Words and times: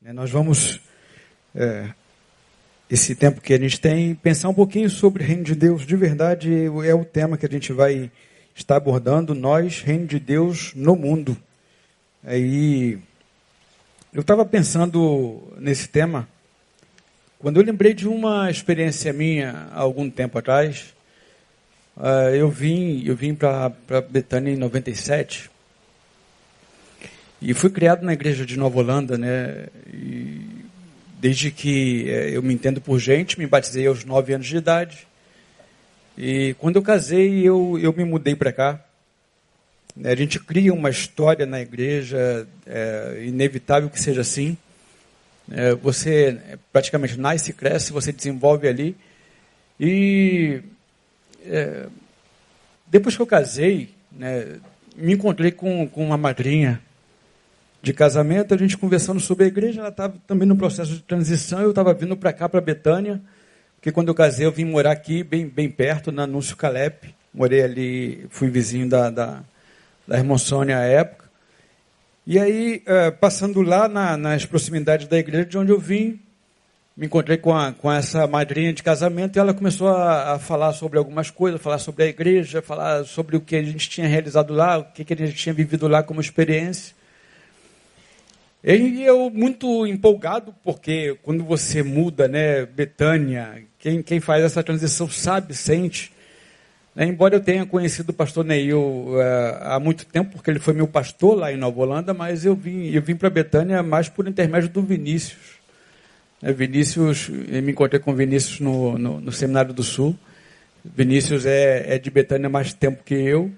Né, 0.00 0.12
nós 0.12 0.30
vamos, 0.30 0.80
é, 1.52 1.88
esse 2.88 3.16
tempo 3.16 3.40
que 3.40 3.52
a 3.52 3.58
gente 3.58 3.80
tem, 3.80 4.14
pensar 4.14 4.48
um 4.48 4.54
pouquinho 4.54 4.88
sobre 4.88 5.24
o 5.24 5.26
reino 5.26 5.42
de 5.42 5.56
Deus. 5.56 5.84
De 5.84 5.96
verdade, 5.96 6.66
é 6.86 6.94
o 6.94 7.04
tema 7.04 7.36
que 7.36 7.44
a 7.44 7.48
gente 7.48 7.72
vai 7.72 8.12
estar 8.54 8.76
abordando. 8.76 9.34
Nós, 9.34 9.82
reino 9.82 10.06
de 10.06 10.20
Deus 10.20 10.72
no 10.74 10.94
mundo. 10.94 11.36
Aí, 12.22 12.96
eu 14.12 14.20
estava 14.20 14.44
pensando 14.44 15.42
nesse 15.58 15.88
tema, 15.88 16.28
quando 17.40 17.58
eu 17.58 17.66
lembrei 17.66 17.94
de 17.94 18.06
uma 18.06 18.48
experiência 18.50 19.12
minha 19.12 19.68
há 19.72 19.80
algum 19.80 20.08
tempo 20.08 20.38
atrás. 20.38 20.94
Uh, 21.96 22.32
eu 22.36 22.48
vim, 22.48 23.02
eu 23.04 23.16
vim 23.16 23.34
para 23.34 23.72
Betânia 24.08 24.52
em 24.52 24.56
97 24.56 25.50
e 27.40 27.54
fui 27.54 27.70
criado 27.70 28.04
na 28.04 28.12
igreja 28.12 28.44
de 28.44 28.58
Nova 28.58 28.78
Holanda, 28.78 29.16
né? 29.16 29.66
E 29.92 30.40
desde 31.20 31.50
que 31.50 32.10
é, 32.10 32.30
eu 32.30 32.42
me 32.42 32.52
entendo 32.52 32.80
por 32.80 32.98
gente, 32.98 33.38
me 33.38 33.46
batizei 33.46 33.86
aos 33.86 34.04
nove 34.04 34.34
anos 34.34 34.46
de 34.46 34.56
idade. 34.56 35.06
E 36.16 36.54
quando 36.58 36.76
eu 36.76 36.82
casei, 36.82 37.46
eu, 37.46 37.78
eu 37.80 37.92
me 37.92 38.04
mudei 38.04 38.34
para 38.34 38.52
cá. 38.52 38.84
A 40.04 40.14
gente 40.14 40.38
cria 40.40 40.74
uma 40.74 40.90
história 40.90 41.46
na 41.46 41.60
igreja, 41.60 42.46
é 42.66 43.22
inevitável 43.24 43.88
que 43.88 44.00
seja 44.00 44.20
assim. 44.20 44.56
É, 45.50 45.74
você 45.74 46.58
praticamente 46.72 47.18
nasce, 47.18 47.52
cresce, 47.52 47.92
você 47.92 48.12
desenvolve 48.12 48.68
ali. 48.68 48.96
E 49.78 50.60
é, 51.46 51.86
depois 52.86 53.14
que 53.14 53.22
eu 53.22 53.26
casei, 53.26 53.90
né, 54.10 54.58
me 54.96 55.14
encontrei 55.14 55.52
com, 55.52 55.88
com 55.88 56.04
uma 56.04 56.16
madrinha 56.16 56.80
de 57.80 57.92
casamento, 57.92 58.52
a 58.54 58.56
gente 58.56 58.76
conversando 58.76 59.20
sobre 59.20 59.44
a 59.44 59.48
igreja, 59.48 59.80
ela 59.80 59.88
estava 59.88 60.14
também 60.26 60.46
no 60.46 60.56
processo 60.56 60.92
de 60.92 61.02
transição, 61.02 61.60
eu 61.60 61.70
estava 61.70 61.94
vindo 61.94 62.16
para 62.16 62.32
cá, 62.32 62.48
para 62.48 62.60
Betânia, 62.60 63.20
porque 63.76 63.92
quando 63.92 64.08
eu 64.08 64.14
casei 64.14 64.46
eu 64.46 64.52
vim 64.52 64.64
morar 64.64 64.92
aqui, 64.92 65.22
bem, 65.22 65.46
bem 65.46 65.70
perto, 65.70 66.10
na 66.10 66.24
Anúncio 66.24 66.56
Calep, 66.56 67.14
morei 67.32 67.62
ali, 67.62 68.26
fui 68.30 68.50
vizinho 68.50 68.88
da, 68.88 69.10
da, 69.10 69.40
da 70.06 70.18
irmã 70.18 70.36
Sônia 70.36 70.78
à 70.78 70.84
época, 70.84 71.28
e 72.26 72.38
aí, 72.38 72.82
é, 72.84 73.10
passando 73.10 73.62
lá 73.62 73.88
na, 73.88 74.14
nas 74.16 74.44
proximidades 74.44 75.06
da 75.06 75.16
igreja 75.16 75.46
de 75.46 75.56
onde 75.56 75.72
eu 75.72 75.78
vim, 75.78 76.20
me 76.94 77.06
encontrei 77.06 77.38
com, 77.38 77.56
a, 77.56 77.72
com 77.72 77.90
essa 77.90 78.26
madrinha 78.26 78.72
de 78.72 78.82
casamento 78.82 79.36
e 79.36 79.38
ela 79.38 79.54
começou 79.54 79.88
a, 79.88 80.34
a, 80.34 80.38
falar 80.38 80.72
sobre 80.72 80.98
algumas 80.98 81.30
coisas, 81.30 81.62
falar 81.62 81.78
sobre 81.78 82.02
a 82.02 82.06
igreja, 82.06 82.60
falar 82.60 83.04
sobre 83.04 83.36
o 83.36 83.40
que 83.40 83.54
a 83.54 83.62
gente 83.62 83.88
tinha 83.88 84.08
realizado 84.08 84.52
lá, 84.52 84.78
o 84.78 84.84
que, 84.84 85.04
que 85.04 85.14
a 85.14 85.16
gente 85.16 85.36
tinha 85.36 85.54
vivido 85.54 85.86
lá 85.86 86.02
como 86.02 86.20
experiência. 86.20 86.97
E 88.62 89.04
eu 89.04 89.30
muito 89.30 89.86
empolgado, 89.86 90.52
porque 90.64 91.16
quando 91.22 91.44
você 91.44 91.82
muda, 91.82 92.26
né, 92.26 92.66
Betânia, 92.66 93.62
quem, 93.78 94.02
quem 94.02 94.18
faz 94.18 94.42
essa 94.42 94.62
transição 94.62 95.08
sabe, 95.08 95.54
sente. 95.54 96.12
Né, 96.94 97.06
embora 97.06 97.36
eu 97.36 97.40
tenha 97.40 97.64
conhecido 97.64 98.10
o 98.10 98.12
pastor 98.12 98.44
Neil 98.44 98.80
uh, 98.80 99.20
há 99.60 99.78
muito 99.78 100.04
tempo, 100.04 100.32
porque 100.32 100.50
ele 100.50 100.58
foi 100.58 100.74
meu 100.74 100.88
pastor 100.88 101.36
lá 101.36 101.52
em 101.52 101.56
Nova 101.56 101.80
Holanda, 101.80 102.12
mas 102.12 102.44
eu 102.44 102.56
vim, 102.56 102.90
eu 102.90 103.00
vim 103.00 103.14
para 103.14 103.30
Betânia 103.30 103.80
mais 103.82 104.08
por 104.08 104.26
intermédio 104.26 104.68
do 104.68 104.82
Vinícius. 104.82 105.58
Né, 106.42 106.52
Vinícius, 106.52 107.30
eu 107.48 107.62
me 107.62 107.70
encontrei 107.70 108.00
com 108.00 108.12
Vinícius 108.12 108.58
no, 108.58 108.98
no, 108.98 109.20
no 109.20 109.30
Seminário 109.30 109.72
do 109.72 109.84
Sul. 109.84 110.18
Vinícius 110.84 111.46
é, 111.46 111.94
é 111.94 111.98
de 111.98 112.10
Betânia 112.10 112.48
mais 112.48 112.72
tempo 112.72 113.04
que 113.04 113.14
eu, 113.14 113.52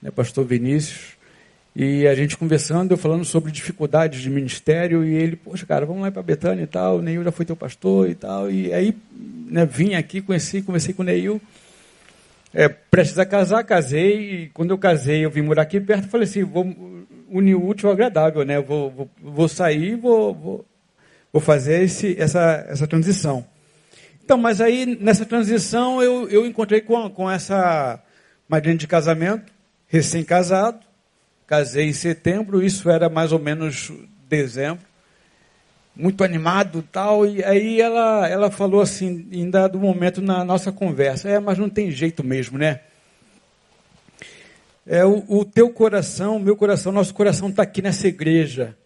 né, 0.00 0.12
pastor 0.12 0.44
Vinícius. 0.44 1.18
E 1.74 2.06
a 2.06 2.14
gente 2.14 2.36
conversando, 2.36 2.92
eu 2.92 2.96
falando 2.96 3.24
sobre 3.24 3.52
dificuldades 3.52 4.20
de 4.20 4.28
ministério, 4.28 5.04
e 5.04 5.14
ele, 5.14 5.36
poxa, 5.36 5.64
cara, 5.64 5.86
vamos 5.86 6.02
lá 6.02 6.10
para 6.10 6.22
Betânia 6.22 6.64
e 6.64 6.66
tal, 6.66 6.98
o 6.98 7.02
Neil 7.02 7.22
já 7.22 7.30
foi 7.30 7.46
teu 7.46 7.54
pastor 7.54 8.08
e 8.10 8.14
tal. 8.14 8.50
E 8.50 8.72
aí 8.72 8.94
né, 9.46 9.64
vim 9.64 9.94
aqui, 9.94 10.20
conheci, 10.20 10.62
conversei 10.62 10.92
com 10.92 11.02
o 11.02 11.04
Neil. 11.04 11.40
É, 12.52 12.68
prestes 12.68 13.18
a 13.18 13.24
casar, 13.24 13.62
casei, 13.62 14.42
e 14.42 14.48
quando 14.48 14.70
eu 14.70 14.78
casei, 14.78 15.24
eu 15.24 15.30
vim 15.30 15.42
morar 15.42 15.62
aqui 15.62 15.80
perto, 15.80 16.08
falei 16.08 16.26
assim, 16.26 16.42
vou 16.42 16.64
unir 17.28 17.54
o 17.54 17.64
útil 17.64 17.88
ao 17.88 17.94
agradável, 17.94 18.44
né? 18.44 18.60
Vou, 18.60 18.90
vou, 18.90 19.10
vou 19.22 19.48
sair, 19.48 19.94
vou, 19.94 20.34
vou, 20.34 20.66
vou 21.32 21.40
fazer 21.40 21.84
esse, 21.84 22.20
essa, 22.20 22.66
essa 22.68 22.88
transição. 22.88 23.46
Então, 24.24 24.36
mas 24.36 24.60
aí, 24.60 24.98
nessa 25.00 25.24
transição, 25.24 26.02
eu, 26.02 26.28
eu 26.28 26.44
encontrei 26.44 26.80
com, 26.80 27.08
com 27.10 27.30
essa 27.30 28.02
madrinha 28.48 28.76
de 28.76 28.86
casamento, 28.88 29.52
recém-casado, 29.86 30.89
Casei 31.50 31.88
em 31.88 31.92
setembro, 31.92 32.62
isso 32.62 32.88
era 32.88 33.08
mais 33.08 33.32
ou 33.32 33.38
menos 33.40 33.90
dezembro. 34.28 34.84
Muito 35.96 36.22
animado 36.22 36.80
tal. 36.92 37.26
E 37.26 37.42
aí 37.42 37.80
ela, 37.80 38.28
ela 38.28 38.50
falou 38.52 38.80
assim, 38.80 39.26
em 39.32 39.50
dado 39.50 39.76
momento 39.76 40.22
na 40.22 40.44
nossa 40.44 40.70
conversa: 40.70 41.28
É, 41.28 41.40
mas 41.40 41.58
não 41.58 41.68
tem 41.68 41.90
jeito 41.90 42.22
mesmo, 42.22 42.56
né? 42.56 42.82
É 44.86 45.04
o, 45.04 45.24
o 45.26 45.44
teu 45.44 45.70
coração, 45.70 46.38
meu 46.38 46.54
coração, 46.54 46.92
nosso 46.92 47.12
coração 47.12 47.48
está 47.48 47.64
aqui 47.64 47.82
nessa 47.82 48.06
igreja. 48.06 48.76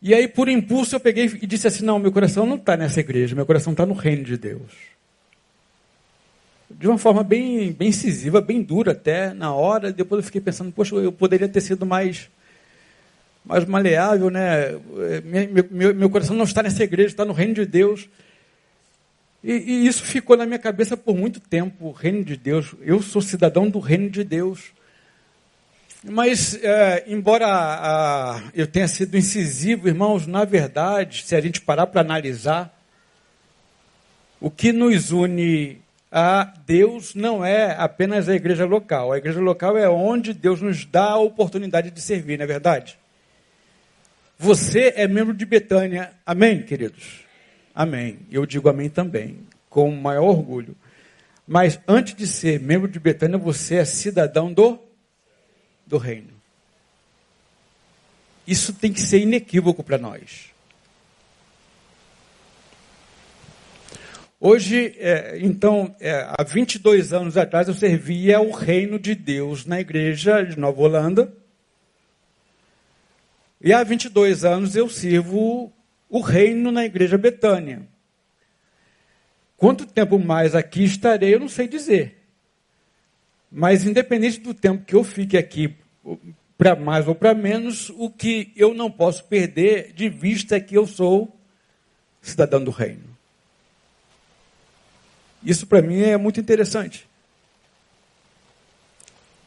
E 0.00 0.14
aí, 0.14 0.26
por 0.26 0.48
impulso, 0.48 0.96
eu 0.96 1.00
peguei 1.00 1.26
e 1.26 1.46
disse 1.46 1.66
assim: 1.66 1.84
Não, 1.84 1.98
meu 1.98 2.10
coração 2.10 2.46
não 2.46 2.56
está 2.56 2.74
nessa 2.74 3.00
igreja, 3.00 3.36
meu 3.36 3.44
coração 3.44 3.74
está 3.74 3.84
no 3.84 3.92
reino 3.92 4.24
de 4.24 4.38
Deus 4.38 4.95
de 6.78 6.86
uma 6.86 6.98
forma 6.98 7.24
bem, 7.24 7.72
bem 7.72 7.88
incisiva, 7.88 8.40
bem 8.40 8.62
dura 8.62 8.92
até 8.92 9.32
na 9.32 9.52
hora. 9.52 9.90
Depois 9.90 10.18
eu 10.18 10.24
fiquei 10.24 10.40
pensando, 10.40 10.70
poxa, 10.70 10.94
eu 10.96 11.10
poderia 11.10 11.48
ter 11.48 11.62
sido 11.62 11.86
mais, 11.86 12.28
mais 13.44 13.64
maleável, 13.64 14.28
né? 14.28 14.72
Meu, 15.24 15.66
meu, 15.70 15.94
meu 15.94 16.10
coração 16.10 16.36
não 16.36 16.44
está 16.44 16.62
nessa 16.62 16.84
igreja, 16.84 17.08
está 17.08 17.24
no 17.24 17.32
reino 17.32 17.54
de 17.54 17.64
Deus. 17.64 18.08
E, 19.42 19.52
e, 19.52 19.86
isso 19.86 20.02
ficou 20.02 20.36
na 20.36 20.44
minha 20.44 20.58
cabeça 20.58 20.96
por 20.96 21.16
muito 21.16 21.40
tempo, 21.40 21.86
o 21.86 21.92
reino 21.92 22.22
de 22.22 22.36
Deus. 22.36 22.74
Eu 22.82 23.00
sou 23.00 23.22
cidadão 23.22 23.70
do 23.70 23.78
reino 23.78 24.10
de 24.10 24.22
Deus. 24.22 24.72
Mas, 26.04 26.62
é, 26.62 27.04
embora 27.08 27.46
a, 27.48 28.42
eu 28.54 28.66
tenha 28.66 28.86
sido 28.86 29.16
incisivo, 29.16 29.88
irmãos, 29.88 30.26
na 30.26 30.44
verdade, 30.44 31.24
se 31.24 31.34
a 31.34 31.40
gente 31.40 31.60
parar 31.60 31.86
para 31.86 32.02
analisar, 32.02 32.72
o 34.38 34.50
que 34.50 34.72
nos 34.72 35.10
une 35.10 35.85
a 36.18 36.44
Deus 36.64 37.14
não 37.14 37.44
é 37.44 37.72
apenas 37.72 38.26
a 38.26 38.34
igreja 38.34 38.64
local. 38.64 39.12
A 39.12 39.18
igreja 39.18 39.38
local 39.38 39.76
é 39.76 39.86
onde 39.86 40.32
Deus 40.32 40.62
nos 40.62 40.86
dá 40.86 41.10
a 41.10 41.18
oportunidade 41.18 41.90
de 41.90 42.00
servir, 42.00 42.38
não 42.38 42.44
é 42.44 42.46
verdade? 42.46 42.98
Você 44.38 44.94
é 44.96 45.06
membro 45.06 45.34
de 45.34 45.44
Betânia. 45.44 46.10
Amém, 46.24 46.62
queridos? 46.62 47.20
Amém. 47.74 48.20
Eu 48.32 48.46
digo 48.46 48.66
amém 48.70 48.88
também, 48.88 49.40
com 49.68 49.90
o 49.90 49.94
maior 49.94 50.24
orgulho. 50.24 50.74
Mas 51.46 51.78
antes 51.86 52.14
de 52.14 52.26
ser 52.26 52.60
membro 52.60 52.88
de 52.88 52.98
Betânia, 52.98 53.36
você 53.36 53.74
é 53.74 53.84
cidadão 53.84 54.50
do, 54.50 54.78
do 55.86 55.98
reino. 55.98 56.32
Isso 58.46 58.72
tem 58.72 58.90
que 58.90 59.02
ser 59.02 59.20
inequívoco 59.20 59.84
para 59.84 59.98
nós. 59.98 60.50
Hoje, 64.38 64.94
é, 64.98 65.38
então, 65.40 65.96
é, 65.98 66.26
há 66.28 66.42
22 66.42 67.14
anos 67.14 67.38
atrás, 67.38 67.68
eu 67.68 67.74
servia 67.74 68.38
o 68.38 68.50
reino 68.50 68.98
de 68.98 69.14
Deus 69.14 69.64
na 69.64 69.80
igreja 69.80 70.42
de 70.42 70.58
Nova 70.58 70.82
Holanda. 70.82 71.32
E 73.62 73.72
há 73.72 73.82
22 73.82 74.44
anos 74.44 74.76
eu 74.76 74.90
sirvo 74.90 75.72
o 76.10 76.20
reino 76.20 76.70
na 76.70 76.84
igreja 76.84 77.16
Betânia. 77.16 77.88
Quanto 79.56 79.86
tempo 79.86 80.18
mais 80.18 80.54
aqui 80.54 80.84
estarei, 80.84 81.34
eu 81.34 81.40
não 81.40 81.48
sei 81.48 81.66
dizer. 81.66 82.22
Mas, 83.50 83.86
independente 83.86 84.38
do 84.40 84.52
tempo 84.52 84.84
que 84.84 84.94
eu 84.94 85.02
fique 85.02 85.38
aqui, 85.38 85.74
para 86.58 86.76
mais 86.76 87.08
ou 87.08 87.14
para 87.14 87.34
menos, 87.34 87.88
o 87.88 88.10
que 88.10 88.52
eu 88.54 88.74
não 88.74 88.90
posso 88.90 89.24
perder 89.24 89.94
de 89.94 90.10
vista 90.10 90.56
é 90.56 90.60
que 90.60 90.76
eu 90.76 90.86
sou 90.86 91.34
cidadão 92.20 92.62
do 92.62 92.70
reino. 92.70 93.15
Isso 95.46 95.64
para 95.64 95.80
mim 95.80 96.02
é 96.02 96.16
muito 96.16 96.40
interessante. 96.40 97.08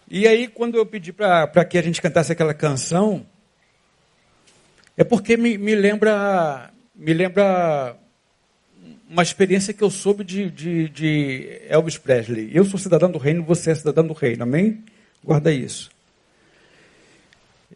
E 0.10 0.26
aí, 0.26 0.48
quando 0.48 0.78
eu 0.78 0.86
pedi 0.86 1.12
para 1.12 1.66
que 1.66 1.78
a 1.78 1.82
gente 1.82 2.02
cantasse 2.02 2.32
aquela 2.32 2.54
canção, 2.54 3.26
é 4.96 5.04
porque 5.04 5.36
me, 5.36 5.58
me, 5.58 5.76
lembra 5.76 6.72
me 6.96 7.14
lembra 7.14 7.98
uma 9.10 9.22
experiência 9.22 9.74
que 9.74 9.84
eu 9.84 9.92
soube 9.92 10.24
de, 10.24 10.50
de, 10.50 10.88
de, 10.88 11.62
Elvis 11.68 11.98
Presley. 11.98 12.50
Eu 12.54 12.64
sou 12.64 12.80
cidadão 12.80 13.12
do 13.12 13.18
reino, 13.18 13.44
você 13.44 13.72
é 13.72 13.76
cidadão 13.76 14.08
do 14.08 14.14
reino, 14.14 14.44
amém? 14.44 14.82
Guarda 15.22 15.52
isso. 15.52 15.92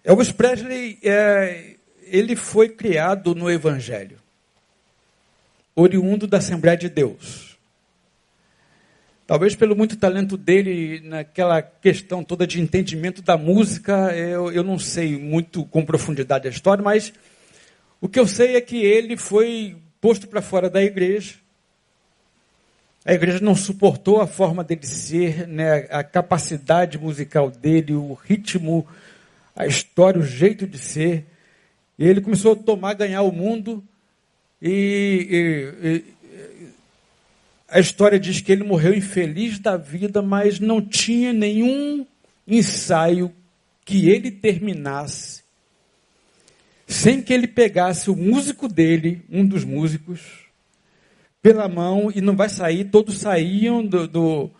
Elvis 0.01 0.31
Presley, 0.31 0.97
é, 1.03 1.75
ele 2.03 2.37
foi 2.37 2.69
criado 2.69 3.35
no 3.35 3.51
Evangelho, 3.51 4.17
oriundo 5.75 6.25
da 6.25 6.37
Assembleia 6.37 6.77
de 6.77 6.87
Deus. 6.87 7.52
Talvez 9.33 9.55
pelo 9.55 9.75
muito 9.75 9.97
talento 9.97 10.37
dele 10.37 11.01
naquela 11.03 11.59
questão 11.59 12.23
toda 12.23 12.45
de 12.45 12.61
entendimento 12.61 13.19
da 13.23 13.35
música, 13.35 14.15
eu, 14.15 14.51
eu 14.51 14.63
não 14.63 14.77
sei 14.77 15.17
muito 15.17 15.65
com 15.65 15.83
profundidade 15.83 16.47
a 16.47 16.51
história, 16.51 16.83
mas 16.83 17.11
o 17.99 18.07
que 18.07 18.19
eu 18.19 18.27
sei 18.27 18.55
é 18.55 18.61
que 18.61 18.77
ele 18.77 19.17
foi 19.17 19.75
posto 19.99 20.27
para 20.27 20.39
fora 20.39 20.69
da 20.69 20.83
igreja. 20.83 21.33
A 23.03 23.11
igreja 23.11 23.39
não 23.39 23.55
suportou 23.55 24.21
a 24.21 24.27
forma 24.27 24.63
dele 24.63 24.85
ser, 24.85 25.47
né, 25.47 25.87
a 25.89 26.03
capacidade 26.03 26.99
musical 26.99 27.49
dele, 27.49 27.95
o 27.95 28.13
ritmo, 28.13 28.85
a 29.55 29.65
história, 29.65 30.21
o 30.21 30.23
jeito 30.23 30.67
de 30.67 30.77
ser. 30.77 31.25
E 31.97 32.05
ele 32.05 32.21
começou 32.21 32.53
a 32.53 32.55
tomar, 32.55 32.93
ganhar 32.93 33.23
o 33.23 33.31
mundo. 33.31 33.83
E, 34.61 36.03
a 37.73 37.79
história 37.79 38.19
diz 38.19 38.39
que 38.39 38.51
ele 38.51 38.63
morreu 38.63 38.93
infeliz 38.93 39.59
da 39.59 39.75
vida, 39.75 40.21
mas 40.21 40.59
não 40.59 40.81
tinha 40.81 41.33
nenhum 41.33 42.05
ensaio 42.47 43.33
que 43.83 44.09
ele 44.09 44.31
terminasse 44.31 45.43
sem 46.85 47.21
que 47.21 47.33
ele 47.33 47.47
pegasse 47.47 48.11
o 48.11 48.15
músico 48.15 48.67
dele, 48.67 49.23
um 49.29 49.45
dos 49.45 49.63
músicos, 49.63 50.21
pela 51.41 51.67
mão 51.67 52.11
e 52.13 52.21
não 52.21 52.35
vai 52.35 52.49
sair. 52.49 52.85
Todos 52.85 53.17
saíam 53.17 53.83
do, 53.83 54.07
do, 54.07 54.51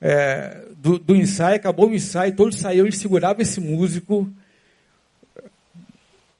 é, 0.00 0.66
do, 0.76 0.98
do 0.98 1.16
ensaio, 1.16 1.56
acabou 1.56 1.88
o 1.88 1.94
ensaio, 1.94 2.36
todos 2.36 2.58
saíam, 2.58 2.84
ele 2.84 2.94
segurava 2.94 3.40
esse 3.40 3.60
músico 3.60 4.30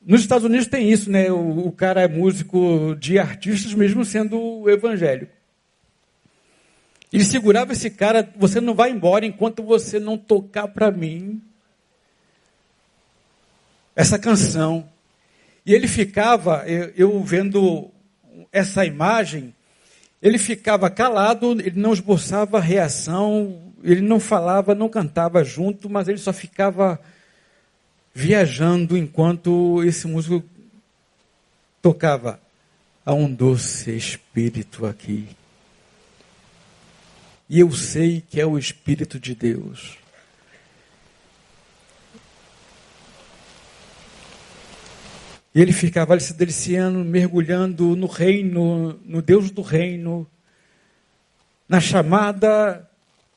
nos 0.08 0.22
Estados 0.22 0.46
Unidos 0.46 0.66
tem 0.68 0.90
isso, 0.90 1.10
né? 1.10 1.30
O, 1.30 1.66
o 1.66 1.70
cara 1.70 2.00
é 2.00 2.08
músico 2.08 2.96
de 2.98 3.18
artistas, 3.18 3.74
mesmo 3.74 4.06
sendo 4.06 4.66
evangélico. 4.66 5.37
Ele 7.12 7.24
segurava 7.24 7.72
esse 7.72 7.90
cara, 7.90 8.30
você 8.36 8.60
não 8.60 8.74
vai 8.74 8.90
embora 8.90 9.24
enquanto 9.24 9.62
você 9.62 9.98
não 9.98 10.18
tocar 10.18 10.68
para 10.68 10.90
mim 10.90 11.42
essa 13.96 14.18
canção. 14.18 14.88
E 15.64 15.74
ele 15.74 15.88
ficava, 15.88 16.64
eu, 16.66 17.22
vendo 17.22 17.90
essa 18.52 18.84
imagem, 18.84 19.54
ele 20.22 20.38
ficava 20.38 20.90
calado, 20.90 21.52
ele 21.52 21.78
não 21.80 21.92
esboçava 21.92 22.60
reação, 22.60 23.72
ele 23.82 24.00
não 24.00 24.20
falava, 24.20 24.74
não 24.74 24.88
cantava 24.88 25.42
junto, 25.44 25.88
mas 25.88 26.08
ele 26.08 26.18
só 26.18 26.32
ficava 26.32 27.00
viajando 28.14 28.96
enquanto 28.96 29.82
esse 29.84 30.06
músico 30.06 30.42
tocava. 31.80 32.40
Há 33.04 33.14
um 33.14 33.32
doce 33.32 33.96
espírito 33.96 34.84
aqui. 34.84 35.37
E 37.48 37.60
eu 37.60 37.72
sei 37.72 38.20
que 38.20 38.40
é 38.40 38.46
o 38.46 38.58
Espírito 38.58 39.18
de 39.18 39.34
Deus. 39.34 39.96
Ele 45.54 45.72
ficava 45.72 46.18
se 46.20 46.34
deliciando, 46.34 47.04
mergulhando 47.04 47.96
no 47.96 48.06
reino, 48.06 49.00
no 49.04 49.22
Deus 49.22 49.50
do 49.50 49.62
reino, 49.62 50.28
na 51.68 51.80
chamada 51.80 52.88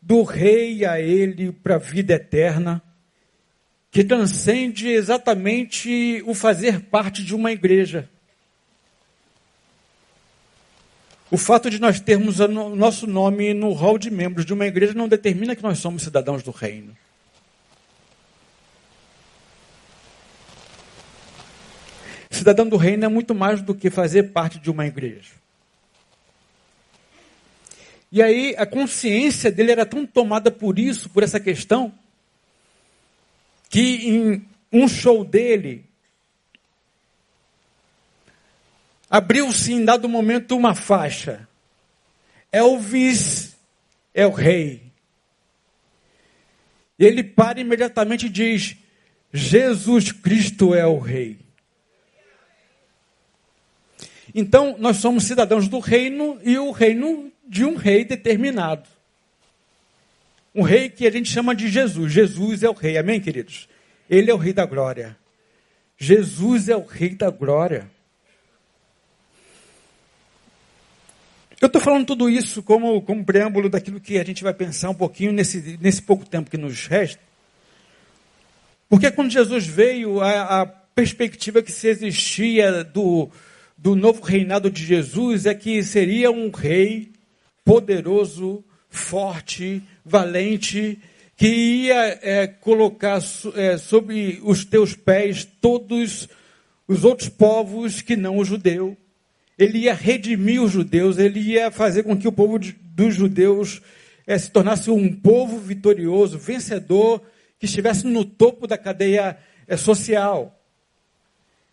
do 0.01 0.23
rei 0.23 0.85
a 0.85 0.99
ele 0.99 1.51
para 1.51 1.75
a 1.75 1.79
vida 1.79 2.13
eterna 2.13 2.81
que 3.91 4.03
transcende 4.05 4.87
exatamente 4.87 6.23
o 6.25 6.33
fazer 6.33 6.79
parte 6.81 7.23
de 7.23 7.35
uma 7.35 7.51
igreja. 7.51 8.09
O 11.31 11.37
fato 11.37 11.69
de 11.69 11.79
nós 11.79 12.01
termos 12.01 12.41
o 12.41 12.47
nosso 12.75 13.07
nome 13.07 13.53
no 13.53 13.71
hall 13.71 13.97
de 13.97 14.11
membros 14.11 14.45
de 14.45 14.53
uma 14.53 14.67
igreja 14.67 14.93
não 14.93 15.07
determina 15.07 15.55
que 15.55 15.63
nós 15.63 15.79
somos 15.79 16.03
cidadãos 16.03 16.43
do 16.43 16.51
reino. 16.51 16.95
Cidadão 22.29 22.67
do 22.67 22.75
reino 22.75 23.05
é 23.05 23.07
muito 23.07 23.33
mais 23.33 23.61
do 23.61 23.73
que 23.73 23.89
fazer 23.89 24.33
parte 24.33 24.59
de 24.59 24.69
uma 24.69 24.85
igreja. 24.85 25.31
E 28.11 28.21
aí 28.21 28.53
a 28.57 28.65
consciência 28.65 29.49
dele 29.49 29.71
era 29.71 29.85
tão 29.85 30.05
tomada 30.05 30.51
por 30.51 30.77
isso, 30.77 31.09
por 31.09 31.23
essa 31.23 31.39
questão, 31.39 31.93
que 33.69 34.05
em 34.05 34.45
um 34.69 34.85
show 34.85 35.23
dele 35.23 35.85
abriu-se 39.11 39.73
em 39.73 39.83
dado 39.83 40.07
momento 40.07 40.55
uma 40.55 40.73
faixa. 40.73 41.45
Elvis 42.49 43.57
é 44.13 44.25
o 44.25 44.31
rei. 44.31 44.83
Ele 46.97 47.21
para 47.21 47.59
imediatamente 47.59 48.27
e 48.27 48.29
diz: 48.29 48.77
Jesus 49.33 50.13
Cristo 50.13 50.73
é 50.73 50.85
o 50.85 50.97
rei. 50.97 51.39
Então, 54.33 54.77
nós 54.79 54.97
somos 54.97 55.25
cidadãos 55.25 55.67
do 55.67 55.79
reino 55.79 56.39
e 56.41 56.57
o 56.57 56.71
reino 56.71 57.29
de 57.45 57.65
um 57.65 57.75
rei 57.75 58.05
determinado. 58.05 58.87
Um 60.55 60.61
rei 60.61 60.89
que 60.89 61.05
a 61.05 61.11
gente 61.11 61.29
chama 61.29 61.53
de 61.53 61.67
Jesus. 61.67 62.13
Jesus 62.13 62.63
é 62.63 62.69
o 62.69 62.73
rei, 62.73 62.97
amém, 62.97 63.19
queridos? 63.19 63.67
Ele 64.09 64.31
é 64.31 64.33
o 64.33 64.37
rei 64.37 64.53
da 64.53 64.65
glória. 64.65 65.17
Jesus 65.97 66.69
é 66.69 66.77
o 66.77 66.85
rei 66.85 67.09
da 67.09 67.29
glória. 67.29 67.89
Eu 71.61 71.67
estou 71.67 71.79
falando 71.79 72.07
tudo 72.07 72.27
isso 72.27 72.63
como, 72.63 72.99
como 73.03 73.23
preâmbulo 73.23 73.69
daquilo 73.69 74.01
que 74.01 74.17
a 74.17 74.23
gente 74.23 74.43
vai 74.43 74.51
pensar 74.51 74.89
um 74.89 74.95
pouquinho 74.95 75.31
nesse, 75.31 75.77
nesse 75.79 76.01
pouco 76.01 76.27
tempo 76.27 76.49
que 76.49 76.57
nos 76.57 76.87
resta. 76.87 77.21
Porque 78.89 79.11
quando 79.11 79.29
Jesus 79.29 79.67
veio, 79.67 80.19
a, 80.21 80.61
a 80.61 80.65
perspectiva 80.65 81.61
que 81.61 81.71
se 81.71 81.87
existia 81.87 82.83
do, 82.83 83.29
do 83.77 83.95
novo 83.95 84.23
reinado 84.23 84.71
de 84.71 84.83
Jesus 84.83 85.45
é 85.45 85.53
que 85.53 85.83
seria 85.83 86.31
um 86.31 86.49
rei 86.49 87.11
poderoso, 87.63 88.63
forte, 88.89 89.83
valente, 90.03 90.99
que 91.37 91.47
ia 91.47 92.19
é, 92.23 92.47
colocar 92.47 93.19
é, 93.55 93.77
sobre 93.77 94.39
os 94.43 94.65
teus 94.65 94.95
pés 94.95 95.47
todos 95.61 96.27
os 96.87 97.05
outros 97.05 97.29
povos 97.29 98.01
que 98.01 98.15
não 98.15 98.39
o 98.39 98.43
judeu. 98.43 98.97
Ele 99.57 99.79
ia 99.79 99.93
redimir 99.93 100.61
os 100.61 100.71
judeus, 100.71 101.17
ele 101.17 101.39
ia 101.39 101.69
fazer 101.71 102.03
com 102.03 102.17
que 102.17 102.27
o 102.27 102.31
povo 102.31 102.57
de, 102.57 102.71
dos 102.73 103.15
judeus 103.15 103.81
é, 104.25 104.37
se 104.37 104.51
tornasse 104.51 104.89
um 104.89 105.13
povo 105.13 105.57
vitorioso, 105.57 106.37
vencedor, 106.37 107.21
que 107.59 107.65
estivesse 107.65 108.07
no 108.07 108.25
topo 108.25 108.65
da 108.65 108.77
cadeia 108.77 109.37
é, 109.67 109.77
social. 109.77 110.59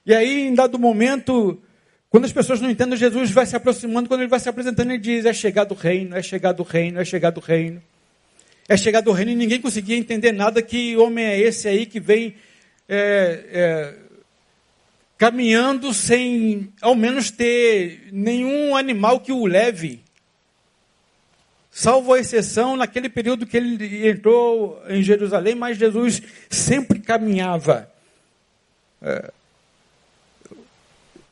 E 0.05 0.15
aí, 0.15 0.49
em 0.49 0.55
dado 0.55 0.79
momento, 0.79 1.61
quando 2.11 2.25
as 2.25 2.33
pessoas 2.33 2.61
não 2.61 2.71
entendem, 2.71 2.97
Jesus 2.97 3.31
vai 3.31 3.47
se 3.47 3.55
aproximando, 3.55 4.09
quando 4.09 4.21
ele 4.21 4.31
vai 4.31 4.41
se 4.41 4.49
apresentando, 4.49 4.91
ele 4.91 4.99
diz: 4.99 5.25
É 5.25 5.33
chegado 5.33 5.73
o 5.73 5.75
reino, 5.75 6.17
é 6.17 6.23
chegado 6.23 6.61
o 6.61 6.63
reino, 6.63 7.01
é 7.01 7.05
chegado 7.05 7.39
o 7.39 7.41
reino. 7.41 7.83
É 8.69 8.77
chegado 8.77 9.09
o 9.09 9.13
reino 9.13 9.31
e 9.31 9.35
ninguém 9.37 9.61
conseguia 9.61 9.97
entender 9.97 10.33
nada. 10.33 10.61
Que 10.61 10.97
homem 10.97 11.25
é 11.25 11.39
esse 11.39 11.69
aí 11.69 11.87
que 11.87 11.99
vem 11.99 12.35
é, 12.89 13.95
caminhando 15.19 15.93
sem 15.93 16.73
ao 16.81 16.95
menos 16.95 17.31
ter 17.31 18.09
nenhum 18.13 18.77
animal 18.77 19.21
que 19.21 19.33
o 19.33 19.45
leve? 19.45 20.01
Salvo 21.71 22.15
a 22.15 22.21
exceção 22.21 22.77
naquele 22.77 23.09
período 23.09 23.47
que 23.47 23.57
ele 23.57 24.09
entrou 24.09 24.83
em 24.89 25.03
Jerusalém, 25.03 25.55
mas 25.55 25.77
Jesus 25.77 26.23
sempre 26.49 27.01
caminhava. 27.01 27.93
É, 29.03 29.33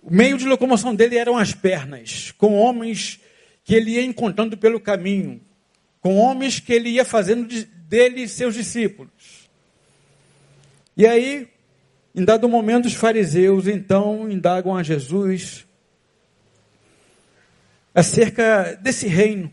o 0.03 0.15
meio 0.15 0.39
de 0.39 0.47
locomoção 0.47 0.95
dele 0.95 1.19
eram 1.19 1.37
as 1.37 1.53
pernas, 1.53 2.33
com 2.39 2.55
homens 2.55 3.19
que 3.65 3.75
ele 3.75 3.93
ia 3.93 4.05
encontrando 4.05 4.57
pelo 4.57 4.79
caminho, 4.79 5.41
com 6.01 6.17
homens 6.17 6.61
que 6.61 6.73
ele 6.73 6.91
ia 6.91 7.05
fazendo 7.05 7.49
dele 7.89 8.29
seus 8.29 8.55
discípulos. 8.55 9.11
E 10.97 11.05
aí, 11.05 11.49
em 12.17 12.25
dado 12.25 12.49
momento, 12.49 12.87
os 12.87 12.95
fariseus 12.95 13.67
então 13.67 14.31
indagam 14.31 14.75
a 14.75 14.83
Jesus 14.83 15.67
acerca 17.95 18.79
desse 18.81 19.07
reino. 19.07 19.53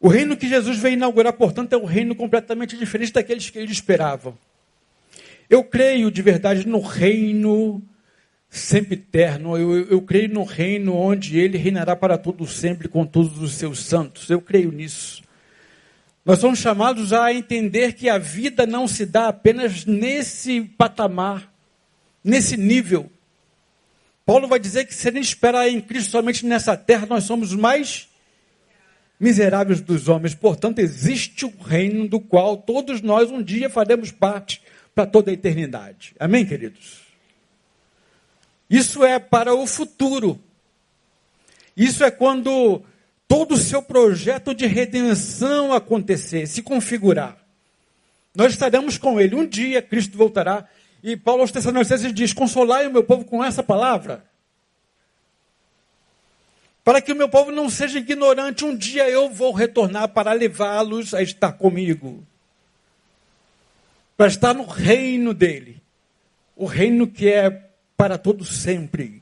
O 0.00 0.08
reino 0.08 0.36
que 0.36 0.48
Jesus 0.48 0.78
veio 0.78 0.94
inaugurar, 0.94 1.34
portanto, 1.34 1.74
é 1.74 1.76
um 1.76 1.84
reino 1.84 2.14
completamente 2.14 2.78
diferente 2.78 3.12
daqueles 3.12 3.50
que 3.50 3.58
eles 3.58 3.70
esperavam. 3.70 4.36
Eu 5.50 5.62
creio 5.62 6.10
de 6.10 6.22
verdade 6.22 6.66
no 6.66 6.80
reino 6.80 7.82
sempre 8.48 8.94
eterno. 8.94 9.56
Eu, 9.56 9.86
eu, 9.86 10.00
creio 10.00 10.28
no 10.30 10.44
reino 10.44 10.94
onde 10.96 11.38
ele 11.38 11.58
reinará 11.58 11.94
para 11.94 12.16
todo 12.16 12.46
sempre 12.46 12.88
com 12.88 13.04
todos 13.04 13.40
os 13.40 13.52
seus 13.52 13.80
santos. 13.80 14.30
Eu 14.30 14.40
creio 14.40 14.72
nisso. 14.72 15.21
Nós 16.24 16.38
somos 16.38 16.60
chamados 16.60 17.12
a 17.12 17.32
entender 17.32 17.94
que 17.94 18.08
a 18.08 18.16
vida 18.16 18.64
não 18.64 18.86
se 18.86 19.04
dá 19.04 19.28
apenas 19.28 19.84
nesse 19.84 20.62
patamar, 20.62 21.52
nesse 22.22 22.56
nível. 22.56 23.10
Paulo 24.24 24.46
vai 24.46 24.60
dizer 24.60 24.84
que 24.84 24.94
se 24.94 25.08
a 25.08 25.12
gente 25.12 25.24
espera 25.24 25.68
em 25.68 25.80
Cristo 25.80 26.12
somente 26.12 26.46
nessa 26.46 26.76
terra, 26.76 27.06
nós 27.06 27.24
somos 27.24 27.52
mais 27.54 28.08
miseráveis 29.18 29.80
dos 29.80 30.08
homens. 30.08 30.34
Portanto, 30.34 30.78
existe 30.78 31.44
o 31.44 31.52
reino 31.60 32.08
do 32.08 32.20
qual 32.20 32.56
todos 32.56 33.00
nós 33.00 33.30
um 33.30 33.42
dia 33.42 33.68
faremos 33.68 34.12
parte 34.12 34.62
para 34.94 35.06
toda 35.06 35.30
a 35.30 35.34
eternidade. 35.34 36.14
Amém, 36.20 36.46
queridos? 36.46 37.02
Isso 38.70 39.04
é 39.04 39.18
para 39.18 39.54
o 39.54 39.66
futuro. 39.66 40.38
Isso 41.76 42.04
é 42.04 42.10
quando 42.10 42.82
todo 43.32 43.54
o 43.54 43.56
seu 43.56 43.80
projeto 43.80 44.54
de 44.54 44.66
redenção 44.66 45.72
acontecer, 45.72 46.46
se 46.46 46.60
configurar. 46.60 47.38
Nós 48.34 48.52
estaremos 48.52 48.98
com 48.98 49.18
ele. 49.18 49.34
Um 49.34 49.46
dia 49.46 49.80
Cristo 49.80 50.18
voltará. 50.18 50.68
E 51.02 51.16
Paulo 51.16 51.40
aos 51.40 51.50
Tessalonicenses 51.50 52.12
diz: 52.12 52.34
Consolai 52.34 52.86
o 52.86 52.92
meu 52.92 53.02
povo 53.02 53.24
com 53.24 53.42
essa 53.42 53.62
palavra. 53.62 54.22
Para 56.84 57.00
que 57.00 57.10
o 57.10 57.16
meu 57.16 57.26
povo 57.26 57.50
não 57.50 57.70
seja 57.70 58.00
ignorante, 58.00 58.66
um 58.66 58.76
dia 58.76 59.08
eu 59.08 59.30
vou 59.30 59.50
retornar 59.52 60.08
para 60.08 60.34
levá-los 60.34 61.14
a 61.14 61.22
estar 61.22 61.52
comigo. 61.52 62.22
Para 64.14 64.26
estar 64.26 64.52
no 64.52 64.66
reino 64.66 65.32
dele. 65.32 65.82
O 66.54 66.66
reino 66.66 67.06
que 67.06 67.30
é 67.30 67.66
para 67.96 68.18
todo 68.18 68.44
sempre. 68.44 69.21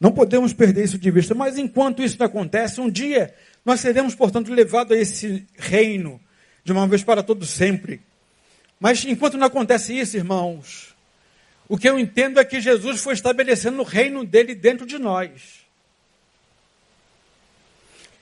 Não 0.00 0.12
podemos 0.12 0.52
perder 0.52 0.84
isso 0.84 0.98
de 0.98 1.10
vista. 1.10 1.34
Mas 1.34 1.56
enquanto 1.58 2.02
isso 2.02 2.18
não 2.18 2.26
acontece, 2.26 2.80
um 2.80 2.90
dia 2.90 3.34
nós 3.64 3.80
seremos, 3.80 4.14
portanto, 4.14 4.52
levados 4.52 4.96
a 4.96 5.00
esse 5.00 5.46
reino 5.56 6.20
de 6.62 6.72
uma 6.72 6.86
vez 6.86 7.02
para 7.02 7.22
todo 7.22 7.46
sempre. 7.46 8.00
Mas 8.78 9.04
enquanto 9.04 9.38
não 9.38 9.46
acontece 9.46 9.98
isso, 9.98 10.16
irmãos, 10.16 10.94
o 11.68 11.78
que 11.78 11.88
eu 11.88 11.98
entendo 11.98 12.38
é 12.38 12.44
que 12.44 12.60
Jesus 12.60 13.00
foi 13.00 13.14
estabelecendo 13.14 13.80
o 13.80 13.84
reino 13.84 14.24
dele 14.24 14.54
dentro 14.54 14.86
de 14.86 14.98
nós. 14.98 15.66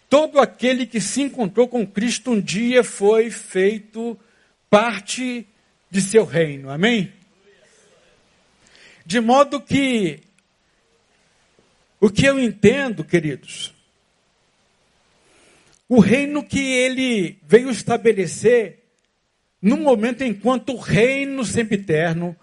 Todo 0.09 0.39
aquele 0.39 0.87
que 0.87 1.01
se 1.01 1.23
encontrou 1.23 1.67
com 1.67 1.87
Cristo 1.87 2.31
um 2.31 2.41
dia 2.41 2.85
foi 2.85 3.31
feito 3.31 4.19
parte 4.71 5.47
de 5.91 6.01
seu 6.01 6.25
reino. 6.25 6.71
Amém? 6.71 7.13
De 9.05 9.21
modo 9.21 9.61
que 9.61 10.21
o 12.05 12.11
que 12.11 12.27
eu 12.27 12.39
entendo, 12.39 13.03
queridos, 13.03 13.73
o 15.89 16.01
reino 16.01 16.45
que 16.45 16.61
ele 16.61 17.39
veio 17.49 17.71
estabelecer 17.71 18.81
no 19.63 19.79
momento 19.79 20.23
enquanto 20.23 20.75
o 20.75 20.79
reino 20.79 21.43
sempre 21.47 21.77
eterno, 21.77 22.37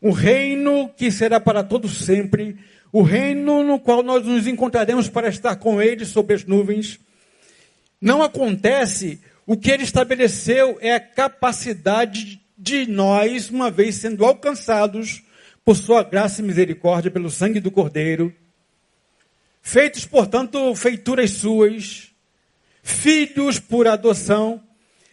o 0.00 0.12
reino 0.12 0.88
que 0.96 1.10
será 1.10 1.40
para 1.40 1.64
todos 1.64 2.04
sempre, 2.04 2.56
o 2.92 3.02
reino 3.02 3.64
no 3.64 3.80
qual 3.80 4.00
nós 4.04 4.24
nos 4.24 4.46
encontraremos 4.46 5.08
para 5.08 5.28
estar 5.28 5.56
com 5.56 5.82
ele 5.82 6.04
sob 6.04 6.32
as 6.32 6.44
nuvens, 6.44 7.00
não 8.00 8.22
acontece. 8.22 9.20
O 9.44 9.56
que 9.56 9.72
ele 9.72 9.82
estabeleceu 9.82 10.78
é 10.80 10.94
a 10.94 11.00
capacidade 11.00 12.40
de 12.56 12.86
nós, 12.86 13.50
uma 13.50 13.72
vez 13.72 13.96
sendo 13.96 14.24
alcançados 14.24 15.24
por 15.64 15.74
sua 15.74 16.04
graça 16.04 16.40
e 16.40 16.44
misericórdia, 16.44 17.10
pelo 17.10 17.28
sangue 17.28 17.58
do 17.58 17.72
Cordeiro, 17.72 18.32
feitos, 19.62 20.04
portanto, 20.04 20.74
feituras 20.74 21.30
suas, 21.30 22.10
filhos 22.82 23.58
por 23.58 23.86
adoção, 23.86 24.62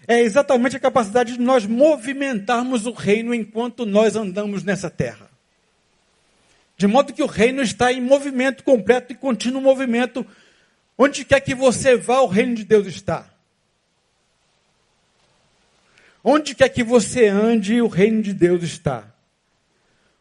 é 0.08 0.22
exatamente 0.22 0.78
a 0.78 0.80
capacidade 0.80 1.34
de 1.34 1.40
nós 1.40 1.66
movimentarmos 1.66 2.86
o 2.86 2.92
reino 2.92 3.34
enquanto 3.34 3.86
nós 3.86 4.16
andamos 4.16 4.64
nessa 4.64 4.90
terra. 4.90 5.30
De 6.78 6.88
modo 6.88 7.12
que 7.12 7.24
o 7.24 7.28
reino 7.28 7.62
está 7.62 7.92
em 7.92 8.00
movimento 8.00 8.64
completo 8.64 9.12
e 9.12 9.16
contínuo 9.16 9.62
movimento. 9.62 10.26
Onde 10.96 11.26
quer 11.26 11.42
que 11.42 11.56
você 11.56 11.98
vá, 11.98 12.22
o 12.22 12.28
reino 12.28 12.56
de 12.56 12.64
Deus 12.64 12.86
está. 12.86 13.28
Onde 16.24 16.54
quer 16.54 16.70
que 16.70 16.84
você 16.84 17.28
ande, 17.28 17.82
o 17.82 17.88
reino 17.88 18.22
de 18.22 18.34
Deus 18.34 18.64
está. 18.64 19.12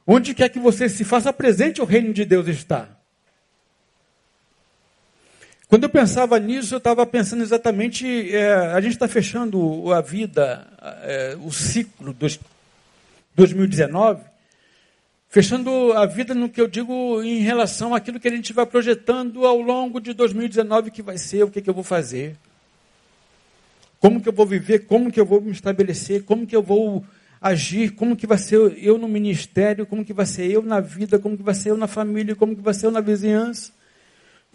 Onde 0.07 0.35
quer 0.35 0.49
que 0.49 0.59
você 0.59 0.89
se 0.89 1.05
faça 1.05 1.33
presente, 1.33 1.83
o 1.83 1.85
reino 1.85 2.13
de 2.13 2.25
Deus 2.25 2.49
está. 2.49 2.96
Quando 5.69 5.83
eu 5.83 5.89
pensava 5.89 6.39
nisso, 6.39 6.75
eu 6.75 6.79
estava 6.79 7.05
pensando 7.05 7.43
exatamente, 7.43 8.33
é, 8.33 8.55
a 8.55 8.81
gente 8.81 8.93
está 8.93 9.09
fechando 9.09 9.93
a 9.93 10.01
vida, 10.01 10.65
é, 11.03 11.37
o 11.43 11.51
ciclo 11.51 12.15
de 12.15 12.39
2019, 13.35 14.23
fechando 15.29 15.93
a 15.95 16.07
vida 16.07 16.35
no 16.35 16.49
que 16.49 16.61
eu 16.61 16.69
digo 16.69 17.21
em 17.21 17.41
relação 17.41 17.97
àquilo 17.97 18.21
que 18.21 18.29
a 18.29 18.31
gente 18.31 18.53
vai 18.53 18.65
projetando 18.65 19.45
ao 19.45 19.61
longo 19.61 20.01
de 20.01 20.13
2019 20.13 20.93
que 20.93 21.03
vai 21.03 21.19
ser, 21.19 21.43
o 21.43 21.51
que, 21.51 21.61
que 21.61 21.69
eu 21.69 21.75
vou 21.75 21.83
fazer, 21.83 22.37
como 23.99 24.21
que 24.21 24.29
eu 24.29 24.33
vou 24.33 24.47
viver, 24.47 24.87
como 24.87 25.11
que 25.11 25.19
eu 25.19 25.27
vou 25.27 25.41
me 25.41 25.51
estabelecer, 25.51 26.23
como 26.23 26.47
que 26.47 26.55
eu 26.55 26.63
vou 26.63 27.05
agir, 27.43 27.91
como 27.91 28.15
que 28.15 28.27
vai 28.27 28.39
ser 28.39 28.79
eu 28.79 28.99
no 28.99 29.09
ministério, 29.09 29.85
como 29.85 30.05
que 30.05 30.13
vai 30.13 30.27
ser 30.27 30.49
eu 30.49 30.63
na 30.63 30.79
vida, 30.79 31.19
como 31.19 31.37
que 31.37 31.43
vai 31.43 31.55
ser 31.55 31.71
eu 31.71 31.77
na 31.77 31.89
família, 31.89 32.37
como 32.37 32.55
que 32.55 32.63
vai 32.63 32.73
ser 32.73 32.87
eu 32.87 32.93
na 32.93 33.01
vizinhança. 33.01 33.76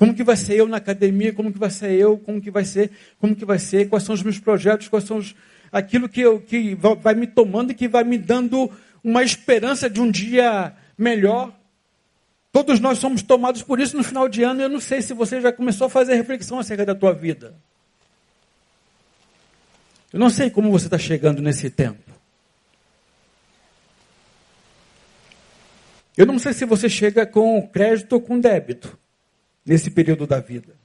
Como 0.01 0.15
que 0.15 0.23
vai 0.23 0.35
ser 0.35 0.55
eu 0.55 0.67
na 0.67 0.77
academia? 0.77 1.31
Como 1.31 1.53
que 1.53 1.59
vai 1.59 1.69
ser 1.69 1.91
eu? 1.91 2.17
Como 2.17 2.41
que 2.41 2.49
vai 2.49 2.65
ser? 2.65 2.89
Como 3.19 3.35
que 3.35 3.45
vai 3.45 3.59
ser? 3.59 3.87
Quais 3.87 4.03
são 4.03 4.15
os 4.15 4.23
meus 4.23 4.39
projetos? 4.39 4.87
Quais 4.87 5.05
são 5.05 5.17
os, 5.17 5.35
aquilo 5.71 6.09
que, 6.09 6.21
eu, 6.21 6.41
que 6.41 6.73
vai 6.73 7.13
me 7.13 7.27
tomando 7.27 7.71
e 7.71 7.75
que 7.75 7.87
vai 7.87 8.03
me 8.03 8.17
dando 8.17 8.71
uma 9.03 9.21
esperança 9.21 9.87
de 9.87 10.01
um 10.01 10.09
dia 10.09 10.75
melhor? 10.97 11.55
Todos 12.51 12.79
nós 12.79 12.97
somos 12.97 13.21
tomados 13.21 13.61
por 13.61 13.79
isso 13.79 13.95
no 13.95 14.03
final 14.03 14.27
de 14.27 14.41
ano. 14.41 14.63
Eu 14.63 14.69
não 14.69 14.79
sei 14.79 15.03
se 15.03 15.13
você 15.13 15.39
já 15.39 15.53
começou 15.53 15.85
a 15.85 15.89
fazer 15.91 16.15
reflexão 16.15 16.57
acerca 16.57 16.83
da 16.83 16.95
tua 16.95 17.13
vida. 17.13 17.53
Eu 20.11 20.19
não 20.19 20.31
sei 20.31 20.49
como 20.49 20.71
você 20.71 20.87
está 20.87 20.97
chegando 20.97 21.43
nesse 21.43 21.69
tempo. 21.69 22.11
Eu 26.17 26.25
não 26.25 26.39
sei 26.39 26.53
se 26.53 26.65
você 26.65 26.89
chega 26.89 27.23
com 27.23 27.61
crédito 27.67 28.13
ou 28.13 28.21
com 28.21 28.39
débito 28.39 28.99
nesse 29.65 29.89
período 29.89 30.25
da 30.25 30.39
vida. 30.39 30.75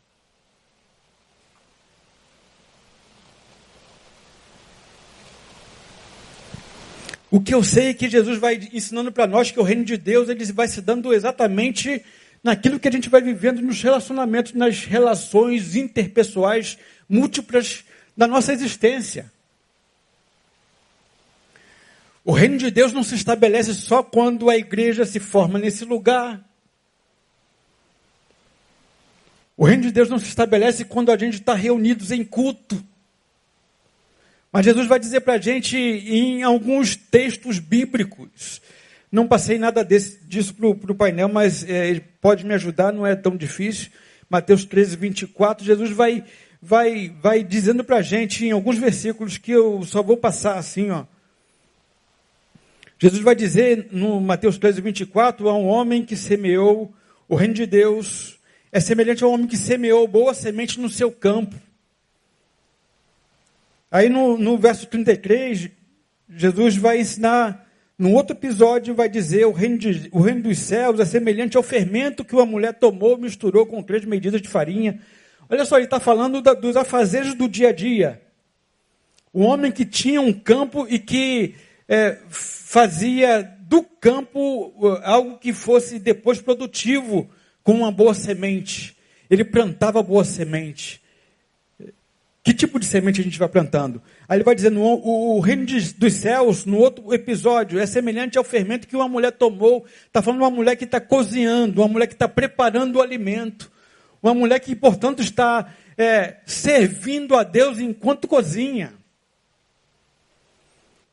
O 7.31 7.41
que 7.41 7.53
eu 7.53 7.63
sei 7.63 7.89
é 7.89 7.95
que 7.95 8.09
Jesus 8.09 8.39
vai 8.39 8.69
ensinando 8.73 9.11
para 9.11 9.27
nós 9.27 9.51
que 9.51 9.59
o 9.59 9.63
reino 9.63 9.85
de 9.85 9.97
Deus 9.97 10.29
ele 10.29 10.45
vai 10.53 10.69
se 10.69 10.81
dando 10.81 11.13
exatamente 11.13 12.05
naquilo 12.43 12.79
que 12.79 12.89
a 12.89 12.93
gente 12.93 13.09
vai 13.09 13.21
vivendo 13.21 13.61
nos 13.61 13.83
relacionamentos, 13.83 14.53
nas 14.53 14.85
relações 14.85 15.75
interpessoais 15.75 16.79
múltiplas 17.09 17.85
da 18.17 18.27
nossa 18.27 18.53
existência. 18.53 19.31
O 22.25 22.33
reino 22.33 22.57
de 22.57 22.71
Deus 22.71 22.93
não 22.93 23.03
se 23.03 23.15
estabelece 23.15 23.75
só 23.75 24.03
quando 24.03 24.49
a 24.49 24.57
igreja 24.57 25.05
se 25.05 25.21
forma 25.21 25.59
nesse 25.59 25.85
lugar. 25.85 26.43
O 29.57 29.65
reino 29.65 29.85
de 29.85 29.91
Deus 29.91 30.11
não 30.11 30.19
se 30.19 30.27
estabelece 30.27 30.85
quando 30.85 31.11
a 31.11 31.17
gente 31.17 31.35
está 31.35 31.55
reunidos 31.55 32.11
em 32.11 32.23
culto. 32.23 32.85
Mas 34.53 34.65
Jesus 34.65 34.87
vai 34.87 34.99
dizer 34.99 35.21
para 35.21 35.35
a 35.35 35.39
gente 35.39 35.77
em 35.77 36.43
alguns 36.43 36.95
textos 36.95 37.59
bíblicos. 37.59 38.61
Não 39.11 39.27
passei 39.27 39.59
nada 39.59 39.85
desse, 39.85 40.19
disso 40.27 40.55
para 40.55 40.93
o 40.93 40.95
painel, 40.95 41.29
mas 41.29 41.65
é, 41.69 42.01
pode 42.21 42.45
me 42.45 42.53
ajudar, 42.55 42.93
não 42.93 43.07
é 43.07 43.17
tão 43.17 43.37
difícil. 43.37 43.91
Mateus 44.29 44.65
13, 44.65 44.97
24, 44.97 45.65
Jesus 45.65 45.91
vai, 45.91 46.25
vai, 46.61 47.15
vai 47.23 47.43
dizendo 47.43 47.85
para 47.85 47.99
a 47.99 48.03
gente 48.03 48.45
em 48.45 48.51
alguns 48.51 48.77
versículos 48.77 49.39
que 49.39 49.53
eu 49.53 49.83
só 49.85 50.03
vou 50.03 50.17
passar 50.17 50.59
assim, 50.59 50.91
ó. 50.91 51.05
Jesus 52.99 53.23
vai 53.23 53.35
dizer 53.35 53.89
no 53.93 54.21
Mateus 54.21 54.59
13, 54.59 54.81
24, 54.81 55.49
a 55.49 55.57
um 55.57 55.67
homem 55.67 56.05
que 56.05 56.17
semeou 56.17 56.93
o 57.29 57.37
reino 57.37 57.55
de 57.55 57.67
Deus 57.67 58.36
é 58.77 58.81
semelhante 58.81 59.25
ao 59.25 59.31
homem 59.31 59.47
que 59.47 59.57
semeou 59.57 60.07
boa 60.07 60.35
semente 60.35 60.79
no 60.79 60.91
seu 60.91 61.11
campo. 61.11 61.57
Aí 63.91 64.11
no, 64.11 64.37
no 64.37 64.59
verso 64.59 64.87
33, 64.87 65.71
Jesus 66.29 66.77
vai 66.77 67.01
ensinar, 67.01 67.67
num 67.99 68.13
outro 68.13 68.37
episódio, 68.37 68.95
vai 68.95 69.09
dizer: 69.09 69.47
o 69.47 69.51
reino, 69.53 69.79
de, 69.79 70.11
o 70.13 70.21
reino 70.21 70.43
dos 70.43 70.59
céus 70.59 71.01
é 71.01 71.07
semelhante 71.07 71.57
ao 71.57 71.63
fermento 71.63 72.23
que 72.23 72.35
uma 72.35 72.45
mulher 72.45 72.75
tomou, 72.75 73.17
misturou 73.17 73.65
com 73.65 73.83
três 73.83 74.05
medidas 74.05 74.43
de 74.43 74.49
farinha. 74.49 75.01
Olha 75.49 75.65
só, 75.65 75.77
ele 75.77 75.87
está 75.87 75.99
falando 75.99 76.43
da, 76.43 76.53
dos 76.53 76.77
afazeres 76.77 77.33
do 77.35 77.49
dia 77.49 77.71
a 77.71 77.73
dia. 77.73 78.21
O 79.33 79.41
homem 79.41 79.73
que 79.73 79.87
tinha 79.87 80.21
um 80.21 80.35
campo 80.35 80.87
e 80.87 80.99
que 80.99 81.55
é, 81.89 82.19
fazia 82.29 83.43
do 83.61 83.83
campo 83.83 84.75
uh, 84.77 85.01
algo 85.03 85.39
que 85.39 85.55
fosse 85.55 85.99
depois 85.99 86.43
produtivo 86.43 87.31
com 87.67 87.73
uma 87.73 87.91
boa 87.91 88.15
semente. 88.15 88.97
Ele 89.29 89.45
plantava 89.45 90.01
boa 90.01 90.25
semente. 90.25 91.03
Que 92.45 92.55
tipo 92.55 92.79
de 92.79 92.87
semente 92.87 93.21
a 93.21 93.25
gente 93.25 93.41
vai 93.41 93.49
plantando? 93.49 94.01
Aí 94.29 94.37
ele 94.37 94.45
vai 94.45 94.55
dizendo: 94.55 94.81
o, 94.81 95.37
o 95.37 95.41
reino 95.41 95.67
de, 95.67 95.93
dos 95.95 96.13
céus, 96.13 96.65
no 96.65 96.79
outro 96.79 97.13
episódio, 97.13 97.81
é 97.81 97.85
semelhante 97.85 98.39
ao 98.39 98.45
fermento 98.45 98.87
que 98.87 98.95
uma 98.95 99.09
mulher 99.09 99.33
tomou. 99.33 99.85
Está 100.07 100.23
falando 100.23 100.43
uma 100.43 100.51
mulher 100.51 100.77
que 100.77 100.85
está 100.85 101.01
cozinhando, 101.01 101.81
uma 101.81 101.89
mulher 101.89 102.07
que 102.07 102.13
está 102.13 102.29
preparando 102.29 102.97
o 102.97 103.03
alimento. 103.03 103.69
Uma 104.23 104.33
mulher 104.33 104.61
que, 104.61 104.77
portanto, 104.77 105.21
está 105.21 105.75
é, 105.99 106.37
servindo 106.47 107.35
a 107.35 107.43
Deus 107.43 107.81
enquanto 107.81 108.29
cozinha. 108.29 108.93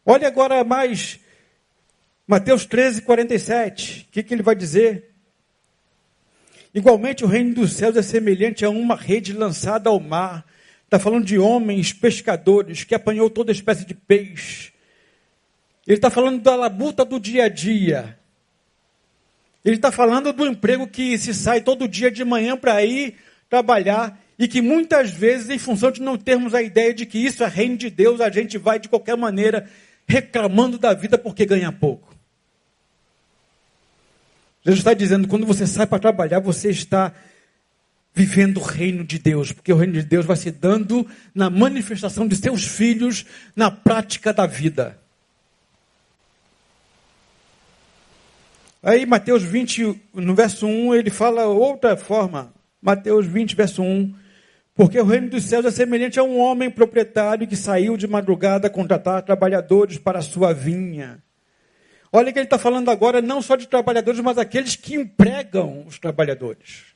Olha 0.05 0.27
agora 0.27 0.63
mais 0.63 1.19
Mateus 2.27 2.63
13, 2.67 3.01
47. 3.01 4.07
O 4.07 4.11
que, 4.11 4.21
que 4.21 4.35
ele 4.35 4.43
vai 4.43 4.55
dizer? 4.55 5.12
Igualmente, 6.73 7.23
o 7.23 7.27
reino 7.27 7.53
dos 7.53 7.73
céus 7.73 7.95
é 7.95 8.01
semelhante 8.01 8.65
a 8.65 8.69
uma 8.69 8.95
rede 8.95 9.31
lançada 9.31 9.89
ao 9.89 9.99
mar. 9.99 10.45
Está 10.85 10.97
falando 10.97 11.25
de 11.25 11.37
homens 11.37 11.93
pescadores 11.93 12.83
que 12.83 12.95
apanhou 12.95 13.29
toda 13.29 13.51
espécie 13.51 13.85
de 13.85 13.93
peixe. 13.93 14.71
Ele 15.85 15.97
está 15.97 16.09
falando 16.09 16.41
da 16.41 16.55
labuta 16.55 17.05
do 17.05 17.19
dia 17.19 17.45
a 17.45 17.49
dia. 17.49 18.17
Ele 19.63 19.75
está 19.75 19.91
falando 19.91 20.33
do 20.33 20.45
emprego 20.45 20.87
que 20.87 21.17
se 21.17 21.33
sai 21.33 21.61
todo 21.61 21.87
dia 21.87 22.09
de 22.09 22.23
manhã 22.23 22.57
para 22.57 22.83
ir 22.83 23.15
trabalhar 23.49 24.19
e 24.37 24.47
que 24.47 24.61
muitas 24.61 25.11
vezes, 25.11 25.49
em 25.49 25.59
função 25.59 25.91
de 25.91 26.01
não 26.01 26.17
termos 26.17 26.53
a 26.53 26.61
ideia 26.61 26.93
de 26.93 27.05
que 27.05 27.19
isso 27.19 27.43
é 27.43 27.47
reino 27.47 27.77
de 27.77 27.89
Deus, 27.89 28.19
a 28.19 28.29
gente 28.29 28.57
vai 28.57 28.79
de 28.79 28.89
qualquer 28.89 29.15
maneira 29.15 29.69
reclamando 30.07 30.77
da 30.77 30.93
vida 30.93 31.17
porque 31.17 31.45
ganha 31.45 31.71
pouco. 31.71 32.12
Jesus 34.65 34.79
está 34.79 34.93
dizendo: 34.93 35.27
quando 35.27 35.45
você 35.45 35.67
sai 35.67 35.85
para 35.85 35.99
trabalhar, 35.99 36.39
você 36.39 36.69
está 36.69 37.13
vivendo 38.13 38.57
o 38.57 38.63
reino 38.63 39.03
de 39.03 39.17
Deus, 39.17 39.51
porque 39.51 39.73
o 39.73 39.75
reino 39.75 39.93
de 39.93 40.03
Deus 40.03 40.25
vai 40.25 40.35
se 40.35 40.51
dando 40.51 41.07
na 41.33 41.49
manifestação 41.49 42.27
de 42.27 42.35
seus 42.35 42.63
filhos, 42.63 43.25
na 43.55 43.71
prática 43.71 44.31
da 44.31 44.45
vida. 44.45 44.99
Aí, 48.83 49.05
Mateus 49.05 49.41
20, 49.41 50.01
no 50.13 50.35
verso 50.35 50.67
1, 50.67 50.93
ele 50.95 51.09
fala 51.09 51.45
outra 51.45 51.95
forma. 51.95 52.53
Mateus 52.81 53.25
20, 53.25 53.55
verso 53.55 53.81
1. 53.81 54.13
Porque 54.75 54.99
o 54.99 55.05
reino 55.05 55.29
dos 55.29 55.45
céus 55.45 55.65
é 55.65 55.71
semelhante 55.71 56.19
a 56.19 56.23
um 56.23 56.37
homem 56.37 56.69
proprietário 56.69 57.47
que 57.47 57.55
saiu 57.55 57.95
de 57.95 58.07
madrugada 58.07 58.67
a 58.67 58.69
contratar 58.69 59.21
trabalhadores 59.21 59.97
para 59.97 60.19
a 60.19 60.21
sua 60.21 60.53
vinha. 60.53 61.22
Olha 62.15 62.31
que 62.31 62.37
ele 62.37 62.45
está 62.45 62.59
falando 62.59 62.91
agora 62.91 63.23
não 63.23 63.41
só 63.41 63.55
de 63.55 63.67
trabalhadores, 63.67 64.19
mas 64.19 64.37
aqueles 64.37 64.75
que 64.75 64.93
empregam 64.93 65.83
os 65.87 65.97
trabalhadores. 65.97 66.93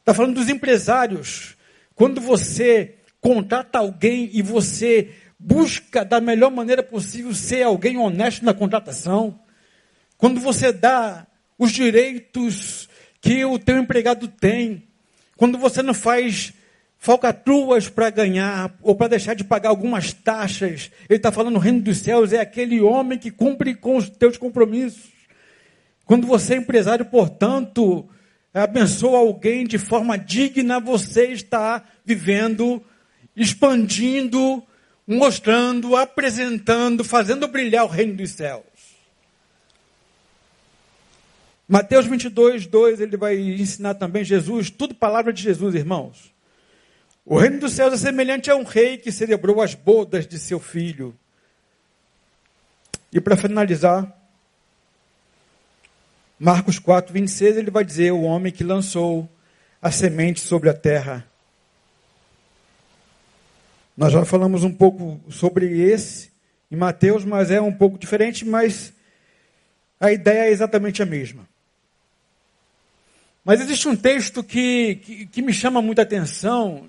Está 0.00 0.12
falando 0.12 0.34
dos 0.34 0.50
empresários. 0.50 1.56
Quando 1.94 2.20
você 2.20 2.96
contrata 3.22 3.78
alguém 3.78 4.28
e 4.34 4.42
você 4.42 5.14
busca 5.38 6.04
da 6.04 6.20
melhor 6.20 6.50
maneira 6.50 6.82
possível 6.82 7.34
ser 7.34 7.62
alguém 7.62 7.96
honesto 7.96 8.44
na 8.44 8.52
contratação, 8.52 9.40
quando 10.18 10.40
você 10.40 10.72
dá 10.72 11.26
os 11.58 11.72
direitos 11.72 12.86
que 13.22 13.42
o 13.46 13.58
teu 13.58 13.78
empregado 13.78 14.28
tem, 14.28 14.86
quando 15.38 15.56
você 15.56 15.82
não 15.82 15.94
faz 15.94 16.52
falcatruas 16.98 17.88
para 17.88 18.10
ganhar 18.10 18.76
ou 18.82 18.94
para 18.94 19.08
deixar 19.08 19.34
de 19.34 19.44
pagar 19.44 19.70
algumas 19.70 20.12
taxas, 20.12 20.90
ele 21.08 21.18
está 21.18 21.30
falando 21.30 21.56
o 21.56 21.60
reino 21.60 21.80
dos 21.80 21.98
céus 21.98 22.32
é 22.32 22.40
aquele 22.40 22.80
homem 22.80 23.18
que 23.18 23.30
cumpre 23.30 23.74
com 23.74 23.96
os 23.96 24.10
teus 24.10 24.36
compromissos. 24.36 25.10
Quando 26.04 26.26
você 26.26 26.54
é 26.54 26.56
empresário, 26.56 27.04
portanto, 27.04 28.08
abençoa 28.52 29.18
alguém 29.18 29.66
de 29.66 29.78
forma 29.78 30.18
digna, 30.18 30.80
você 30.80 31.26
está 31.26 31.84
vivendo, 32.04 32.82
expandindo, 33.36 34.62
mostrando, 35.06 35.94
apresentando, 35.94 37.04
fazendo 37.04 37.46
brilhar 37.46 37.84
o 37.84 37.88
reino 37.88 38.14
dos 38.14 38.30
céus. 38.30 38.64
Mateus 41.68 42.06
22, 42.06 42.66
2, 42.66 43.00
ele 43.00 43.16
vai 43.16 43.38
ensinar 43.38 43.94
também 43.94 44.24
Jesus, 44.24 44.70
tudo 44.70 44.94
palavra 44.94 45.32
de 45.32 45.42
Jesus, 45.42 45.74
irmãos. 45.74 46.37
O 47.30 47.36
reino 47.36 47.60
dos 47.60 47.74
céus 47.74 47.92
é 47.92 47.96
semelhante 47.98 48.50
a 48.50 48.56
um 48.56 48.62
rei 48.62 48.96
que 48.96 49.12
celebrou 49.12 49.60
as 49.60 49.74
bodas 49.74 50.26
de 50.26 50.38
seu 50.38 50.58
filho. 50.58 51.14
E 53.12 53.20
para 53.20 53.36
finalizar, 53.36 54.10
Marcos 56.38 56.78
4, 56.78 57.12
26, 57.12 57.58
ele 57.58 57.70
vai 57.70 57.84
dizer: 57.84 58.12
O 58.12 58.22
homem 58.22 58.50
que 58.50 58.64
lançou 58.64 59.28
a 59.82 59.90
semente 59.90 60.40
sobre 60.40 60.70
a 60.70 60.74
terra. 60.74 61.28
Nós 63.94 64.10
já 64.10 64.24
falamos 64.24 64.64
um 64.64 64.72
pouco 64.72 65.20
sobre 65.30 65.82
esse 65.82 66.30
em 66.70 66.76
Mateus, 66.76 67.26
mas 67.26 67.50
é 67.50 67.60
um 67.60 67.74
pouco 67.74 67.98
diferente, 67.98 68.42
mas 68.42 68.90
a 70.00 70.10
ideia 70.10 70.48
é 70.48 70.50
exatamente 70.50 71.02
a 71.02 71.06
mesma. 71.06 71.46
Mas 73.44 73.60
existe 73.60 73.86
um 73.86 73.96
texto 73.96 74.42
que, 74.42 74.94
que, 74.94 75.26
que 75.26 75.42
me 75.42 75.52
chama 75.52 75.82
muita 75.82 76.00
atenção 76.00 76.88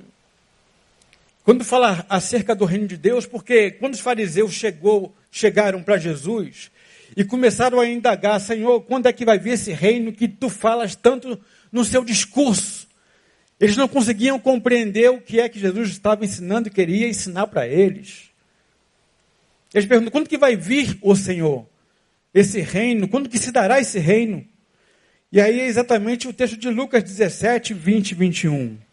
quando 1.50 1.66
fala 1.66 2.06
acerca 2.08 2.54
do 2.54 2.64
reino 2.64 2.86
de 2.86 2.96
Deus, 2.96 3.26
porque 3.26 3.72
quando 3.72 3.96
os 3.96 4.00
fariseus 4.00 4.54
chegou, 4.54 5.16
chegaram 5.32 5.82
para 5.82 5.98
Jesus 5.98 6.70
e 7.18 7.24
começaram 7.24 7.80
a 7.80 7.90
indagar, 7.90 8.40
Senhor, 8.40 8.82
quando 8.82 9.08
é 9.08 9.12
que 9.12 9.26
vai 9.26 9.40
vir 9.40 9.54
esse 9.54 9.72
reino 9.72 10.14
que 10.14 10.28
tu 10.28 10.48
falas 10.48 10.96
tanto 10.96 11.42
no 11.72 11.84
seu 11.84 12.06
discurso? 12.06 12.88
Eles 13.60 13.76
não 13.76 13.88
conseguiam 13.88 14.38
compreender 14.38 15.10
o 15.10 15.20
que 15.20 15.40
é 15.40 15.50
que 15.50 15.60
Jesus 15.60 15.90
estava 15.90 16.24
ensinando 16.24 16.68
e 16.68 16.72
queria 16.72 17.10
ensinar 17.10 17.48
para 17.48 17.68
eles. 17.68 18.30
Eles 19.74 19.88
perguntam, 19.88 20.12
quando 20.12 20.30
que 20.30 20.38
vai 20.38 20.56
vir 20.56 21.00
o 21.02 21.16
Senhor? 21.16 21.68
Esse 22.32 22.62
reino, 22.62 23.08
quando 23.08 23.28
que 23.28 23.40
se 23.40 23.52
dará 23.52 23.80
esse 23.80 23.98
reino? 23.98 24.46
E 25.32 25.42
aí 25.42 25.62
é 25.62 25.66
exatamente 25.66 26.28
o 26.28 26.34
texto 26.34 26.58
de 26.58 26.70
Lucas 26.70 27.02
17, 27.02 27.74
20 27.74 28.12
e 28.12 28.14
21. 28.14 28.89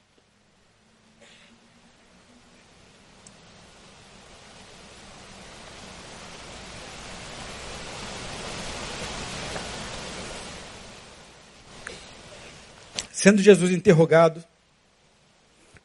Sendo 13.26 13.42
Jesus 13.42 13.72
interrogado 13.72 14.44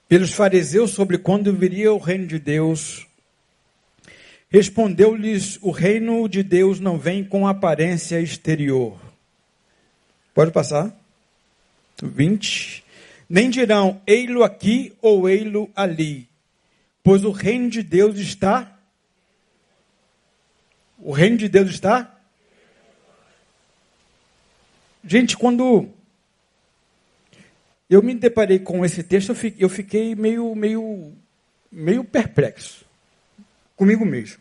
pelos 0.08 0.32
fariseus 0.32 0.92
sobre 0.92 1.18
quando 1.18 1.52
viria 1.52 1.92
o 1.92 1.98
reino 1.98 2.28
de 2.28 2.38
Deus, 2.38 3.08
respondeu-lhes: 4.48 5.58
O 5.60 5.72
reino 5.72 6.30
de 6.30 6.44
Deus 6.44 6.80
não 6.80 7.00
vem 7.00 7.24
com 7.24 7.48
aparência 7.48 8.22
exterior 8.22 8.96
Pode 10.36 10.52
passar. 10.52 10.96
20. 12.04 12.84
Nem 13.28 13.50
dirão, 13.50 14.00
ei-lo 14.06 14.44
aqui 14.44 14.96
ou 15.02 15.28
ei-lo 15.28 15.68
ali, 15.76 16.30
pois 17.04 17.24
o 17.24 17.32
reino 17.32 17.72
de 17.72 17.82
Deus 17.82 18.20
está. 18.20 18.78
O 21.00 21.12
reino 21.12 21.38
de 21.38 21.50
Deus 21.50 21.72
está. 21.72 22.20
Gente, 25.04 25.36
quando 25.36 25.92
eu 27.92 28.02
me 28.02 28.16
deparei 28.16 28.58
com 28.58 28.86
esse 28.86 29.04
texto, 29.04 29.36
eu 29.60 29.68
fiquei 29.68 30.16
meio, 30.16 30.56
meio, 30.56 31.12
meio 31.70 32.06
perplexo 32.06 32.86
comigo 33.76 34.06
mesmo. 34.06 34.40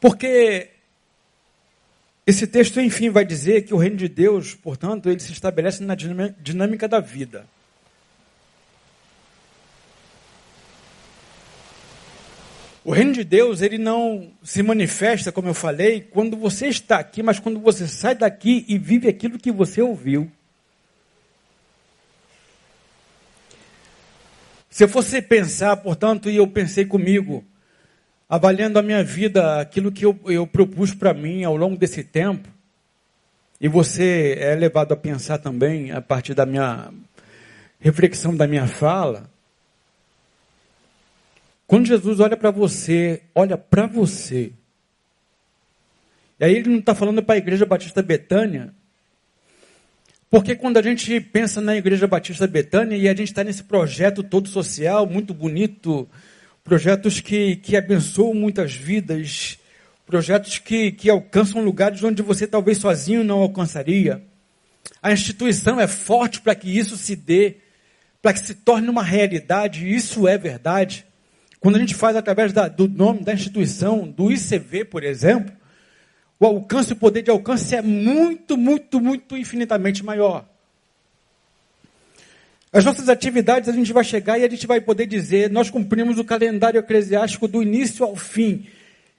Porque 0.00 0.70
esse 2.24 2.46
texto, 2.46 2.80
enfim, 2.80 3.10
vai 3.10 3.24
dizer 3.24 3.62
que 3.62 3.74
o 3.74 3.76
reino 3.76 3.96
de 3.96 4.08
Deus, 4.08 4.54
portanto, 4.54 5.10
ele 5.10 5.18
se 5.18 5.32
estabelece 5.32 5.82
na 5.82 5.96
dinâmica 5.96 6.86
da 6.86 7.00
vida. 7.00 7.44
O 12.86 12.92
reino 12.92 13.12
de 13.12 13.24
Deus, 13.24 13.62
ele 13.62 13.78
não 13.78 14.30
se 14.44 14.62
manifesta, 14.62 15.32
como 15.32 15.48
eu 15.48 15.54
falei, 15.54 16.02
quando 16.02 16.36
você 16.36 16.68
está 16.68 17.00
aqui, 17.00 17.20
mas 17.20 17.40
quando 17.40 17.58
você 17.58 17.88
sai 17.88 18.14
daqui 18.14 18.64
e 18.68 18.78
vive 18.78 19.08
aquilo 19.08 19.40
que 19.40 19.50
você 19.50 19.82
ouviu. 19.82 20.30
Se 24.70 24.84
eu 24.84 24.88
fosse 24.88 25.20
pensar, 25.20 25.76
portanto, 25.78 26.30
e 26.30 26.36
eu 26.36 26.46
pensei 26.46 26.86
comigo, 26.86 27.44
avaliando 28.28 28.78
a 28.78 28.82
minha 28.82 29.02
vida, 29.02 29.60
aquilo 29.60 29.90
que 29.90 30.06
eu, 30.06 30.16
eu 30.26 30.46
propus 30.46 30.94
para 30.94 31.12
mim 31.12 31.42
ao 31.42 31.56
longo 31.56 31.76
desse 31.76 32.04
tempo, 32.04 32.48
e 33.60 33.66
você 33.66 34.36
é 34.38 34.54
levado 34.54 34.92
a 34.92 34.96
pensar 34.96 35.38
também, 35.38 35.90
a 35.90 36.00
partir 36.00 36.34
da 36.34 36.46
minha 36.46 36.92
reflexão 37.80 38.32
da 38.32 38.46
minha 38.46 38.68
fala, 38.68 39.28
quando 41.66 41.86
Jesus 41.86 42.20
olha 42.20 42.36
para 42.36 42.50
você, 42.50 43.22
olha 43.34 43.58
para 43.58 43.86
você, 43.86 44.52
e 46.38 46.44
aí 46.44 46.54
ele 46.54 46.68
não 46.68 46.78
está 46.78 46.94
falando 46.94 47.22
para 47.22 47.34
a 47.34 47.38
Igreja 47.38 47.66
Batista 47.66 48.02
Betânia, 48.02 48.72
porque 50.30 50.54
quando 50.54 50.76
a 50.76 50.82
gente 50.82 51.20
pensa 51.20 51.60
na 51.60 51.76
Igreja 51.76 52.06
Batista 52.06 52.46
Betânia 52.46 52.96
e 52.96 53.08
a 53.08 53.14
gente 53.14 53.28
está 53.28 53.42
nesse 53.42 53.64
projeto 53.64 54.22
todo 54.22 54.48
social, 54.48 55.06
muito 55.06 55.32
bonito, 55.32 56.08
projetos 56.62 57.20
que, 57.20 57.56
que 57.56 57.76
abençoam 57.76 58.34
muitas 58.34 58.74
vidas, 58.74 59.58
projetos 60.04 60.58
que, 60.58 60.92
que 60.92 61.08
alcançam 61.08 61.64
lugares 61.64 62.02
onde 62.02 62.22
você 62.22 62.46
talvez 62.46 62.78
sozinho 62.78 63.24
não 63.24 63.38
alcançaria. 63.38 64.22
A 65.02 65.12
instituição 65.12 65.80
é 65.80 65.86
forte 65.86 66.40
para 66.40 66.54
que 66.54 66.76
isso 66.76 66.96
se 66.96 67.16
dê, 67.16 67.56
para 68.20 68.32
que 68.32 68.40
se 68.40 68.54
torne 68.54 68.88
uma 68.88 69.02
realidade, 69.02 69.88
isso 69.88 70.26
é 70.26 70.36
verdade. 70.36 71.06
Quando 71.60 71.76
a 71.76 71.78
gente 71.78 71.94
faz 71.94 72.16
através 72.16 72.52
da, 72.52 72.68
do 72.68 72.88
nome 72.88 73.20
da 73.20 73.32
instituição, 73.32 74.08
do 74.08 74.30
ICV, 74.30 74.84
por 74.84 75.02
exemplo, 75.02 75.54
o 76.38 76.46
alcance, 76.46 76.92
o 76.92 76.96
poder 76.96 77.22
de 77.22 77.30
alcance 77.30 77.74
é 77.74 77.82
muito, 77.82 78.56
muito, 78.56 79.00
muito 79.00 79.36
infinitamente 79.36 80.04
maior. 80.04 80.44
As 82.72 82.84
nossas 82.84 83.08
atividades 83.08 83.68
a 83.70 83.72
gente 83.72 83.92
vai 83.92 84.04
chegar 84.04 84.38
e 84.38 84.44
a 84.44 84.50
gente 84.50 84.66
vai 84.66 84.80
poder 84.80 85.06
dizer: 85.06 85.48
nós 85.50 85.70
cumprimos 85.70 86.18
o 86.18 86.24
calendário 86.24 86.78
eclesiástico 86.78 87.48
do 87.48 87.62
início 87.62 88.04
ao 88.04 88.14
fim. 88.14 88.66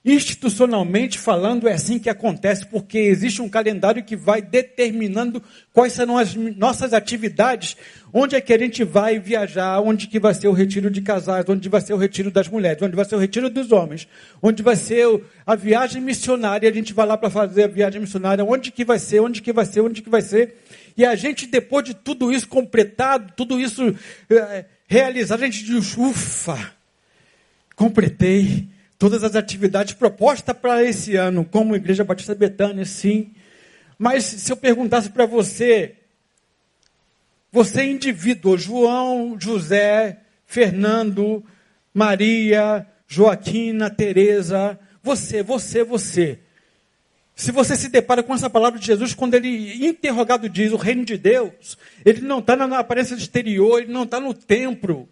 Institucionalmente 0.10 1.20
falando, 1.20 1.68
é 1.68 1.74
assim 1.74 2.00
que 2.00 2.10
acontece, 2.10 2.66
porque 2.66 2.98
existe 2.98 3.42
um 3.42 3.50
calendário 3.50 4.02
que 4.02 4.16
vai 4.16 4.42
determinando 4.42 5.44
quais 5.74 5.92
serão 5.92 6.18
as 6.18 6.34
nossas 6.34 6.94
atividades, 6.94 7.76
onde 8.14 8.34
é 8.34 8.40
que 8.40 8.54
a 8.54 8.58
gente 8.58 8.86
vai 8.86 9.20
viajar, 9.20 9.82
onde 9.82 10.08
que 10.08 10.18
vai 10.18 10.34
ser 10.34 10.48
o 10.48 10.54
retiro 10.54 10.90
de 10.90 11.02
casais, 11.02 11.44
onde 11.50 11.68
vai 11.68 11.82
ser 11.82 11.94
o 11.94 11.98
retiro 11.98 12.32
das 12.32 12.48
mulheres, 12.48 12.82
onde 12.82 12.96
vai 12.96 13.04
ser 13.04 13.16
o 13.16 13.20
retiro 13.20 13.50
dos 13.50 13.70
homens, 13.74 14.08
onde 14.42 14.64
vai 14.64 14.78
ser 14.78 15.06
a 15.46 15.56
viagem 15.56 16.02
missionária, 16.02 16.70
a 16.70 16.74
gente 16.74 16.94
vai 16.94 17.06
lá 17.06 17.18
para 17.18 17.30
fazer 17.30 17.66
a 17.66 17.68
viagem 17.68 18.00
missionária, 18.00 18.46
onde 18.46 18.72
que 18.72 18.86
vai 18.86 19.00
ser, 19.00 19.20
onde 19.20 19.42
que 19.42 19.52
vai 19.52 19.66
ser, 19.66 19.82
onde 19.82 20.02
que 20.02 20.10
vai 20.10 20.22
ser. 20.22 20.56
E 20.96 21.04
a 21.04 21.16
gente, 21.16 21.46
depois 21.46 21.84
de 21.84 21.94
tudo 21.94 22.32
isso 22.32 22.48
completado, 22.48 23.34
tudo 23.36 23.60
isso 23.60 23.94
é, 24.30 24.64
realizado, 24.88 25.44
a 25.44 25.46
gente 25.48 25.66
diz, 25.66 25.98
ufa, 25.98 26.72
completei 27.76 28.70
todas 28.98 29.24
as 29.24 29.36
atividades 29.36 29.94
propostas 29.94 30.56
para 30.56 30.84
esse 30.84 31.16
ano, 31.16 31.46
como 31.46 31.76
Igreja 31.76 32.04
Batista 32.04 32.34
Betânia, 32.34 32.86
sim. 32.86 33.34
Mas 33.98 34.24
se 34.24 34.52
eu 34.52 34.58
perguntasse 34.58 35.10
para 35.10 35.26
você, 35.26 35.96
você 37.52 37.82
é 37.82 37.86
indivíduo, 37.86 38.58
João, 38.58 39.38
José, 39.40 40.20
Fernando, 40.46 41.44
Maria, 41.94 42.86
Joaquina, 43.08 43.90
Teresa, 43.90 44.80
você, 45.02 45.42
você, 45.42 45.84
você. 45.84 46.40
Se 47.36 47.52
você 47.52 47.76
se 47.76 47.90
depara 47.90 48.24
com 48.24 48.34
essa 48.34 48.50
palavra 48.50 48.80
de 48.80 48.86
Jesus, 48.86 49.14
quando 49.14 49.36
ele, 49.36 49.86
interrogado, 49.88 50.50
diz 50.50 50.72
o 50.72 50.76
reino 50.76 51.06
de 51.06 51.18
Deus, 51.18 51.78
ele 52.04 52.22
não 52.22 52.40
está 52.40 52.56
na 52.56 52.80
aparência 52.80 53.14
exterior, 53.14 53.82
ele 53.82 53.94
não 53.94 54.04
está 54.04 54.20
no 54.20 54.34
templo, 54.34 55.08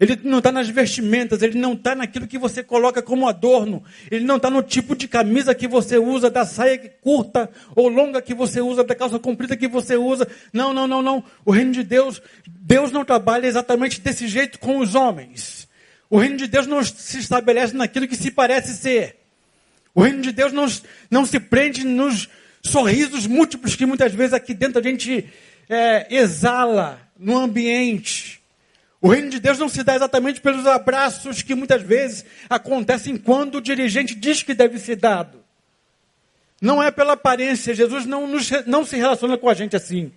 ele 0.00 0.18
não 0.24 0.38
está 0.38 0.50
nas 0.50 0.66
vestimentas, 0.66 1.42
ele 1.42 1.58
não 1.58 1.74
está 1.74 1.94
naquilo 1.94 2.26
que 2.26 2.38
você 2.38 2.62
coloca 2.62 3.02
como 3.02 3.28
adorno, 3.28 3.84
ele 4.10 4.24
não 4.24 4.36
está 4.36 4.48
no 4.48 4.62
tipo 4.62 4.96
de 4.96 5.06
camisa 5.06 5.54
que 5.54 5.68
você 5.68 5.98
usa, 5.98 6.30
da 6.30 6.46
saia 6.46 6.78
curta 7.02 7.50
ou 7.76 7.86
longa 7.86 8.22
que 8.22 8.32
você 8.32 8.62
usa, 8.62 8.82
da 8.82 8.94
calça 8.94 9.18
comprida 9.18 9.58
que 9.58 9.68
você 9.68 9.98
usa. 9.98 10.26
Não, 10.54 10.72
não, 10.72 10.86
não, 10.86 11.02
não. 11.02 11.22
O 11.44 11.50
reino 11.50 11.72
de 11.72 11.82
Deus, 11.82 12.22
Deus 12.48 12.90
não 12.90 13.04
trabalha 13.04 13.46
exatamente 13.46 14.00
desse 14.00 14.26
jeito 14.26 14.58
com 14.58 14.78
os 14.78 14.94
homens. 14.94 15.68
O 16.08 16.18
reino 16.18 16.38
de 16.38 16.46
Deus 16.46 16.66
não 16.66 16.82
se 16.82 17.18
estabelece 17.18 17.76
naquilo 17.76 18.08
que 18.08 18.16
se 18.16 18.30
parece 18.30 18.74
ser. 18.74 19.16
O 19.94 20.02
reino 20.02 20.22
de 20.22 20.32
Deus 20.32 20.50
não, 20.50 20.66
não 21.10 21.26
se 21.26 21.38
prende 21.38 21.84
nos 21.84 22.26
sorrisos 22.62 23.26
múltiplos 23.26 23.76
que 23.76 23.84
muitas 23.84 24.14
vezes 24.14 24.32
aqui 24.32 24.54
dentro 24.54 24.80
a 24.80 24.82
gente 24.82 25.28
é, 25.68 26.06
exala 26.10 27.00
no 27.18 27.36
ambiente. 27.36 28.39
O 29.00 29.08
reino 29.08 29.30
de 29.30 29.40
Deus 29.40 29.58
não 29.58 29.68
se 29.68 29.82
dá 29.82 29.94
exatamente 29.94 30.40
pelos 30.40 30.66
abraços 30.66 31.42
que 31.42 31.54
muitas 31.54 31.82
vezes 31.82 32.24
acontecem 32.48 33.16
quando 33.16 33.56
o 33.56 33.60
dirigente 33.60 34.14
diz 34.14 34.42
que 34.42 34.52
deve 34.52 34.78
ser 34.78 34.96
dado. 34.96 35.40
Não 36.60 36.82
é 36.82 36.90
pela 36.90 37.14
aparência. 37.14 37.74
Jesus 37.74 38.04
não, 38.04 38.26
nos, 38.26 38.50
não 38.66 38.84
se 38.84 38.96
relaciona 38.96 39.38
com 39.38 39.48
a 39.48 39.54
gente 39.54 39.74
assim. 39.74 40.12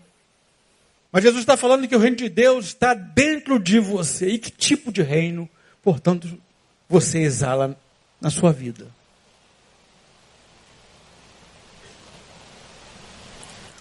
Mas 1.11 1.23
Jesus 1.23 1.43
está 1.43 1.55
falando 1.55 1.87
que 1.87 1.95
o 1.95 1.99
reino 1.99 2.17
de 2.17 2.27
Deus 2.27 2.65
está 2.65 2.93
dentro 2.93 3.57
de 3.57 3.79
você. 3.79 4.29
E 4.29 4.37
que 4.37 4.51
tipo 4.51 4.91
de 4.91 5.01
reino, 5.01 5.47
portanto, 5.81 6.27
você 6.89 7.19
exala 7.19 7.79
na 8.19 8.29
sua 8.29 8.51
vida? 8.51 8.87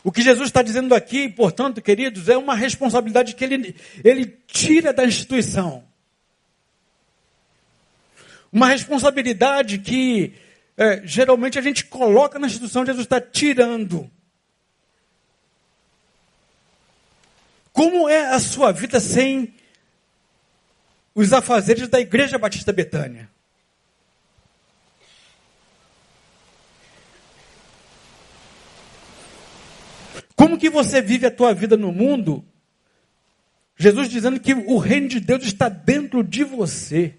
O 0.05 0.11
que 0.11 0.23
Jesus 0.23 0.49
está 0.49 0.63
dizendo 0.63 0.95
aqui, 0.95 1.29
portanto, 1.29 1.81
queridos, 1.81 2.29
é 2.29 2.37
uma 2.37 2.55
responsabilidade 2.55 3.35
que 3.35 3.45
ele, 3.45 3.77
ele 4.03 4.27
tira 4.47 4.93
da 4.93 5.05
instituição. 5.05 5.85
Uma 8.53 8.69
responsabilidade 8.69 9.79
que 9.79 10.35
é, 10.77 11.07
geralmente 11.07 11.59
a 11.59 11.63
gente 11.63 11.85
coloca 11.85 12.39
na 12.39 12.47
instituição, 12.47 12.85
Jesus 12.85 13.05
está 13.05 13.21
tirando. 13.21 14.11
Como 17.73 18.09
é 18.09 18.27
a 18.27 18.41
sua 18.41 18.73
vida 18.73 19.01
sem 19.01 19.55
os 21.15 21.33
afazeres 21.33 21.89
da 21.89 22.01
Igreja 22.01 22.39
Batista 22.39 22.73
Betânia? 22.73 23.32
Como 30.43 30.59
que 30.59 30.69
você 30.69 31.01
vive 31.01 31.25
a 31.25 31.31
tua 31.31 31.55
vida 31.55 31.77
no 31.77 31.93
mundo? 31.93 32.45
Jesus 33.77 34.09
dizendo 34.09 34.41
que 34.41 34.53
o 34.53 34.77
reino 34.77 35.07
de 35.07 35.21
Deus 35.21 35.45
está 35.45 35.69
dentro 35.69 36.25
de 36.25 36.43
você. 36.43 37.15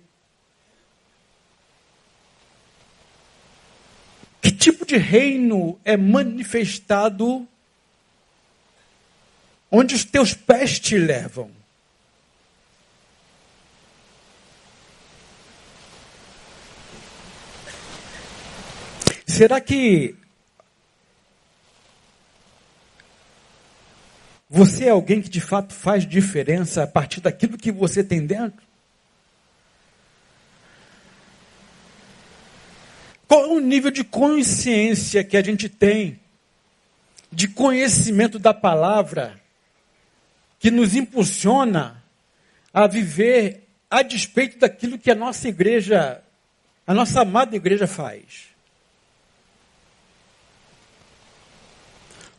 Que 4.41 4.51
tipo 4.51 4.85
de 4.85 4.97
reino 4.97 5.79
é 5.85 5.95
manifestado 5.95 7.47
onde 9.71 9.95
os 9.95 10.03
teus 10.03 10.33
pés 10.33 10.77
te 10.77 10.97
levam? 10.97 11.49
Será 19.25 19.61
que 19.61 20.17
Você 24.55 24.85
é 24.85 24.89
alguém 24.89 25.19
que 25.19 25.29
de 25.29 25.41
fato 25.41 25.73
faz 25.73 26.07
diferença 26.07 26.83
a 26.83 26.87
partir 26.87 27.19
daquilo 27.21 27.57
que 27.57 27.71
você 27.71 28.03
tem 28.03 28.23
dentro? 28.23 28.61
Qual 33.27 33.45
é 33.45 33.47
o 33.47 33.59
nível 33.59 33.89
de 33.89 34.03
consciência 34.03 35.23
que 35.23 35.35
a 35.35 35.41
gente 35.41 35.67
tem, 35.67 36.19
de 37.31 37.47
conhecimento 37.47 38.37
da 38.37 38.53
palavra, 38.53 39.41
que 40.59 40.69
nos 40.69 40.95
impulsiona 40.95 42.03
a 42.71 42.85
viver 42.85 43.67
a 43.89 44.03
despeito 44.03 44.59
daquilo 44.59 44.99
que 44.99 45.09
a 45.09 45.15
nossa 45.15 45.47
igreja, 45.47 46.23
a 46.85 46.93
nossa 46.93 47.21
amada 47.21 47.55
igreja 47.55 47.87
faz? 47.87 48.52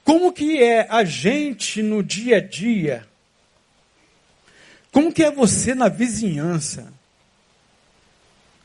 Como 0.04 0.30
que 0.34 0.62
é 0.62 0.86
a 0.90 1.02
gente 1.02 1.82
no 1.82 2.02
dia 2.02 2.36
a 2.36 2.40
dia? 2.40 3.08
Como 4.92 5.10
que 5.10 5.24
é 5.24 5.30
você 5.30 5.74
na 5.74 5.88
vizinhança? 5.88 6.92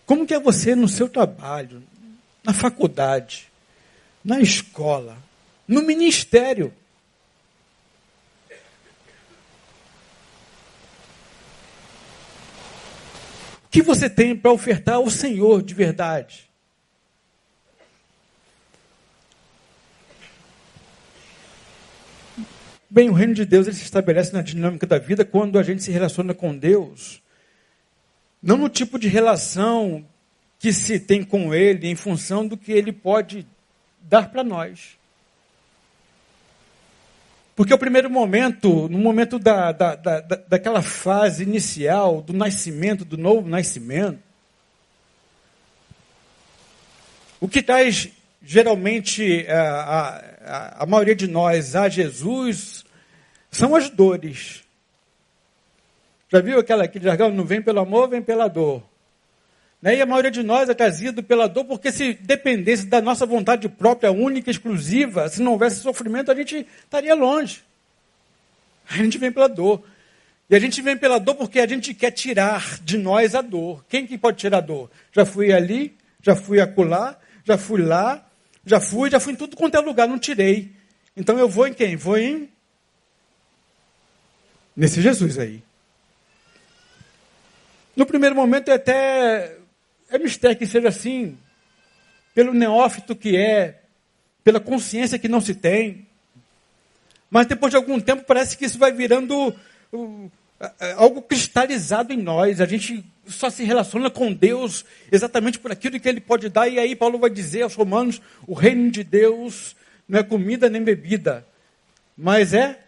Como 0.06 0.28
que 0.28 0.34
é 0.34 0.39
você 0.39 0.75
no 0.75 0.88
seu 0.88 1.08
trabalho, 1.08 1.82
na 2.43 2.52
faculdade, 2.54 3.47
na 4.23 4.41
escola, 4.41 5.17
no 5.65 5.82
ministério? 5.82 6.73
O 13.63 13.69
que 13.71 13.82
você 13.82 14.10
tem 14.10 14.36
para 14.36 14.52
ofertar 14.52 14.95
ao 14.95 15.10
Senhor 15.10 15.63
de 15.63 15.73
verdade? 15.73 16.48
Bem, 22.89 23.08
o 23.10 23.13
reino 23.13 23.36
de 23.36 23.45
Deus 23.45 23.67
ele 23.67 23.75
se 23.75 23.84
estabelece 23.84 24.34
na 24.34 24.41
dinâmica 24.41 24.88
da 24.88 24.97
vida 24.97 25.23
quando 25.23 25.60
a 25.60 25.63
gente 25.63 25.84
se 25.84 25.91
relaciona 25.91 26.34
com 26.34 26.58
Deus, 26.58 27.21
não 28.41 28.58
no 28.58 28.67
tipo 28.67 28.97
de 28.97 29.08
relação 29.08 30.04
que 30.58 30.73
se 30.73 30.99
tem 30.99 31.23
com 31.23 31.54
Ele 31.54 31.88
em 31.88 31.95
função 31.95 32.47
do 32.47 32.58
que 32.58 32.71
Ele 32.71 32.91
pode 32.91 33.45
dar 34.02 34.32
para 34.32 34.43
nós. 34.43 34.97
Porque 37.56 37.73
o 37.73 37.78
primeiro 37.78 38.10
momento, 38.10 38.89
no 38.89 38.97
momento 38.97 39.38
da, 39.38 39.71
da, 39.71 39.95
da, 39.95 40.21
daquela 40.21 40.82
fase 40.82 41.43
inicial, 41.43 42.21
do 42.21 42.34
nascimento, 42.34 43.06
do 43.06 43.17
novo 43.17 43.47
nascimento, 43.47 44.19
o 47.39 47.47
que 47.47 47.62
traz 47.62 48.10
geralmente 48.41 49.45
a, 49.47 50.23
a, 50.41 50.84
a 50.84 50.86
maioria 50.86 51.15
de 51.15 51.28
nós 51.28 51.75
a 51.75 51.89
Jesus 51.89 52.86
são 53.52 53.75
as 53.75 53.89
dores. 53.89 54.63
Já 56.32 56.41
viu 56.41 56.60
aquela, 56.60 56.84
aquele 56.84 57.06
jargão? 57.06 57.32
Não 57.32 57.43
vem 57.43 57.62
pelo 57.62 57.80
amor, 57.80 58.08
vem 58.08 58.21
pela 58.21 58.47
dor. 58.47 58.84
Né? 59.82 59.95
E 59.95 60.02
a 60.02 60.06
maioria 60.06 60.30
de 60.30 60.43
nós 60.43 60.69
é 60.69 60.73
trazido 60.73 61.23
pela 61.23 61.47
dor, 61.47 61.65
porque 61.65 61.91
se 61.91 62.13
dependesse 62.13 62.86
da 62.86 63.02
nossa 63.02 63.25
vontade 63.25 63.67
própria, 63.67 64.12
única, 64.12 64.52
exclusiva, 64.52 65.28
se 65.30 65.41
não 65.41 65.54
houvesse 65.54 65.78
sofrimento, 65.78 66.32
a 66.32 66.36
gente 66.36 66.67
estaria 66.84 67.15
longe. 67.15 67.63
A 68.89 68.95
gente 68.95 69.17
vem 69.17 69.32
pela 69.32 69.47
dor. 69.47 69.84
E 70.49 70.56
a 70.56 70.60
gente 70.60 70.82
vem 70.82 70.97
pela 70.97 71.19
dor 71.19 71.36
porque 71.36 71.60
a 71.60 71.67
gente 71.67 71.93
quer 71.93 72.12
tirar 72.12 72.80
de 72.82 72.97
nós 72.97 73.36
a 73.36 73.41
dor. 73.41 73.86
Quem 73.88 74.06
que 74.06 74.17
pode 74.17 74.38
tirar 74.38 74.58
a 74.58 74.62
dor? 74.62 74.89
Já 75.12 75.25
fui 75.25 75.54
ali, 75.54 75.95
já 76.21 76.36
fui 76.36 76.60
acolá, 76.60 77.17
já 77.43 77.58
fui 77.58 77.82
lá, 77.82 78.25
já 78.69 78.79
fui, 78.79 79.10
já 79.10 79.19
fui 79.19 79.34
em 79.34 79.36
tudo 79.36 79.58
quanto 79.58 79.75
é 79.75 79.79
lugar, 79.79 80.08
não 80.08 80.19
tirei. 80.19 80.71
Então 81.17 81.39
eu 81.39 81.49
vou 81.49 81.65
em 81.65 81.73
quem? 81.73 81.95
Vou 81.95 82.15
em. 82.15 82.47
Nesse 84.77 85.01
Jesus 85.01 85.39
aí. 85.39 85.63
No 87.95 88.05
primeiro 88.05 88.36
momento 88.36 88.69
é 88.69 88.75
até. 88.75 89.58
É 90.08 90.19
mistério 90.19 90.55
que 90.55 90.67
seja 90.67 90.88
assim. 90.88 91.36
Pelo 92.36 92.53
neófito 92.53 93.15
que 93.15 93.36
é, 93.36 93.82
pela 94.43 94.60
consciência 94.60 95.17
que 95.17 95.27
não 95.27 95.41
se 95.41 95.55
tem. 95.55 96.08
Mas 97.27 97.47
depois 97.47 97.71
de 97.71 97.77
algum 97.77 97.99
tempo 97.99 98.23
parece 98.23 98.55
que 98.55 98.65
isso 98.65 98.77
vai 98.77 98.91
virando 98.91 99.49
uh, 99.91 100.32
algo 100.95 101.23
cristalizado 101.23 102.13
em 102.13 102.17
nós. 102.17 102.62
A 102.62 102.67
gente 102.67 103.03
só 103.31 103.49
se 103.49 103.63
relaciona 103.63 104.09
com 104.09 104.33
Deus 104.33 104.85
exatamente 105.11 105.59
por 105.59 105.71
aquilo 105.71 105.99
que 105.99 106.07
Ele 106.07 106.19
pode 106.19 106.49
dar. 106.49 106.67
E 106.67 106.79
aí 106.79 106.95
Paulo 106.95 107.19
vai 107.19 107.29
dizer 107.29 107.63
aos 107.63 107.75
romanos: 107.75 108.21
o 108.47 108.53
reino 108.53 108.91
de 108.91 109.03
Deus 109.03 109.75
não 110.07 110.19
é 110.19 110.23
comida 110.23 110.69
nem 110.69 110.81
bebida, 110.81 111.45
mas 112.17 112.53
é 112.53 112.79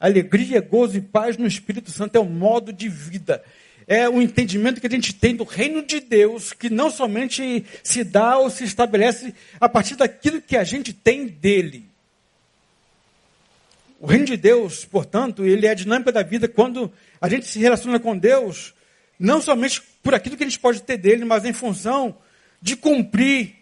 alegria, 0.00 0.60
gozo 0.60 0.96
e 0.96 1.00
paz 1.00 1.36
no 1.36 1.46
Espírito 1.46 1.90
Santo. 1.90 2.16
É 2.16 2.20
o 2.20 2.24
modo 2.24 2.72
de 2.72 2.88
vida. 2.88 3.42
É 3.86 4.08
o 4.08 4.22
entendimento 4.22 4.80
que 4.80 4.86
a 4.86 4.90
gente 4.90 5.12
tem 5.12 5.34
do 5.34 5.44
reino 5.44 5.84
de 5.84 6.00
Deus, 6.00 6.52
que 6.52 6.70
não 6.70 6.90
somente 6.90 7.64
se 7.82 8.04
dá 8.04 8.38
ou 8.38 8.48
se 8.48 8.64
estabelece 8.64 9.34
a 9.60 9.68
partir 9.68 9.96
daquilo 9.96 10.40
que 10.40 10.56
a 10.56 10.64
gente 10.64 10.92
tem 10.92 11.26
dele. 11.26 11.84
O 14.02 14.06
reino 14.06 14.24
de 14.24 14.36
Deus, 14.36 14.84
portanto, 14.84 15.44
ele 15.44 15.64
é 15.64 15.70
a 15.70 15.74
dinâmica 15.74 16.10
da 16.10 16.24
vida 16.24 16.48
quando 16.48 16.92
a 17.20 17.28
gente 17.28 17.46
se 17.46 17.60
relaciona 17.60 18.00
com 18.00 18.18
Deus, 18.18 18.74
não 19.22 19.40
somente 19.40 19.80
por 20.02 20.14
aquilo 20.14 20.36
que 20.36 20.42
a 20.42 20.46
gente 20.46 20.58
pode 20.58 20.82
ter 20.82 20.96
dele, 20.96 21.24
mas 21.24 21.44
em 21.44 21.52
função 21.52 22.16
de 22.60 22.76
cumprir 22.76 23.54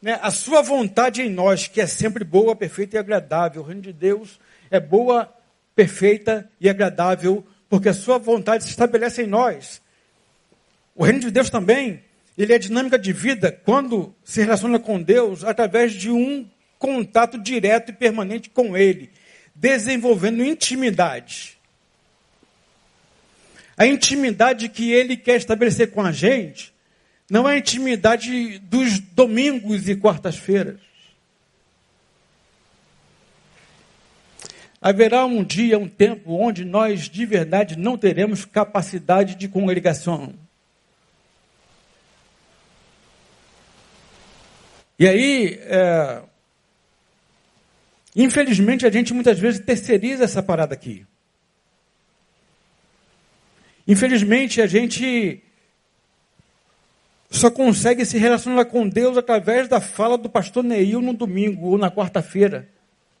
né, 0.00 0.18
a 0.22 0.30
sua 0.30 0.62
vontade 0.62 1.20
em 1.20 1.28
nós, 1.28 1.66
que 1.66 1.80
é 1.80 1.86
sempre 1.86 2.24
boa, 2.24 2.54
perfeita 2.54 2.96
e 2.96 2.98
agradável. 2.98 3.62
O 3.62 3.64
reino 3.64 3.82
de 3.82 3.92
Deus 3.92 4.38
é 4.70 4.78
boa, 4.78 5.32
perfeita 5.74 6.48
e 6.60 6.68
agradável, 6.68 7.44
porque 7.68 7.88
a 7.88 7.94
sua 7.94 8.18
vontade 8.18 8.64
se 8.64 8.70
estabelece 8.70 9.22
em 9.22 9.26
nós. 9.26 9.82
O 10.94 11.04
reino 11.04 11.20
de 11.20 11.30
Deus 11.30 11.50
também, 11.50 12.02
ele 12.38 12.52
é 12.52 12.58
dinâmica 12.58 12.98
de 12.98 13.12
vida 13.12 13.50
quando 13.64 14.14
se 14.24 14.40
relaciona 14.40 14.78
com 14.78 15.02
Deus 15.02 15.44
através 15.44 15.92
de 15.92 16.10
um 16.10 16.48
contato 16.78 17.38
direto 17.38 17.90
e 17.90 17.94
permanente 17.94 18.48
com 18.48 18.76
Ele 18.76 19.10
desenvolvendo 19.54 20.42
intimidade. 20.42 21.59
A 23.80 23.86
intimidade 23.86 24.68
que 24.68 24.92
ele 24.92 25.16
quer 25.16 25.36
estabelecer 25.36 25.90
com 25.90 26.02
a 26.02 26.12
gente 26.12 26.70
não 27.30 27.48
é 27.48 27.54
a 27.54 27.58
intimidade 27.58 28.58
dos 28.58 28.98
domingos 28.98 29.88
e 29.88 29.96
quartas-feiras. 29.96 30.78
Haverá 34.82 35.24
um 35.24 35.42
dia, 35.42 35.78
um 35.78 35.88
tempo, 35.88 36.34
onde 36.34 36.62
nós 36.62 37.08
de 37.08 37.24
verdade 37.24 37.78
não 37.78 37.96
teremos 37.96 38.44
capacidade 38.44 39.34
de 39.34 39.48
congregação. 39.48 40.34
E 44.98 45.08
aí, 45.08 45.58
é, 45.62 46.20
Infelizmente, 48.14 48.84
a 48.84 48.90
gente 48.90 49.14
muitas 49.14 49.38
vezes 49.38 49.64
terceiriza 49.64 50.24
essa 50.24 50.42
parada 50.42 50.74
aqui. 50.74 51.06
Infelizmente, 53.90 54.62
a 54.62 54.68
gente 54.68 55.42
só 57.28 57.50
consegue 57.50 58.06
se 58.06 58.18
relacionar 58.18 58.66
com 58.66 58.88
Deus 58.88 59.18
através 59.18 59.66
da 59.66 59.80
fala 59.80 60.16
do 60.16 60.30
pastor 60.30 60.62
Neil 60.62 61.02
no 61.02 61.12
domingo 61.12 61.70
ou 61.70 61.76
na 61.76 61.90
quarta-feira. 61.90 62.68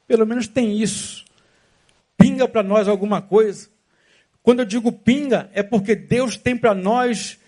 Pelo 0.06 0.24
menos 0.24 0.46
tem 0.46 0.80
isso. 0.80 1.24
Pinga 2.16 2.46
para 2.46 2.62
nós 2.62 2.86
alguma 2.86 3.20
coisa. 3.20 3.68
Quando 4.44 4.60
eu 4.60 4.64
digo 4.64 4.92
pinga, 4.92 5.50
é 5.54 5.60
porque 5.60 5.96
Deus 5.96 6.36
tem 6.36 6.56
para 6.56 6.72
nós 6.72 7.40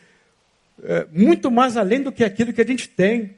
é, 0.83 1.07
muito 1.13 1.49
mais 1.49 1.77
além 1.77 2.03
do 2.03 2.11
que 2.11 2.25
aquilo 2.25 2.53
que 2.53 2.61
a 2.61 2.67
gente 2.67 2.89
tem. 2.89 3.37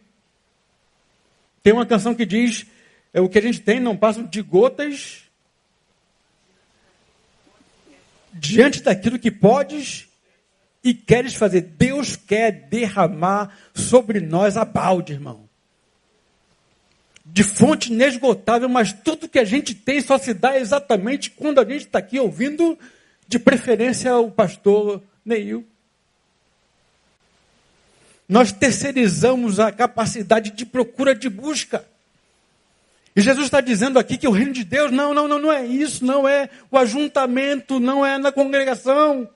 Tem 1.62 1.74
uma 1.74 1.84
canção 1.84 2.14
que 2.14 2.24
diz: 2.24 2.64
é 3.12 3.20
o 3.20 3.28
que 3.28 3.36
a 3.36 3.42
gente 3.42 3.60
tem, 3.60 3.80
não 3.80 3.98
passa 3.98 4.22
de 4.22 4.40
gotas 4.40 5.23
diante 8.34 8.82
daquilo 8.82 9.18
que 9.18 9.30
podes 9.30 10.08
e 10.82 10.92
queres 10.92 11.34
fazer. 11.34 11.62
Deus 11.62 12.16
quer 12.16 12.68
derramar 12.68 13.56
sobre 13.74 14.20
nós 14.20 14.56
a 14.56 14.64
balde, 14.64 15.14
irmão. 15.14 15.48
De 17.24 17.42
fonte 17.42 17.90
inesgotável, 17.90 18.68
mas 18.68 18.92
tudo 18.92 19.28
que 19.28 19.38
a 19.38 19.44
gente 19.44 19.74
tem 19.74 20.00
só 20.00 20.18
se 20.18 20.34
dá 20.34 20.58
exatamente 20.58 21.30
quando 21.30 21.58
a 21.58 21.64
gente 21.64 21.86
está 21.86 21.98
aqui 21.98 22.20
ouvindo, 22.20 22.78
de 23.26 23.38
preferência, 23.38 24.14
o 24.16 24.30
pastor 24.30 25.02
Neil. 25.24 25.66
Nós 28.28 28.52
terceirizamos 28.52 29.58
a 29.58 29.72
capacidade 29.72 30.50
de 30.50 30.66
procura 30.66 31.14
de 31.14 31.28
busca. 31.28 31.86
E 33.16 33.20
Jesus 33.20 33.46
está 33.46 33.60
dizendo 33.60 33.98
aqui 33.98 34.18
que 34.18 34.26
o 34.26 34.32
reino 34.32 34.52
de 34.52 34.64
Deus, 34.64 34.90
não, 34.90 35.14
não, 35.14 35.28
não, 35.28 35.38
não 35.38 35.52
é 35.52 35.64
isso, 35.64 36.04
não 36.04 36.28
é 36.28 36.48
o 36.70 36.76
ajuntamento, 36.76 37.78
não 37.78 38.04
é 38.04 38.18
na 38.18 38.32
congregação. 38.32 39.28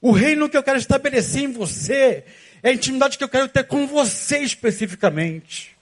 O 0.00 0.10
reino 0.10 0.48
que 0.48 0.56
eu 0.56 0.62
quero 0.62 0.78
estabelecer 0.78 1.44
em 1.44 1.52
você 1.52 2.24
é 2.62 2.70
a 2.70 2.72
intimidade 2.72 3.16
que 3.16 3.24
eu 3.24 3.28
quero 3.28 3.48
ter 3.48 3.64
com 3.64 3.86
você 3.86 4.38
especificamente. 4.38 5.76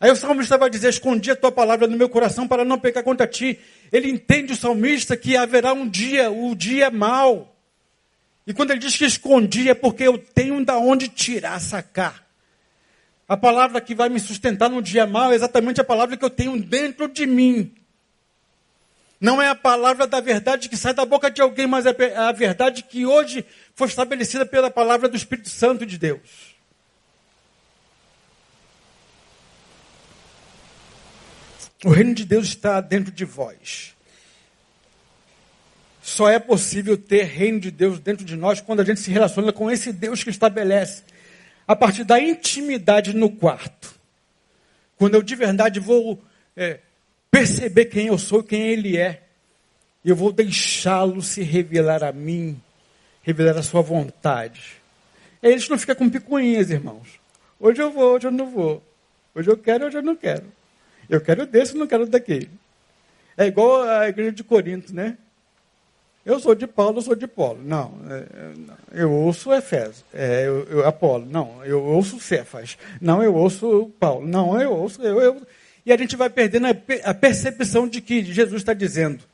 Aí 0.00 0.10
o 0.10 0.16
salmista 0.16 0.56
vai 0.56 0.70
dizer: 0.70 0.88
Escondi 0.88 1.30
a 1.30 1.36
tua 1.36 1.52
palavra 1.52 1.86
no 1.86 1.96
meu 1.96 2.08
coração 2.08 2.48
para 2.48 2.64
não 2.64 2.78
pecar 2.78 3.04
contra 3.04 3.26
ti. 3.26 3.60
Ele 3.92 4.10
entende 4.10 4.54
o 4.54 4.56
salmista 4.56 5.16
que 5.16 5.36
haverá 5.36 5.72
um 5.72 5.86
dia, 5.86 6.30
o 6.30 6.54
dia 6.54 6.90
mau. 6.90 7.54
E 8.46 8.54
quando 8.54 8.70
ele 8.70 8.80
diz 8.80 8.96
que 8.96 9.04
escondi 9.04 9.68
é 9.68 9.74
porque 9.74 10.02
eu 10.02 10.16
tenho 10.18 10.64
da 10.64 10.78
onde 10.78 11.06
tirar, 11.08 11.60
sacar. 11.60 12.29
A 13.30 13.36
palavra 13.36 13.80
que 13.80 13.94
vai 13.94 14.08
me 14.08 14.18
sustentar 14.18 14.68
no 14.68 14.82
dia 14.82 15.06
mal 15.06 15.30
é 15.30 15.36
exatamente 15.36 15.80
a 15.80 15.84
palavra 15.84 16.16
que 16.16 16.24
eu 16.24 16.28
tenho 16.28 16.60
dentro 16.60 17.06
de 17.06 17.26
mim. 17.26 17.72
Não 19.20 19.40
é 19.40 19.46
a 19.46 19.54
palavra 19.54 20.04
da 20.04 20.18
verdade 20.18 20.68
que 20.68 20.76
sai 20.76 20.92
da 20.92 21.04
boca 21.04 21.30
de 21.30 21.40
alguém, 21.40 21.64
mas 21.64 21.86
é 21.86 21.94
a 22.16 22.32
verdade 22.32 22.82
que 22.82 23.06
hoje 23.06 23.46
foi 23.72 23.86
estabelecida 23.86 24.44
pela 24.44 24.68
palavra 24.68 25.08
do 25.08 25.16
Espírito 25.16 25.48
Santo 25.48 25.86
de 25.86 25.96
Deus. 25.96 26.56
O 31.84 31.90
reino 31.90 32.12
de 32.12 32.24
Deus 32.24 32.48
está 32.48 32.80
dentro 32.80 33.12
de 33.12 33.24
vós. 33.24 33.94
Só 36.02 36.28
é 36.28 36.40
possível 36.40 36.98
ter 36.98 37.26
reino 37.26 37.60
de 37.60 37.70
Deus 37.70 38.00
dentro 38.00 38.24
de 38.24 38.34
nós 38.34 38.60
quando 38.60 38.80
a 38.80 38.84
gente 38.84 38.98
se 38.98 39.12
relaciona 39.12 39.52
com 39.52 39.70
esse 39.70 39.92
Deus 39.92 40.24
que 40.24 40.30
estabelece 40.30 41.04
a 41.66 41.76
partir 41.76 42.04
da 42.04 42.20
intimidade 42.20 43.14
no 43.14 43.30
quarto. 43.30 43.94
Quando 44.96 45.14
eu 45.14 45.22
de 45.22 45.34
verdade 45.34 45.80
vou 45.80 46.22
é, 46.56 46.80
perceber 47.30 47.86
quem 47.86 48.08
eu 48.08 48.18
sou, 48.18 48.42
quem 48.42 48.62
ele 48.68 48.96
é, 48.96 49.22
eu 50.04 50.16
vou 50.16 50.32
deixá-lo 50.32 51.22
se 51.22 51.42
revelar 51.42 52.02
a 52.02 52.12
mim, 52.12 52.60
revelar 53.22 53.58
a 53.58 53.62
sua 53.62 53.82
vontade. 53.82 54.80
Aí 55.42 55.52
eles 55.52 55.68
não 55.68 55.78
ficam 55.78 55.94
com 55.94 56.10
picuinhas, 56.10 56.70
irmãos. 56.70 57.20
Hoje 57.58 57.82
eu 57.82 57.90
vou, 57.90 58.14
hoje 58.14 58.26
eu 58.26 58.30
não 58.30 58.50
vou. 58.50 58.82
Hoje 59.34 59.50
eu 59.50 59.56
quero, 59.56 59.86
hoje 59.86 59.98
eu 59.98 60.02
não 60.02 60.16
quero. 60.16 60.44
Eu 61.08 61.20
quero 61.20 61.46
desse, 61.46 61.76
não 61.76 61.86
quero 61.86 62.06
daquele. 62.06 62.50
É 63.36 63.46
igual 63.46 63.82
a 63.82 64.08
igreja 64.08 64.32
de 64.32 64.44
Corinto, 64.44 64.94
né? 64.94 65.16
Eu 66.30 66.38
sou 66.38 66.54
de 66.54 66.64
Paulo, 66.64 66.98
eu 66.98 67.02
sou 67.02 67.16
de 67.16 67.26
Paulo. 67.26 67.60
Não, 67.60 67.92
é, 68.08 69.02
eu 69.02 69.10
ouço 69.10 69.52
Efésio, 69.52 70.04
é, 70.14 70.46
eu, 70.46 70.62
eu, 70.70 70.86
Apolo. 70.86 71.26
Não, 71.26 71.64
eu 71.64 71.82
ouço 71.82 72.20
Cefas. 72.20 72.78
Não, 73.00 73.20
eu 73.20 73.34
ouço 73.34 73.90
Paulo. 73.98 74.24
Não, 74.24 74.60
eu 74.60 74.70
ouço. 74.70 75.02
Eu, 75.02 75.20
eu. 75.20 75.44
E 75.84 75.92
a 75.92 75.96
gente 75.96 76.14
vai 76.14 76.30
perdendo 76.30 76.68
a, 76.68 76.70
a 77.10 77.12
percepção 77.12 77.88
de 77.88 78.00
que 78.00 78.22
Jesus 78.22 78.62
está 78.62 78.72
dizendo 78.72 79.24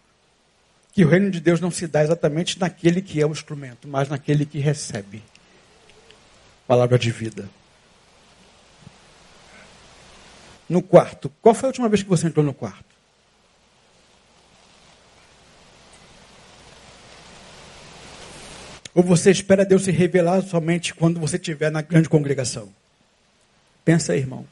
que 0.94 1.04
o 1.04 1.08
reino 1.08 1.30
de 1.30 1.38
Deus 1.38 1.60
não 1.60 1.70
se 1.70 1.86
dá 1.86 2.02
exatamente 2.02 2.58
naquele 2.58 3.02
que 3.02 3.20
é 3.20 3.26
o 3.26 3.30
instrumento, 3.30 3.86
mas 3.86 4.08
naquele 4.08 4.46
que 4.46 4.58
recebe 4.58 5.22
palavra 6.66 6.98
de 6.98 7.10
vida. 7.10 7.46
No 10.66 10.80
quarto, 10.80 11.30
qual 11.42 11.54
foi 11.54 11.66
a 11.66 11.70
última 11.70 11.90
vez 11.90 12.02
que 12.02 12.08
você 12.08 12.26
entrou 12.26 12.44
no 12.44 12.54
quarto? 12.54 12.85
Ou 18.96 19.02
você 19.02 19.30
espera 19.30 19.62
Deus 19.62 19.84
se 19.84 19.90
revelar 19.90 20.40
somente 20.40 20.94
quando 20.94 21.20
você 21.20 21.36
estiver 21.36 21.70
na 21.70 21.82
grande 21.82 22.08
congregação? 22.08 22.70
Pensa 23.84 24.14
aí, 24.14 24.20
irmão. 24.20 24.46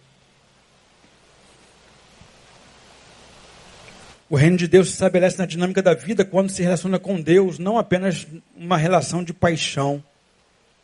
O 4.29 4.37
reino 4.37 4.59
de 4.59 4.69
Deus 4.69 4.89
se 4.89 4.93
estabelece 4.93 5.39
na 5.39 5.47
dinâmica 5.47 5.81
da 5.81 5.95
vida 5.95 6.27
quando 6.27 6.51
se 6.51 6.63
relaciona 6.63 6.99
com 6.99 7.19
Deus, 7.19 7.59
não 7.59 7.79
apenas 7.79 8.27
uma 8.55 8.77
relação 8.77 9.25
de 9.25 9.33
paixão, 9.33 10.05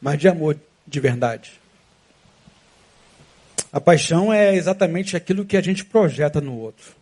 mas 0.01 0.18
de 0.18 0.27
amor 0.27 0.57
de 0.87 0.99
verdade. 0.99 1.61
A 3.70 3.79
paixão 3.79 4.33
é 4.33 4.55
exatamente 4.55 5.18
aquilo 5.18 5.44
que 5.44 5.59
a 5.59 5.62
gente 5.62 5.85
projeta 5.85 6.40
no 6.40 6.57
outro. 6.57 6.96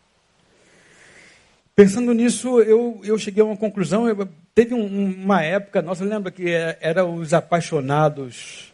Pensando 1.78 2.12
nisso, 2.12 2.60
eu, 2.60 3.00
eu 3.04 3.16
cheguei 3.16 3.40
a 3.40 3.46
uma 3.46 3.56
conclusão. 3.56 4.08
Eu, 4.08 4.28
teve 4.52 4.74
um, 4.74 5.12
uma 5.22 5.44
época, 5.44 5.80
nossa, 5.80 6.04
lembra 6.04 6.32
que 6.32 6.50
é, 6.50 6.76
era 6.80 7.04
os 7.04 7.32
apaixonados. 7.32 8.72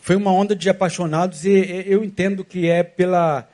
Foi 0.00 0.14
uma 0.14 0.32
onda 0.32 0.54
de 0.54 0.70
apaixonados 0.70 1.44
e 1.44 1.50
eu 1.84 2.04
entendo 2.04 2.44
que 2.44 2.68
é 2.68 2.84
pela 2.84 3.44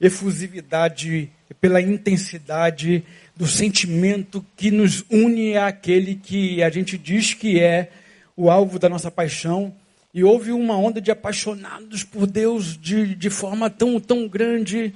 efusividade 0.00 1.28
pela 1.60 1.80
intensidade 1.80 3.02
do 3.34 3.44
sentimento 3.48 4.46
que 4.56 4.70
nos 4.70 5.04
une 5.10 5.56
àquele 5.56 6.14
que 6.14 6.62
a 6.62 6.70
gente 6.70 6.96
diz 6.96 7.34
que 7.34 7.58
é 7.58 7.90
o 8.36 8.48
alvo 8.48 8.78
da 8.78 8.88
nossa 8.88 9.10
paixão. 9.10 9.74
E 10.14 10.22
houve 10.22 10.52
uma 10.52 10.76
onda 10.76 11.00
de 11.00 11.10
apaixonados 11.10 12.04
por 12.04 12.28
Deus 12.28 12.78
de, 12.78 13.16
de 13.16 13.30
forma 13.30 13.68
tão, 13.68 13.98
tão 13.98 14.28
grande. 14.28 14.94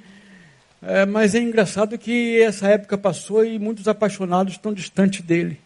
É, 0.81 1.05
mas 1.05 1.33
é 1.33 1.39
engraçado 1.39 1.97
que 1.97 2.41
essa 2.41 2.67
época 2.67 2.97
passou 2.97 3.45
e 3.45 3.57
muitos 3.57 3.87
apaixonados 3.87 4.53
estão 4.53 4.73
distantes 4.73 5.21
dele. 5.21 5.59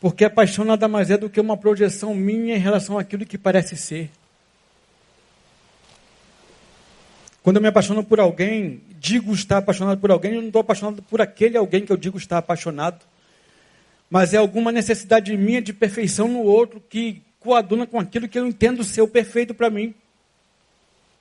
Porque 0.00 0.24
a 0.24 0.30
paixão 0.30 0.64
nada 0.64 0.88
mais 0.88 1.10
é 1.10 1.18
do 1.18 1.28
que 1.28 1.40
uma 1.40 1.56
projeção 1.56 2.14
minha 2.14 2.56
em 2.56 2.58
relação 2.58 2.98
àquilo 2.98 3.26
que 3.26 3.36
parece 3.36 3.76
ser. 3.76 4.10
Quando 7.42 7.56
eu 7.56 7.62
me 7.62 7.68
apaixono 7.68 8.04
por 8.04 8.20
alguém, 8.20 8.82
digo 8.98 9.32
estar 9.32 9.58
apaixonado 9.58 9.98
por 9.98 10.10
alguém, 10.10 10.34
eu 10.34 10.40
não 10.40 10.48
estou 10.48 10.60
apaixonado 10.60 11.02
por 11.02 11.20
aquele 11.20 11.56
alguém 11.56 11.84
que 11.84 11.92
eu 11.92 11.96
digo 11.96 12.18
estar 12.18 12.38
apaixonado. 12.38 13.04
Mas 14.10 14.34
é 14.34 14.36
alguma 14.36 14.72
necessidade 14.72 15.34
minha 15.36 15.62
de 15.62 15.72
perfeição 15.72 16.28
no 16.28 16.40
outro 16.40 16.82
que 16.86 17.22
coaduna 17.38 17.86
com 17.86 17.98
aquilo 17.98 18.28
que 18.28 18.38
eu 18.38 18.46
entendo 18.46 18.84
ser 18.84 19.02
o 19.02 19.08
perfeito 19.08 19.54
para 19.54 19.70
mim. 19.70 19.94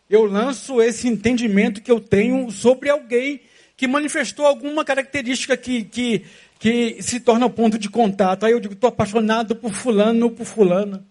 Eu 0.09 0.25
lanço 0.25 0.81
esse 0.81 1.07
entendimento 1.07 1.81
que 1.81 1.91
eu 1.91 1.99
tenho 1.99 2.49
sobre 2.49 2.89
alguém 2.89 3.41
que 3.77 3.87
manifestou 3.87 4.45
alguma 4.45 4.83
característica 4.83 5.55
que, 5.55 5.83
que, 5.83 6.25
que 6.57 7.01
se 7.01 7.19
torna 7.19 7.49
ponto 7.49 7.77
de 7.77 7.89
contato. 7.89 8.45
Aí 8.45 8.51
eu 8.51 8.59
digo, 8.59 8.73
estou 8.73 8.87
apaixonado 8.87 9.55
por 9.55 9.71
fulano 9.71 10.25
ou 10.25 10.31
por 10.31 10.45
fulana. 10.45 11.05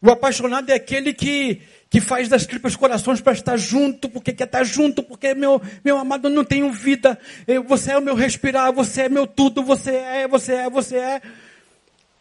O 0.00 0.10
apaixonado 0.10 0.70
é 0.70 0.74
aquele 0.74 1.12
que, 1.12 1.60
que 1.90 2.00
faz 2.00 2.28
das 2.28 2.46
tripas 2.46 2.74
corações 2.74 3.20
para 3.20 3.34
estar 3.34 3.58
junto, 3.58 4.08
porque 4.08 4.32
quer 4.32 4.44
estar 4.44 4.64
junto, 4.64 5.02
porque 5.02 5.34
meu, 5.34 5.60
meu 5.84 5.98
amado 5.98 6.28
eu 6.28 6.32
não 6.32 6.42
tenho 6.42 6.72
vida, 6.72 7.18
eu, 7.46 7.62
você 7.62 7.92
é 7.92 7.98
o 7.98 8.00
meu 8.00 8.14
respirar, 8.14 8.72
você 8.72 9.02
é 9.02 9.08
meu 9.10 9.26
tudo, 9.26 9.62
você 9.62 9.90
é, 9.90 10.26
você 10.26 10.54
é, 10.54 10.70
você 10.70 10.96
é. 10.96 11.20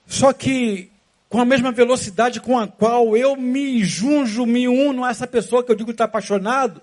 Só 0.05 0.33
que 0.33 0.91
com 1.29 1.39
a 1.39 1.45
mesma 1.45 1.71
velocidade 1.71 2.41
com 2.41 2.57
a 2.57 2.67
qual 2.67 3.15
eu 3.15 3.35
me 3.35 3.83
junjo, 3.83 4.45
me 4.45 4.67
uno 4.67 5.05
a 5.05 5.11
essa 5.11 5.27
pessoa 5.27 5.63
que 5.63 5.71
eu 5.71 5.75
digo 5.75 5.91
estar 5.91 6.05
apaixonado, 6.05 6.81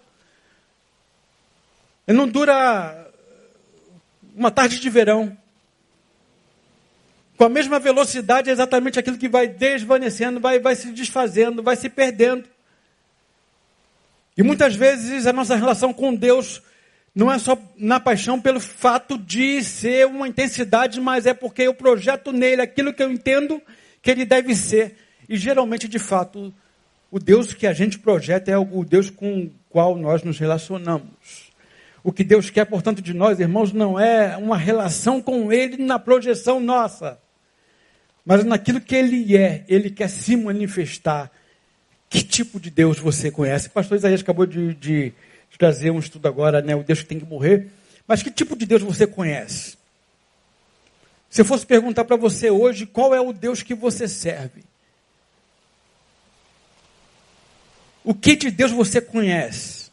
não 2.06 2.28
dura 2.28 3.10
uma 4.34 4.50
tarde 4.50 4.78
de 4.78 4.88
verão 4.88 5.36
com 7.36 7.44
a 7.44 7.48
mesma 7.48 7.78
velocidade, 7.78 8.48
é 8.48 8.52
exatamente 8.52 8.98
aquilo 8.98 9.18
que 9.18 9.28
vai 9.28 9.46
desvanecendo, 9.46 10.40
vai, 10.40 10.58
vai 10.58 10.74
se 10.74 10.90
desfazendo, 10.90 11.62
vai 11.62 11.76
se 11.76 11.88
perdendo. 11.88 12.48
E 14.36 14.42
muitas 14.42 14.74
vezes 14.74 15.26
a 15.26 15.32
nossa 15.32 15.54
relação 15.54 15.92
com 15.92 16.14
Deus 16.14 16.62
não 17.16 17.32
é 17.32 17.38
só 17.38 17.58
na 17.76 17.98
paixão 17.98 18.40
pelo 18.40 18.60
fato 18.60 19.18
de 19.18 19.64
ser 19.64 20.06
uma 20.06 20.28
intensidade, 20.28 21.00
mas 21.00 21.26
é 21.26 21.34
porque 21.34 21.62
eu 21.62 21.74
projeto 21.74 22.30
nele 22.30 22.62
aquilo 22.62 22.92
que 22.92 23.02
eu 23.02 23.10
entendo 23.10 23.60
que 24.02 24.10
ele 24.10 24.24
deve 24.24 24.54
ser. 24.54 24.94
E 25.28 25.36
geralmente, 25.36 25.88
de 25.88 25.98
fato, 25.98 26.54
o 27.10 27.18
Deus 27.18 27.52
que 27.54 27.66
a 27.66 27.72
gente 27.72 27.98
projeta 27.98 28.50
é 28.50 28.58
o 28.58 28.84
Deus 28.84 29.10
com 29.10 29.44
o 29.44 29.52
qual 29.68 29.96
nós 29.96 30.22
nos 30.22 30.38
relacionamos. 30.38 31.50
O 32.04 32.12
que 32.12 32.22
Deus 32.22 32.50
quer, 32.50 32.66
portanto, 32.66 33.02
de 33.02 33.14
nós, 33.14 33.40
irmãos, 33.40 33.72
não 33.72 33.98
é 33.98 34.36
uma 34.36 34.56
relação 34.56 35.20
com 35.20 35.50
Ele 35.52 35.82
na 35.82 35.98
projeção 35.98 36.60
nossa 36.60 37.18
mas 38.26 38.44
naquilo 38.44 38.80
que 38.80 38.96
ele 38.96 39.36
é, 39.36 39.64
ele 39.68 39.88
quer 39.88 40.08
se 40.08 40.36
manifestar. 40.36 41.30
Que 42.10 42.24
tipo 42.24 42.58
de 42.58 42.70
Deus 42.70 42.98
você 42.98 43.30
conhece? 43.30 43.68
O 43.68 43.70
pastor 43.70 43.96
Isaías 43.96 44.20
acabou 44.20 44.44
de, 44.44 44.74
de, 44.74 45.12
trazer 45.58 45.90
um 45.90 45.98
estudo 45.98 46.28
agora, 46.28 46.60
né? 46.60 46.74
O 46.74 46.82
Deus 46.82 47.00
que 47.00 47.06
tem 47.06 47.18
que 47.18 47.26
morrer. 47.26 47.68
Mas 48.06 48.22
que 48.22 48.30
tipo 48.30 48.56
de 48.56 48.66
Deus 48.66 48.82
você 48.82 49.06
conhece? 49.06 49.76
Se 51.28 51.40
eu 51.40 51.44
fosse 51.44 51.66
perguntar 51.66 52.04
para 52.04 52.16
você 52.16 52.50
hoje, 52.50 52.86
qual 52.86 53.14
é 53.14 53.20
o 53.20 53.32
Deus 53.32 53.62
que 53.62 53.74
você 53.74 54.06
serve? 54.06 54.64
O 58.04 58.14
que 58.14 58.36
de 58.36 58.50
Deus 58.50 58.70
você 58.70 59.00
conhece? 59.00 59.90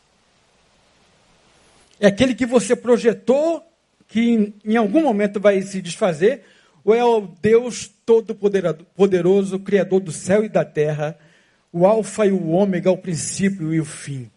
É 2.00 2.08
aquele 2.08 2.36
que 2.36 2.46
você 2.46 2.76
projetou, 2.76 3.66
que 4.08 4.54
em, 4.64 4.76
algum 4.76 5.02
momento 5.02 5.40
vai 5.40 5.62
se 5.64 5.82
desfazer, 5.82 6.44
ou 6.84 6.94
é 6.94 7.04
o 7.04 7.22
Deus 7.42 7.90
Todo-Poderoso, 8.06 9.60
Criador 9.60 10.00
do 10.00 10.12
céu 10.12 10.44
e 10.44 10.50
da 10.50 10.64
terra, 10.64 11.18
o 11.72 11.88
Alfa 11.88 12.28
e 12.28 12.32
o 12.32 12.50
Ômega, 12.50 12.92
o 12.92 12.98
princípio 12.98 13.74
e 13.74 13.80
o 13.80 13.86
fim? 13.86 14.30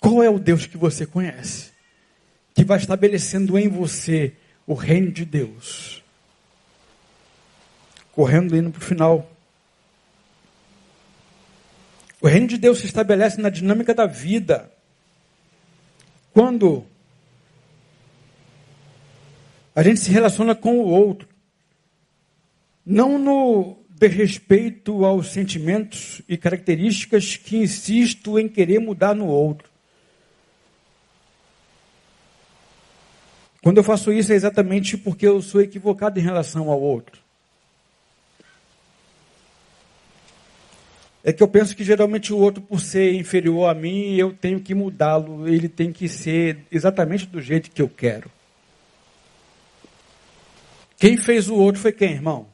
Qual 0.00 0.22
é 0.22 0.30
o 0.30 0.38
Deus 0.38 0.66
que 0.66 0.76
você 0.76 1.04
conhece? 1.04 1.70
Que 2.54 2.64
vai 2.64 2.78
estabelecendo 2.78 3.58
em 3.58 3.68
você 3.68 4.32
o 4.66 4.74
reino 4.74 5.12
de 5.12 5.24
Deus. 5.24 6.02
Correndo 8.12 8.56
indo 8.56 8.70
para 8.70 8.80
o 8.80 8.84
final. 8.84 9.30
O 12.20 12.26
reino 12.26 12.46
de 12.46 12.58
Deus 12.58 12.78
se 12.78 12.86
estabelece 12.86 13.40
na 13.40 13.50
dinâmica 13.50 13.94
da 13.94 14.06
vida. 14.06 14.72
Quando 16.32 16.86
a 19.74 19.82
gente 19.82 20.00
se 20.00 20.10
relaciona 20.10 20.54
com 20.54 20.78
o 20.78 20.88
outro. 20.88 21.28
Não 22.84 23.18
no 23.18 23.78
desrespeito 23.88 25.04
aos 25.04 25.28
sentimentos 25.28 26.22
e 26.28 26.36
características 26.36 27.36
que 27.36 27.56
insisto 27.56 28.38
em 28.38 28.48
querer 28.48 28.78
mudar 28.78 29.14
no 29.14 29.26
outro. 29.26 29.69
Quando 33.62 33.76
eu 33.76 33.84
faço 33.84 34.12
isso 34.12 34.32
é 34.32 34.34
exatamente 34.34 34.96
porque 34.96 35.26
eu 35.26 35.42
sou 35.42 35.60
equivocado 35.60 36.18
em 36.18 36.22
relação 36.22 36.70
ao 36.70 36.80
outro. 36.80 37.20
É 41.22 41.32
que 41.32 41.42
eu 41.42 41.48
penso 41.48 41.76
que 41.76 41.84
geralmente 41.84 42.32
o 42.32 42.38
outro, 42.38 42.62
por 42.62 42.80
ser 42.80 43.14
inferior 43.14 43.68
a 43.68 43.74
mim, 43.74 44.14
eu 44.14 44.32
tenho 44.32 44.58
que 44.60 44.74
mudá-lo, 44.74 45.46
ele 45.46 45.68
tem 45.68 45.92
que 45.92 46.08
ser 46.08 46.64
exatamente 46.72 47.26
do 47.26 47.42
jeito 47.42 47.70
que 47.70 47.82
eu 47.82 47.88
quero. 47.88 48.30
Quem 50.96 51.18
fez 51.18 51.48
o 51.48 51.54
outro 51.54 51.80
foi 51.80 51.92
quem, 51.92 52.12
irmão? 52.12 52.46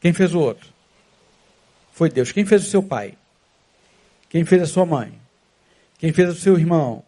Quem 0.00 0.12
fez 0.12 0.34
o 0.34 0.40
outro? 0.40 0.68
Foi 1.92 2.08
Deus. 2.08 2.32
Quem 2.32 2.44
fez 2.44 2.66
o 2.66 2.70
seu 2.70 2.82
pai? 2.82 3.14
Quem 4.28 4.44
fez 4.44 4.62
a 4.62 4.66
sua 4.66 4.86
mãe? 4.86 5.12
Quem 5.98 6.12
fez 6.12 6.30
o 6.30 6.34
seu 6.34 6.58
irmão? 6.58 7.04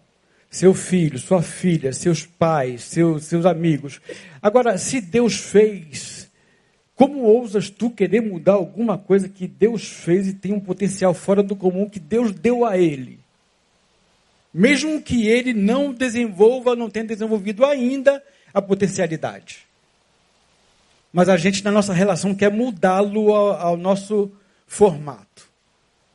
Seu 0.54 0.72
filho, 0.72 1.18
sua 1.18 1.42
filha, 1.42 1.92
seus 1.92 2.24
pais, 2.24 2.84
seus, 2.84 3.24
seus 3.24 3.44
amigos. 3.44 4.00
Agora, 4.40 4.78
se 4.78 5.00
Deus 5.00 5.34
fez, 5.34 6.30
como 6.94 7.22
ousas 7.22 7.68
tu 7.68 7.90
querer 7.90 8.20
mudar 8.20 8.52
alguma 8.52 8.96
coisa 8.96 9.28
que 9.28 9.48
Deus 9.48 9.84
fez 9.84 10.28
e 10.28 10.32
tem 10.32 10.52
um 10.52 10.60
potencial 10.60 11.12
fora 11.12 11.42
do 11.42 11.56
comum 11.56 11.90
que 11.90 11.98
Deus 11.98 12.30
deu 12.30 12.64
a 12.64 12.78
ele? 12.78 13.18
Mesmo 14.54 15.02
que 15.02 15.26
ele 15.26 15.52
não 15.52 15.92
desenvolva, 15.92 16.76
não 16.76 16.88
tenha 16.88 17.06
desenvolvido 17.06 17.64
ainda, 17.64 18.22
a 18.54 18.62
potencialidade. 18.62 19.66
Mas 21.12 21.28
a 21.28 21.36
gente, 21.36 21.64
na 21.64 21.72
nossa 21.72 21.92
relação, 21.92 22.32
quer 22.32 22.52
mudá-lo 22.52 23.34
ao, 23.34 23.54
ao 23.54 23.76
nosso 23.76 24.30
formato. 24.68 25.48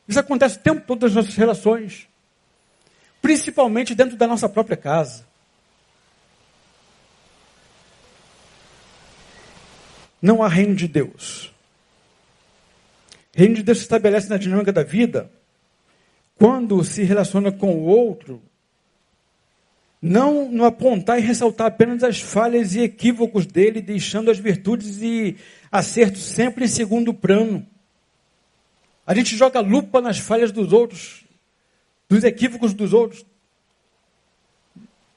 Isso 0.08 0.18
acontece 0.18 0.56
o 0.56 0.60
tempo 0.60 0.80
todo 0.86 1.02
nas 1.02 1.14
nossas 1.14 1.36
relações. 1.36 2.08
Principalmente 3.20 3.94
dentro 3.94 4.16
da 4.16 4.26
nossa 4.26 4.48
própria 4.48 4.76
casa. 4.76 5.24
Não 10.20 10.42
há 10.42 10.48
reino 10.48 10.74
de 10.74 10.86
Deus. 10.86 11.52
Reino 13.34 13.54
de 13.54 13.62
Deus 13.62 13.78
se 13.78 13.84
estabelece 13.84 14.28
na 14.28 14.36
dinâmica 14.36 14.72
da 14.72 14.82
vida 14.82 15.30
quando 16.36 16.82
se 16.84 17.02
relaciona 17.02 17.52
com 17.52 17.74
o 17.74 17.84
outro 17.84 18.42
não 20.00 20.50
no 20.50 20.64
apontar 20.64 21.18
e 21.18 21.22
ressaltar 21.22 21.66
apenas 21.66 22.02
as 22.02 22.20
falhas 22.20 22.74
e 22.74 22.80
equívocos 22.80 23.44
dele, 23.44 23.82
deixando 23.82 24.30
as 24.30 24.38
virtudes 24.38 25.02
e 25.02 25.36
acertos 25.70 26.22
sempre 26.22 26.64
em 26.64 26.68
segundo 26.68 27.12
plano. 27.12 27.66
A 29.06 29.14
gente 29.14 29.36
joga 29.36 29.60
lupa 29.60 30.00
nas 30.00 30.18
falhas 30.18 30.52
dos 30.52 30.72
outros, 30.72 31.24
dos 32.10 32.24
equívocos 32.24 32.74
dos 32.74 32.92
outros, 32.92 33.24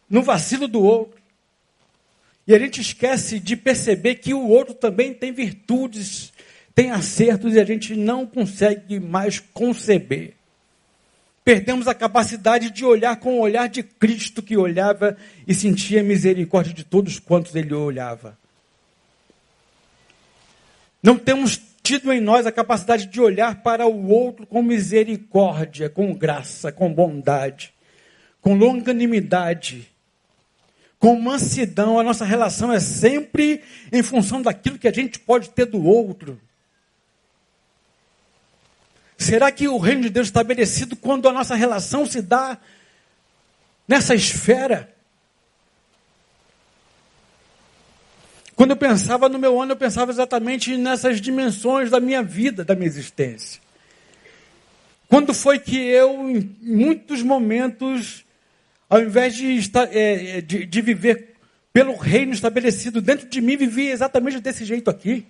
no 0.08 0.22
vacilo 0.22 0.68
do 0.68 0.84
outro. 0.84 1.20
E 2.46 2.54
a 2.54 2.60
gente 2.60 2.80
esquece 2.80 3.40
de 3.40 3.56
perceber 3.56 4.16
que 4.16 4.32
o 4.32 4.48
outro 4.48 4.76
também 4.76 5.12
tem 5.12 5.32
virtudes, 5.32 6.32
tem 6.76 6.92
acertos 6.92 7.56
e 7.56 7.60
a 7.60 7.66
gente 7.66 7.96
não 7.96 8.28
consegue 8.28 9.00
mais 9.00 9.40
conceber. 9.40 10.36
Perdemos 11.44 11.88
a 11.88 11.96
capacidade 11.96 12.70
de 12.70 12.86
olhar 12.86 13.16
com 13.16 13.40
o 13.40 13.42
olhar 13.42 13.68
de 13.68 13.82
Cristo 13.82 14.44
que 14.44 14.56
olhava 14.56 15.18
e 15.48 15.54
sentia 15.54 16.04
misericórdia 16.04 16.74
de 16.74 16.84
todos 16.84 17.18
quantos 17.18 17.56
ele 17.56 17.74
olhava. 17.74 18.38
Não 21.02 21.18
temos 21.18 21.60
tido 21.84 22.14
em 22.14 22.22
nós 22.22 22.48
a 22.48 22.52
capacidade 22.52 23.08
de 23.08 23.20
olhar 23.20 23.62
para 23.62 23.86
o 23.86 24.08
outro 24.08 24.48
com 24.48 24.64
misericórdia, 24.64 25.90
com 25.90 26.16
graça, 26.16 26.72
com 26.72 26.92
bondade, 26.92 27.74
com 28.40 28.56
longanimidade, 28.56 29.90
com 30.98 31.20
mansidão. 31.20 32.00
A 32.00 32.04
nossa 32.04 32.24
relação 32.24 32.72
é 32.72 32.80
sempre 32.80 33.62
em 33.92 34.02
função 34.02 34.42
daquilo 34.42 34.80
que 34.80 34.88
a 34.88 34.94
gente 34.94 35.20
pode 35.20 35.50
ter 35.50 35.66
do 35.66 35.86
outro. 35.86 36.40
Será 39.18 39.52
que 39.52 39.68
o 39.68 39.78
reino 39.78 40.04
de 40.04 40.10
Deus 40.10 40.28
é 40.28 40.30
estabelecido 40.30 40.96
quando 40.96 41.28
a 41.28 41.34
nossa 41.34 41.54
relação 41.54 42.06
se 42.06 42.22
dá 42.22 42.58
nessa 43.86 44.16
esfera? 44.16 44.94
Quando 48.56 48.72
eu 48.72 48.78
pensava 48.78 49.28
no 49.28 49.40
meu 49.40 49.62
ano, 49.62 49.72
eu 49.72 49.76
pensava 49.76 50.12
exatamente 50.12 50.78
nessas 50.78 51.20
dimensões 51.20 51.90
da 51.90 52.00
minha 52.00 52.22
vida, 52.22 52.64
da 52.64 52.76
minha 52.76 52.88
existência. 52.88 53.62
Quando 55.08 55.34
foi 55.34 55.60
que 55.60 55.78
eu, 55.78 56.30
em 56.30 56.56
muitos 56.62 57.22
momentos, 57.22 58.26
ao 58.90 59.02
invés 59.02 59.36
de, 59.36 59.56
estar, 59.56 59.88
é, 59.92 60.42
de, 60.42 60.66
de 60.66 60.82
viver 60.82 61.36
pelo 61.72 61.96
reino 61.96 62.34
estabelecido 62.34 63.02
dentro 63.02 63.28
de 63.28 63.42
mim, 63.42 63.58
vivia 63.58 63.92
exatamente 63.92 64.40
desse 64.40 64.66
jeito 64.66 64.90
aqui? 64.90 65.26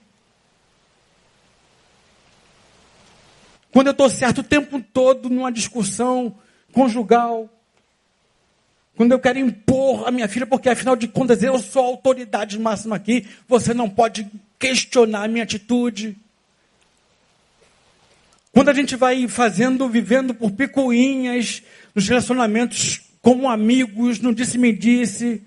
Quando 3.71 3.87
eu 3.87 3.91
estou 3.91 4.09
certo 4.09 4.39
o 4.39 4.43
tempo 4.43 4.81
todo 4.93 5.29
numa 5.29 5.51
discussão 5.51 6.35
conjugal. 6.73 7.49
Quando 8.95 9.11
eu 9.11 9.19
quero 9.19 9.39
impor 9.39 10.07
a 10.07 10.11
minha 10.11 10.27
filha, 10.27 10.45
porque 10.45 10.69
afinal 10.69 10.95
de 10.95 11.07
contas 11.07 11.41
eu 11.41 11.57
sou 11.59 11.83
a 11.83 11.87
autoridade 11.87 12.59
máxima 12.59 12.95
aqui, 12.95 13.27
você 13.47 13.73
não 13.73 13.89
pode 13.89 14.29
questionar 14.59 15.23
a 15.23 15.27
minha 15.27 15.43
atitude. 15.43 16.15
Quando 18.51 18.69
a 18.69 18.73
gente 18.73 18.95
vai 18.95 19.27
fazendo, 19.27 19.89
vivendo 19.89 20.35
por 20.35 20.51
picuinhas, 20.51 21.63
nos 21.95 22.07
relacionamentos 22.07 23.01
como 23.19 23.49
amigos, 23.49 24.19
no 24.19 24.33
disse-me-disse. 24.33 25.41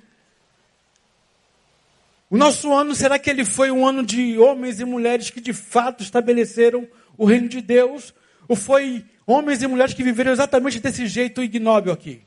O 2.28 2.36
nosso 2.36 2.72
ano, 2.74 2.96
será 2.96 3.16
que 3.16 3.30
ele 3.30 3.44
foi 3.44 3.70
um 3.70 3.86
ano 3.86 4.02
de 4.02 4.36
homens 4.38 4.80
e 4.80 4.84
mulheres 4.84 5.30
que 5.30 5.40
de 5.40 5.52
fato 5.52 6.02
estabeleceram 6.02 6.88
o 7.16 7.24
reino 7.24 7.48
de 7.48 7.60
Deus? 7.60 8.12
Ou 8.48 8.56
foi 8.56 9.04
homens 9.24 9.62
e 9.62 9.68
mulheres 9.68 9.94
que 9.94 10.02
viveram 10.02 10.32
exatamente 10.32 10.80
desse 10.80 11.06
jeito 11.06 11.40
ignóbil 11.40 11.92
aqui? 11.92 12.25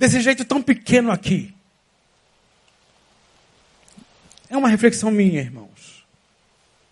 Desse 0.00 0.18
jeito 0.22 0.46
tão 0.46 0.62
pequeno 0.62 1.12
aqui? 1.12 1.54
É 4.48 4.56
uma 4.56 4.70
reflexão 4.70 5.10
minha, 5.10 5.42
irmãos. 5.42 6.06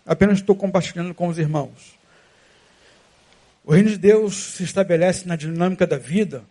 Apenas 0.05 0.37
estou 0.37 0.55
compartilhando 0.55 1.11
com 1.15 1.27
os 1.27 1.39
irmãos. 1.39 1.97
O 3.65 3.73
reino 3.73 3.89
de 3.89 3.97
Deus 3.97 4.35
se 4.35 4.63
estabelece 4.63 5.27
na 5.27 5.35
dinâmica 5.35 5.87
da 5.87 5.97
vida 5.97 6.43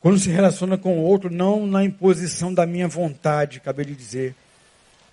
quando 0.00 0.18
se 0.18 0.28
relaciona 0.28 0.76
com 0.76 0.98
o 0.98 1.02
outro, 1.02 1.30
não 1.30 1.66
na 1.66 1.82
imposição 1.82 2.52
da 2.52 2.66
minha 2.66 2.86
vontade, 2.86 3.56
acabei 3.56 3.86
de 3.86 3.94
dizer. 3.94 4.34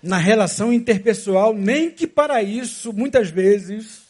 Na 0.02 0.18
relação 0.18 0.70
interpessoal, 0.70 1.54
nem 1.54 1.90
que 1.90 2.06
para 2.06 2.42
isso, 2.42 2.92
muitas 2.92 3.30
vezes, 3.30 4.02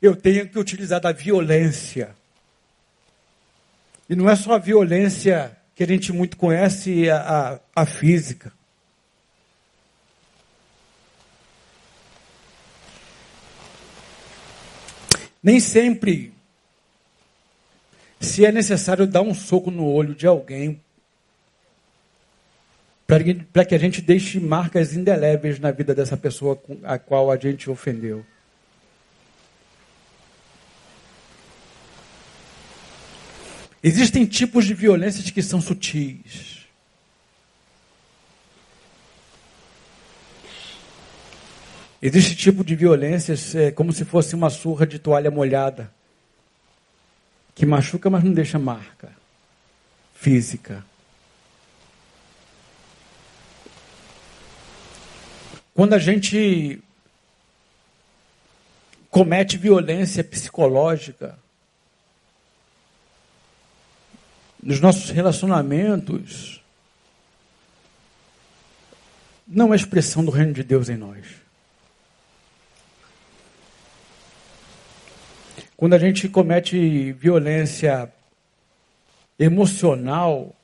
eu 0.00 0.14
tenho 0.14 0.48
que 0.48 0.60
utilizar 0.60 1.00
da 1.00 1.10
violência. 1.10 2.14
E 4.08 4.14
não 4.14 4.30
é 4.30 4.36
só 4.36 4.52
a 4.52 4.58
violência 4.58 5.60
que 5.74 5.82
a 5.82 5.86
gente 5.86 6.12
muito 6.12 6.36
conhece, 6.36 7.08
a, 7.08 7.60
a, 7.74 7.82
a 7.82 7.86
física. 7.86 8.52
Nem 15.42 15.58
sempre, 15.58 16.32
se 18.20 18.46
é 18.46 18.52
necessário 18.52 19.06
dar 19.06 19.22
um 19.22 19.34
soco 19.34 19.70
no 19.70 19.86
olho 19.86 20.14
de 20.14 20.26
alguém, 20.26 20.80
para 23.52 23.64
que 23.64 23.74
a 23.74 23.78
gente 23.78 24.00
deixe 24.00 24.40
marcas 24.40 24.94
indeléveis 24.94 25.58
na 25.58 25.70
vida 25.70 25.94
dessa 25.94 26.16
pessoa 26.16 26.62
a 26.84 26.98
qual 26.98 27.30
a 27.30 27.36
gente 27.36 27.68
ofendeu. 27.68 28.24
Existem 33.82 34.24
tipos 34.24 34.64
de 34.64 34.74
violências 34.74 35.30
que 35.30 35.42
são 35.42 35.60
sutis. 35.60 36.66
Existe 42.00 42.34
tipo 42.34 42.64
de 42.64 42.74
violências 42.74 43.54
é, 43.54 43.70
como 43.70 43.92
se 43.92 44.04
fosse 44.04 44.34
uma 44.34 44.50
surra 44.50 44.86
de 44.86 44.98
toalha 44.98 45.30
molhada, 45.30 45.92
que 47.54 47.64
machuca, 47.64 48.10
mas 48.10 48.24
não 48.24 48.32
deixa 48.32 48.58
marca 48.58 49.12
física. 50.22 50.84
Quando 55.74 55.94
a 55.94 55.98
gente 55.98 56.80
comete 59.10 59.56
violência 59.56 60.22
psicológica, 60.22 61.36
nos 64.62 64.80
nossos 64.80 65.10
relacionamentos, 65.10 66.62
não 69.46 69.72
é 69.72 69.76
expressão 69.76 70.24
do 70.24 70.30
reino 70.30 70.52
de 70.52 70.62
Deus 70.62 70.88
em 70.88 70.96
nós. 70.96 71.26
Quando 75.76 75.94
a 75.94 75.98
gente 75.98 76.28
comete 76.28 77.12
violência 77.12 78.10
emocional, 79.36 80.54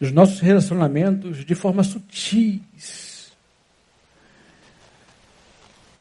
os 0.00 0.12
nossos 0.12 0.38
relacionamentos 0.38 1.44
de 1.44 1.54
forma 1.56 1.82
sutis, 1.82 3.09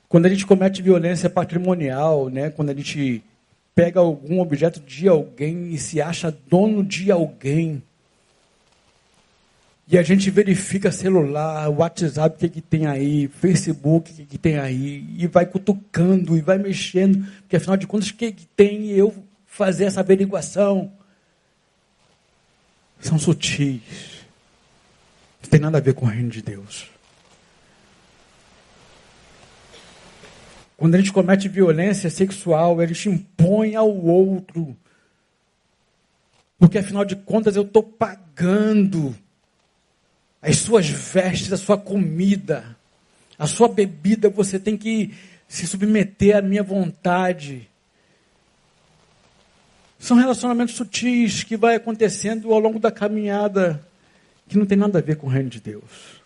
Quando 0.09 0.25
a 0.25 0.29
gente 0.29 0.47
comete 0.47 0.81
violência 0.81 1.29
patrimonial, 1.29 2.29
né, 2.29 2.49
quando 2.49 2.71
a 2.71 2.73
gente 2.73 3.23
pega 3.75 3.99
algum 3.99 4.41
objeto 4.41 4.79
de 4.79 5.07
alguém 5.07 5.71
e 5.71 5.77
se 5.77 6.01
acha 6.01 6.35
dono 6.49 6.83
de 6.83 7.11
alguém, 7.11 7.83
e 9.87 9.97
a 9.97 10.03
gente 10.03 10.29
verifica 10.29 10.91
celular, 10.91 11.69
WhatsApp, 11.69 12.35
o 12.35 12.39
que, 12.39 12.49
que 12.49 12.61
tem 12.61 12.87
aí, 12.87 13.27
Facebook, 13.27 14.11
o 14.11 14.15
que, 14.15 14.25
que 14.25 14.37
tem 14.37 14.57
aí, 14.57 15.05
e 15.17 15.27
vai 15.27 15.45
cutucando 15.45 16.35
e 16.35 16.41
vai 16.41 16.57
mexendo, 16.57 17.25
porque 17.41 17.55
afinal 17.55 17.77
de 17.77 17.85
contas, 17.85 18.09
o 18.09 18.15
que, 18.15 18.31
que 18.31 18.45
tem 18.47 18.89
eu 18.89 19.13
fazer 19.45 19.85
essa 19.85 19.99
averiguação? 19.99 20.91
São 22.99 23.17
sutis. 23.17 23.81
Não 25.41 25.49
tem 25.49 25.59
nada 25.59 25.77
a 25.77 25.81
ver 25.81 25.93
com 25.93 26.05
o 26.05 26.09
reino 26.09 26.29
de 26.29 26.41
Deus. 26.41 26.87
Quando 30.79 30.95
a 30.95 30.97
gente 30.97 31.11
comete 31.11 31.49
violência 31.49 32.09
sexual, 32.09 32.79
a 32.79 32.85
gente 32.85 33.09
impõe 33.09 33.75
ao 33.75 33.93
outro. 33.93 34.77
Porque 36.57 36.77
afinal 36.77 37.03
de 37.03 37.17
contas 37.17 37.57
eu 37.57 37.63
estou 37.63 37.83
pagando 37.83 39.13
as 40.41 40.55
suas 40.55 40.87
vestes, 40.87 41.51
a 41.51 41.57
sua 41.57 41.77
comida, 41.77 42.77
a 43.37 43.45
sua 43.45 43.67
bebida, 43.67 44.29
você 44.29 44.57
tem 44.57 44.77
que 44.77 45.13
se 45.49 45.67
submeter 45.67 46.37
à 46.37 46.41
minha 46.41 46.63
vontade. 46.63 47.67
São 49.99 50.15
relacionamentos 50.15 50.75
sutis 50.75 51.43
que 51.43 51.57
vai 51.57 51.75
acontecendo 51.75 52.53
ao 52.53 52.59
longo 52.59 52.79
da 52.79 52.89
caminhada, 52.89 53.85
que 54.47 54.57
não 54.57 54.65
tem 54.65 54.77
nada 54.77 54.99
a 54.99 55.01
ver 55.01 55.17
com 55.17 55.27
o 55.27 55.29
reino 55.29 55.49
de 55.49 55.59
Deus. 55.59 56.18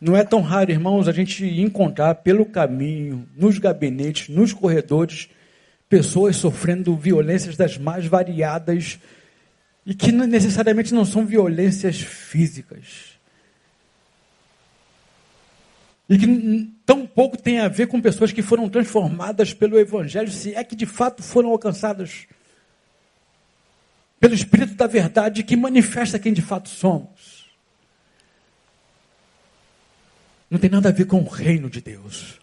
Não 0.00 0.16
é 0.16 0.24
tão 0.24 0.40
raro, 0.40 0.70
irmãos, 0.70 1.06
a 1.08 1.12
gente 1.12 1.44
encontrar 1.44 2.14
pelo 2.16 2.46
caminho, 2.46 3.28
nos 3.36 3.58
gabinetes, 3.58 4.28
nos 4.28 4.52
corredores, 4.52 5.28
pessoas 5.88 6.36
sofrendo 6.36 6.96
violências 6.96 7.56
das 7.56 7.76
mais 7.76 8.06
variadas 8.06 8.98
E 9.84 9.94
que 9.94 10.12
necessariamente 10.12 10.94
não 10.94 11.04
são 11.04 11.26
violências 11.26 12.00
físicas. 12.00 13.18
E 16.08 16.18
que 16.18 16.72
tão 16.86 17.06
pouco 17.06 17.36
tem 17.36 17.60
a 17.60 17.68
ver 17.68 17.86
com 17.86 18.00
pessoas 18.00 18.32
que 18.32 18.42
foram 18.42 18.68
transformadas 18.68 19.52
pelo 19.52 19.78
Evangelho, 19.78 20.30
se 20.30 20.54
é 20.54 20.64
que 20.64 20.74
de 20.74 20.86
fato 20.86 21.22
foram 21.22 21.50
alcançadas 21.50 22.26
pelo 24.18 24.34
Espírito 24.34 24.74
da 24.74 24.86
Verdade 24.86 25.42
que 25.42 25.56
manifesta 25.56 26.18
quem 26.18 26.32
de 26.32 26.42
fato 26.42 26.68
somos. 26.68 27.39
Não 30.50 30.58
tem 30.58 30.68
nada 30.68 30.88
a 30.88 30.92
ver 30.92 31.06
com 31.06 31.20
o 31.20 31.28
reino 31.28 31.70
de 31.70 31.80
Deus. 31.80 32.40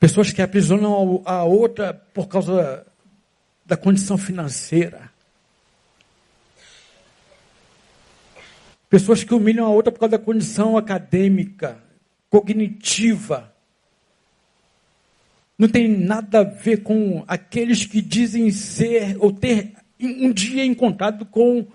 Pessoas 0.00 0.32
que 0.32 0.42
aprisionam 0.42 1.22
a 1.24 1.44
outra 1.44 1.94
por 1.94 2.26
causa 2.26 2.84
da 3.64 3.76
condição 3.76 4.18
financeira. 4.18 5.10
Pessoas 8.90 9.22
que 9.22 9.34
humilham 9.34 9.66
a 9.66 9.70
outra 9.70 9.92
por 9.92 10.00
causa 10.00 10.18
da 10.18 10.24
condição 10.24 10.76
acadêmica, 10.76 11.78
cognitiva. 12.30 13.54
Não 15.58 15.68
tem 15.68 15.88
nada 15.88 16.40
a 16.40 16.44
ver 16.44 16.82
com 16.82 17.22
aqueles 17.28 17.84
que 17.84 18.00
dizem 18.00 18.50
ser 18.50 19.16
ou 19.20 19.32
ter 19.32 19.74
um 20.00 20.32
dia 20.32 20.64
encontrado 20.64 21.26
com 21.26 21.66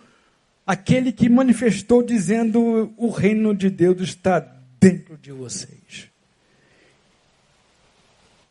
aquele 0.66 1.12
que 1.12 1.30
manifestou 1.30 2.04
dizendo: 2.04 2.94
o 2.98 3.10
reino 3.10 3.54
de 3.54 3.70
Deus 3.70 4.02
está 4.02 4.40
dentro 4.80 5.18
de 5.18 5.32
vocês. 5.32 6.10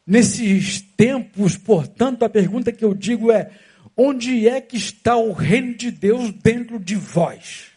Nesses 0.06 0.80
tempos, 0.80 1.56
portanto, 1.56 2.24
a 2.24 2.28
pergunta 2.28 2.72
que 2.72 2.84
eu 2.84 2.94
digo 2.94 3.30
é: 3.30 3.50
onde 3.96 4.48
é 4.48 4.60
que 4.60 4.76
está 4.76 5.16
o 5.16 5.32
reino 5.32 5.74
de 5.74 5.90
Deus 5.90 6.32
dentro 6.32 6.78
de 6.78 6.94
vós? 6.96 7.68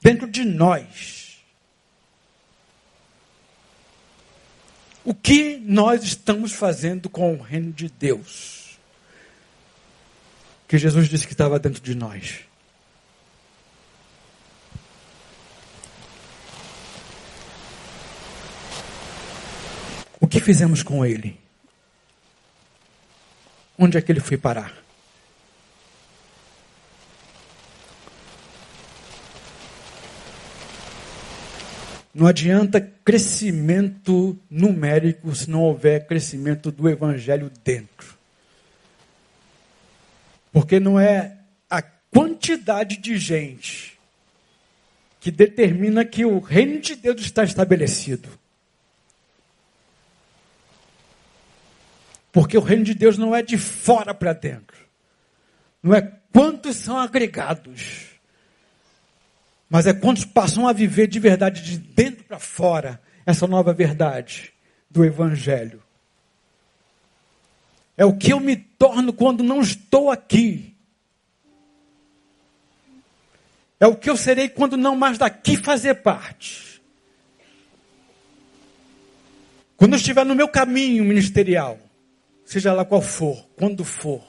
Dentro 0.00 0.28
de 0.28 0.44
nós? 0.44 1.26
O 5.04 5.14
que 5.14 5.56
nós 5.58 6.02
estamos 6.02 6.52
fazendo 6.52 7.08
com 7.08 7.34
o 7.34 7.40
reino 7.40 7.72
de 7.72 7.88
Deus? 7.88 8.76
Que 10.66 10.76
Jesus 10.78 11.08
disse 11.08 11.26
que 11.26 11.32
estava 11.32 11.60
dentro 11.60 11.80
de 11.80 11.94
nós. 11.94 12.40
Que 20.36 20.44
fizemos 20.44 20.82
com 20.82 21.04
ele? 21.04 21.40
Onde 23.78 23.96
é 23.96 24.02
que 24.02 24.12
ele 24.12 24.20
foi 24.20 24.36
parar? 24.36 24.70
Não 32.14 32.26
adianta 32.26 32.80
crescimento 33.02 34.38
numérico 34.50 35.34
se 35.34 35.48
não 35.48 35.62
houver 35.62 36.06
crescimento 36.06 36.70
do 36.70 36.86
evangelho 36.86 37.50
dentro. 37.64 38.14
Porque 40.52 40.78
não 40.78 41.00
é 41.00 41.38
a 41.70 41.80
quantidade 41.80 42.98
de 42.98 43.16
gente 43.16 43.98
que 45.18 45.30
determina 45.30 46.04
que 46.04 46.26
o 46.26 46.40
reino 46.40 46.78
de 46.78 46.94
Deus 46.94 47.22
está 47.22 47.42
estabelecido. 47.42 48.28
Porque 52.36 52.58
o 52.58 52.60
reino 52.60 52.84
de 52.84 52.92
Deus 52.92 53.16
não 53.16 53.34
é 53.34 53.40
de 53.40 53.56
fora 53.56 54.12
para 54.12 54.34
dentro. 54.34 54.76
Não 55.82 55.94
é 55.94 56.02
quantos 56.30 56.76
são 56.76 56.98
agregados. 56.98 58.08
Mas 59.70 59.86
é 59.86 59.94
quantos 59.94 60.26
passam 60.26 60.68
a 60.68 60.72
viver 60.74 61.06
de 61.06 61.18
verdade 61.18 61.62
de 61.62 61.78
dentro 61.78 62.24
para 62.24 62.38
fora 62.38 63.00
essa 63.24 63.46
nova 63.46 63.72
verdade 63.72 64.52
do 64.90 65.02
Evangelho. 65.02 65.82
É 67.96 68.04
o 68.04 68.14
que 68.14 68.34
eu 68.34 68.38
me 68.38 68.54
torno 68.54 69.14
quando 69.14 69.42
não 69.42 69.62
estou 69.62 70.10
aqui. 70.10 70.76
É 73.80 73.86
o 73.86 73.96
que 73.96 74.10
eu 74.10 74.16
serei 74.18 74.50
quando 74.50 74.76
não 74.76 74.94
mais 74.94 75.16
daqui 75.16 75.56
fazer 75.56 76.02
parte. 76.02 76.82
Quando 79.78 79.94
eu 79.94 79.96
estiver 79.96 80.26
no 80.26 80.34
meu 80.34 80.48
caminho 80.48 81.02
ministerial 81.02 81.85
seja 82.46 82.72
lá 82.72 82.84
qual 82.84 83.02
for, 83.02 83.44
quando 83.56 83.84
for. 83.84 84.22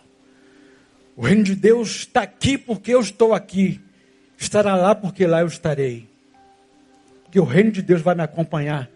O 1.15 1.21
reino 1.21 1.43
de 1.43 1.55
Deus 1.55 1.89
está 1.99 2.23
aqui 2.23 2.57
porque 2.57 2.93
eu 2.93 2.99
estou 2.99 3.33
aqui. 3.33 3.79
Estará 4.37 4.75
lá 4.75 4.93
porque 4.93 5.25
lá 5.25 5.41
eu 5.41 5.47
estarei. 5.47 6.09
Porque 7.23 7.39
o 7.39 7.43
reino 7.43 7.71
de 7.71 7.81
Deus 7.81 8.01
vai 8.01 8.15
me 8.15 8.23
acompanhar, 8.23 8.89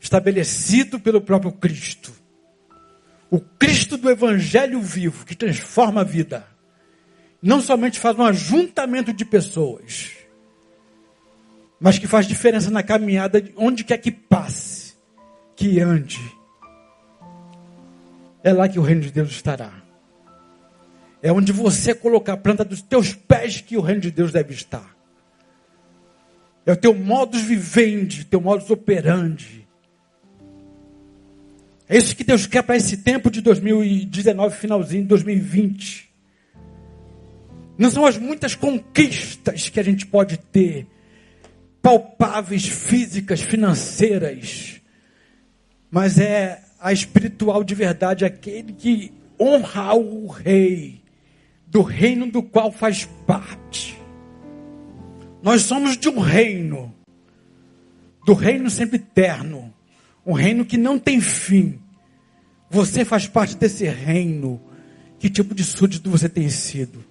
estabelecido 0.00 0.98
pelo 1.00 1.20
próprio 1.20 1.52
Cristo. 1.52 2.12
O 3.30 3.40
Cristo 3.40 3.96
do 3.96 4.10
Evangelho 4.10 4.80
vivo, 4.80 5.26
que 5.26 5.34
transforma 5.34 6.00
a 6.00 6.04
vida. 6.04 6.46
Não 7.42 7.60
somente 7.60 7.98
faz 7.98 8.18
um 8.18 8.24
ajuntamento 8.24 9.12
de 9.12 9.24
pessoas, 9.24 10.10
mas 11.80 11.98
que 11.98 12.06
faz 12.06 12.26
diferença 12.26 12.70
na 12.70 12.82
caminhada, 12.82 13.42
onde 13.56 13.84
quer 13.84 13.98
que 13.98 14.10
passe, 14.10 14.94
que 15.54 15.80
ande 15.80 16.37
é 18.42 18.52
lá 18.52 18.68
que 18.68 18.78
o 18.78 18.82
reino 18.82 19.02
de 19.02 19.10
Deus 19.10 19.30
estará. 19.30 19.72
É 21.22 21.32
onde 21.32 21.52
você 21.52 21.94
colocar 21.94 22.34
a 22.34 22.36
planta 22.36 22.64
dos 22.64 22.80
teus 22.80 23.12
pés 23.12 23.60
que 23.60 23.76
o 23.76 23.80
reino 23.80 24.00
de 24.00 24.10
Deus 24.10 24.32
deve 24.32 24.54
estar. 24.54 24.96
É 26.64 26.72
o 26.72 26.76
teu 26.76 26.94
modus 26.94 27.42
vivendi, 27.42 28.24
teu 28.24 28.40
modus 28.40 28.70
operandi. 28.70 29.66
É 31.88 31.96
isso 31.96 32.14
que 32.14 32.22
Deus 32.22 32.46
quer 32.46 32.62
para 32.62 32.76
esse 32.76 32.98
tempo 32.98 33.30
de 33.30 33.40
2019, 33.40 34.54
finalzinho 34.54 35.02
de 35.02 35.08
2020. 35.08 36.08
Não 37.78 37.90
são 37.90 38.04
as 38.04 38.18
muitas 38.18 38.54
conquistas 38.54 39.68
que 39.68 39.80
a 39.80 39.82
gente 39.82 40.04
pode 40.04 40.36
ter, 40.36 40.86
palpáveis, 41.80 42.66
físicas, 42.66 43.40
financeiras, 43.40 44.80
mas 45.90 46.18
é 46.18 46.60
a 46.80 46.92
espiritual 46.92 47.64
de 47.64 47.74
verdade, 47.74 48.24
aquele 48.24 48.72
que 48.72 49.12
honra 49.40 49.94
o 49.94 50.26
rei, 50.26 51.02
do 51.66 51.82
reino 51.82 52.30
do 52.30 52.42
qual 52.42 52.70
faz 52.70 53.04
parte. 53.26 53.98
Nós 55.42 55.62
somos 55.62 55.96
de 55.96 56.08
um 56.08 56.18
reino, 56.18 56.94
do 58.24 58.32
reino 58.32 58.70
sempre 58.70 58.96
eterno, 58.96 59.72
um 60.24 60.32
reino 60.32 60.64
que 60.64 60.76
não 60.76 60.98
tem 60.98 61.20
fim. 61.20 61.78
Você 62.70 63.04
faz 63.04 63.26
parte 63.26 63.56
desse 63.56 63.86
reino. 63.86 64.60
Que 65.18 65.28
tipo 65.28 65.52
de 65.52 65.64
súdito 65.64 66.10
você 66.10 66.28
tem 66.28 66.48
sido? 66.48 67.04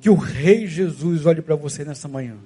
Que 0.00 0.10
o 0.10 0.14
Rei 0.14 0.66
Jesus 0.66 1.24
olhe 1.24 1.40
para 1.40 1.56
você 1.56 1.82
nessa 1.82 2.06
manhã, 2.06 2.36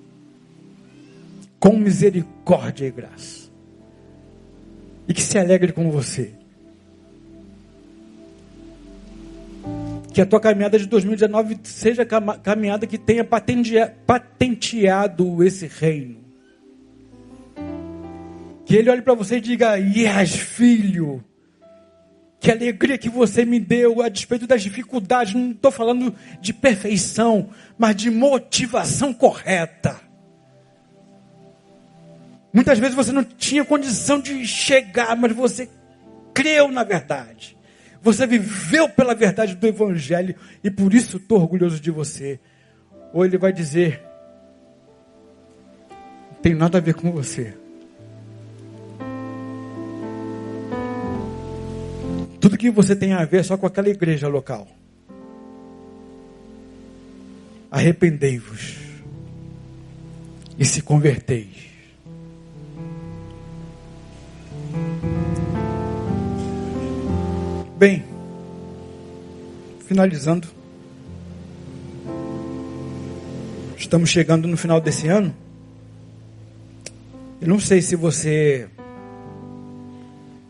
com 1.58 1.76
misericórdia 1.76 2.86
e 2.86 2.90
graça 2.92 3.45
e 5.08 5.14
que 5.14 5.22
se 5.22 5.38
alegre 5.38 5.72
com 5.72 5.90
você. 5.90 6.32
Que 10.12 10.20
a 10.20 10.26
tua 10.26 10.40
caminhada 10.40 10.78
de 10.78 10.86
2019 10.86 11.58
seja 11.64 12.06
caminhada 12.06 12.86
que 12.86 12.96
tenha 12.96 13.22
patenteado 13.22 15.44
esse 15.44 15.66
reino. 15.66 16.24
Que 18.64 18.76
ele 18.76 18.90
olhe 18.90 19.02
para 19.02 19.14
você 19.14 19.36
e 19.36 19.40
diga: 19.40 19.76
Yes, 19.76 20.36
filho. 20.36 21.22
Que 22.40 22.50
alegria 22.50 22.96
que 22.96 23.08
você 23.08 23.44
me 23.44 23.60
deu 23.60 24.02
a 24.02 24.08
despeito 24.08 24.46
das 24.46 24.62
dificuldades. 24.62 25.34
Não 25.34 25.50
estou 25.50 25.70
falando 25.70 26.14
de 26.40 26.52
perfeição, 26.52 27.50
mas 27.78 27.96
de 27.96 28.10
motivação 28.10 29.12
correta. 29.12 30.05
Muitas 32.56 32.78
vezes 32.78 32.94
você 32.94 33.12
não 33.12 33.22
tinha 33.22 33.62
condição 33.66 34.18
de 34.18 34.46
chegar, 34.46 35.14
mas 35.14 35.36
você 35.36 35.68
creu 36.32 36.68
na 36.68 36.84
verdade. 36.84 37.54
Você 38.00 38.26
viveu 38.26 38.88
pela 38.88 39.14
verdade 39.14 39.54
do 39.54 39.66
Evangelho 39.66 40.34
e 40.64 40.70
por 40.70 40.94
isso 40.94 41.18
estou 41.18 41.38
orgulhoso 41.38 41.78
de 41.78 41.90
você. 41.90 42.40
Ou 43.12 43.26
ele 43.26 43.36
vai 43.36 43.52
dizer: 43.52 44.02
não 46.32 46.40
tem 46.40 46.54
nada 46.54 46.78
a 46.78 46.80
ver 46.80 46.94
com 46.94 47.12
você. 47.12 47.52
Tudo 52.40 52.56
que 52.56 52.70
você 52.70 52.96
tem 52.96 53.12
a 53.12 53.22
ver 53.26 53.40
é 53.40 53.42
só 53.42 53.58
com 53.58 53.66
aquela 53.66 53.90
igreja 53.90 54.28
local. 54.28 54.66
Arrependei-vos 57.70 58.76
e 60.58 60.64
se 60.64 60.80
converteis. 60.80 61.65
Bem, 67.76 68.02
finalizando. 69.86 70.48
Estamos 73.76 74.08
chegando 74.08 74.48
no 74.48 74.56
final 74.56 74.80
desse 74.80 75.08
ano. 75.08 75.34
Eu 77.38 77.46
não 77.46 77.60
sei 77.60 77.82
se 77.82 77.94
você 77.94 78.66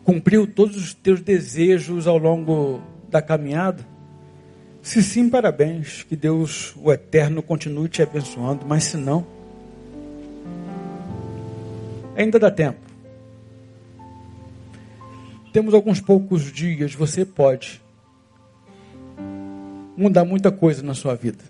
cumpriu 0.05 0.47
todos 0.47 0.77
os 0.77 0.93
teus 0.93 1.19
desejos 1.19 2.07
ao 2.07 2.17
longo 2.17 2.79
da 3.09 3.21
caminhada. 3.21 3.85
Se 4.81 5.03
sim, 5.03 5.29
parabéns. 5.29 6.03
Que 6.03 6.15
Deus, 6.15 6.73
o 6.77 6.93
Eterno, 6.93 7.43
continue 7.43 7.89
te 7.89 8.01
abençoando. 8.01 8.65
Mas 8.65 8.85
se 8.85 8.95
não, 8.95 9.27
ainda 12.15 12.39
dá 12.39 12.49
tempo. 12.49 12.86
Temos 15.51 15.73
alguns 15.73 15.99
poucos 15.99 16.51
dias. 16.51 16.93
Você 16.93 17.25
pode 17.25 17.81
mudar 19.95 20.23
muita 20.23 20.51
coisa 20.51 20.83
na 20.83 20.93
sua 20.93 21.15
vida. 21.15 21.43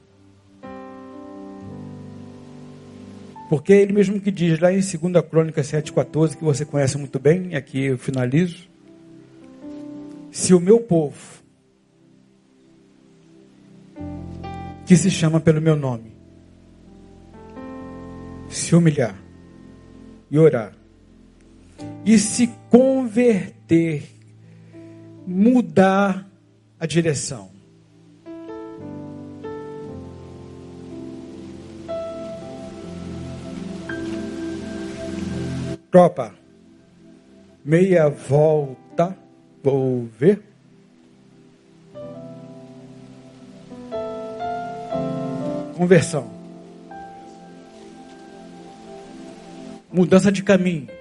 Porque 3.49 3.71
ele 3.71 3.93
mesmo 3.93 4.19
que 4.19 4.29
diz 4.29 4.59
lá 4.59 4.71
em 4.71 4.79
2 4.79 5.25
Crônica 5.29 5.61
7,14, 5.61 6.35
que 6.35 6.43
você 6.43 6.65
conhece 6.65 6.97
muito 6.97 7.17
bem, 7.17 7.49
e 7.51 7.55
aqui 7.55 7.85
eu 7.85 7.97
finalizo. 7.97 8.67
Se 10.31 10.53
o 10.53 10.59
meu 10.59 10.79
povo, 10.81 11.17
que 14.85 14.95
se 14.95 15.09
chama 15.09 15.39
pelo 15.39 15.61
meu 15.61 15.75
nome, 15.75 16.11
se 18.49 18.75
humilhar 18.75 19.15
e 20.29 20.37
orar, 20.37 20.73
e 22.07 22.17
se 22.17 22.47
converter, 22.69 24.01
mudar 25.27 26.25
a 26.79 26.85
direção, 26.85 27.51
Tropa, 35.91 36.33
meia 37.65 38.09
volta, 38.09 39.17
vou 39.63 40.05
ver. 40.05 40.43
Conversão. 45.75 46.29
Mudança 49.91 50.31
de 50.31 50.43
caminho. 50.43 50.96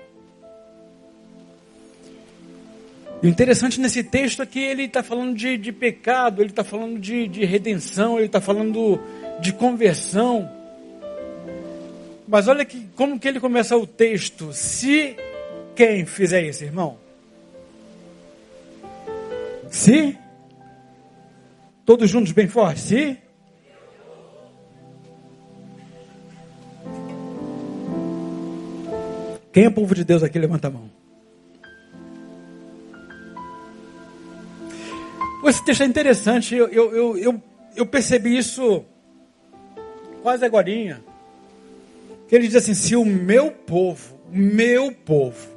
O 3.23 3.27
interessante 3.27 3.81
nesse 3.81 4.05
texto 4.05 4.43
é 4.43 4.47
que 4.47 4.59
ele 4.59 4.85
está 4.85 5.03
falando 5.03 5.35
de, 5.35 5.57
de, 5.57 5.73
pecado, 5.73 6.43
ele 6.43 6.51
está 6.51 6.63
falando 6.63 6.99
de, 6.99 7.27
de 7.27 7.45
redenção, 7.45 8.19
ele 8.19 8.27
está 8.27 8.41
falando 8.41 9.01
de 9.41 9.53
conversão. 9.53 10.51
Mas 12.29 12.47
olha 12.47 12.65
que, 12.65 12.87
como 12.95 13.19
que 13.19 13.27
ele 13.27 13.41
começa 13.41 13.77
o 13.77 13.87
texto. 13.87 14.53
Se 14.53 15.17
quem 15.75 16.05
fizer 16.05 16.43
isso, 16.43 16.65
irmão? 16.65 16.99
Se? 19.71 20.17
Todos 21.85 22.11
juntos 22.11 22.33
bem 22.33 22.49
forte. 22.49 22.81
Se? 22.81 23.19
Quem 29.53 29.65
é 29.65 29.71
povo 29.71 29.95
de 29.95 30.05
Deus 30.05 30.23
aqui? 30.23 30.39
Levanta 30.39 30.69
a 30.69 30.71
mão. 30.71 30.96
Esse 35.49 35.65
texto 35.65 35.83
é 35.83 35.87
interessante. 35.87 36.55
Eu, 36.55 36.69
eu, 36.69 37.17
eu, 37.19 37.43
eu 37.77 37.87
percebi 37.87 38.37
isso 38.37 38.85
quase 40.23 40.45
agora 40.45 40.65
que 42.29 42.35
ele 42.35 42.47
diz 42.47 42.57
assim: 42.57 42.75
se 42.75 42.97
o 42.97 43.05
meu 43.05 43.51
povo, 43.51 44.19
meu 44.31 44.93
povo, 44.93 45.49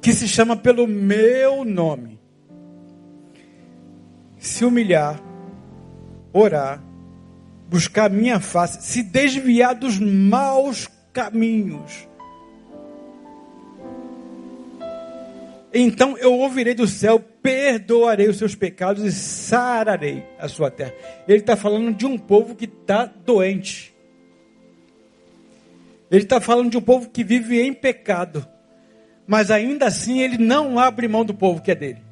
que 0.00 0.12
se 0.12 0.28
chama 0.28 0.56
pelo 0.56 0.86
meu 0.86 1.64
nome, 1.64 2.18
se 4.38 4.64
humilhar, 4.64 5.20
orar, 6.32 6.82
buscar 7.68 8.10
minha 8.10 8.40
face, 8.40 8.82
se 8.82 9.02
desviar 9.02 9.74
dos 9.74 9.98
maus 9.98 10.88
caminhos, 11.12 12.07
então 15.72 16.16
eu 16.16 16.32
ouvirei 16.34 16.74
do 16.74 16.86
céu, 16.86 17.20
perdoarei 17.20 18.28
os 18.28 18.38
seus 18.38 18.54
pecados 18.54 19.04
e 19.04 19.12
sararei 19.12 20.24
a 20.38 20.48
sua 20.48 20.70
terra. 20.70 20.94
Ele 21.26 21.38
está 21.38 21.56
falando 21.56 21.94
de 21.94 22.06
um 22.06 22.16
povo 22.16 22.54
que 22.54 22.64
está 22.64 23.04
doente. 23.04 23.94
Ele 26.10 26.24
está 26.24 26.40
falando 26.40 26.70
de 26.70 26.78
um 26.78 26.80
povo 26.80 27.10
que 27.10 27.22
vive 27.22 27.60
em 27.60 27.74
pecado, 27.74 28.46
mas 29.26 29.50
ainda 29.50 29.86
assim 29.86 30.20
ele 30.20 30.38
não 30.38 30.78
abre 30.78 31.06
mão 31.06 31.24
do 31.24 31.34
povo 31.34 31.60
que 31.60 31.70
é 31.70 31.74
dele. 31.74 32.08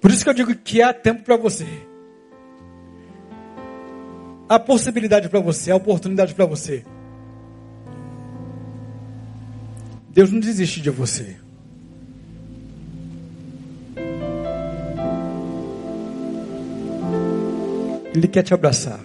Por 0.00 0.10
isso 0.10 0.22
que 0.22 0.30
eu 0.30 0.34
digo 0.34 0.54
que 0.54 0.82
há 0.82 0.92
tempo 0.92 1.22
para 1.22 1.36
você. 1.36 1.87
Há 4.48 4.58
possibilidade 4.58 5.28
para 5.28 5.40
você, 5.40 5.70
há 5.70 5.76
oportunidade 5.76 6.34
para 6.34 6.46
você. 6.46 6.84
Deus 10.10 10.32
não 10.32 10.40
desiste 10.40 10.80
de 10.80 10.90
você. 10.90 11.36
Ele 18.14 18.26
quer 18.26 18.42
te 18.42 18.54
abraçar. 18.54 18.98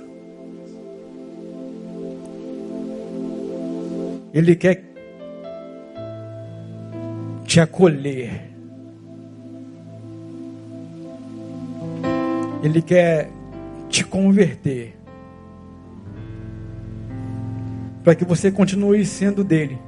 Ele 4.34 4.56
quer 4.56 4.84
te 7.46 7.60
acolher. 7.60 8.50
Ele 12.64 12.82
quer 12.82 13.30
te 13.90 14.04
converter. 14.04 15.03
Para 18.04 18.16
que 18.16 18.26
você 18.26 18.52
continue 18.52 19.06
sendo 19.06 19.44
dele. 19.44 19.80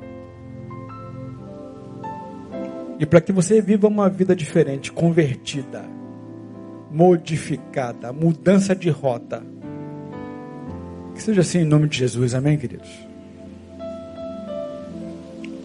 E 2.99 3.05
para 3.05 3.19
que 3.19 3.31
você 3.31 3.61
viva 3.61 3.87
uma 3.87 4.09
vida 4.09 4.35
diferente, 4.35 4.91
convertida 4.91 5.95
modificada, 6.95 8.13
mudança 8.13 8.73
de 8.73 8.89
rota. 8.89 9.43
Que 11.13 11.21
seja 11.21 11.41
assim 11.41 11.59
em 11.59 11.65
nome 11.65 11.89
de 11.89 11.97
Jesus, 11.97 12.33
amém, 12.33 12.57
queridos? 12.57 12.89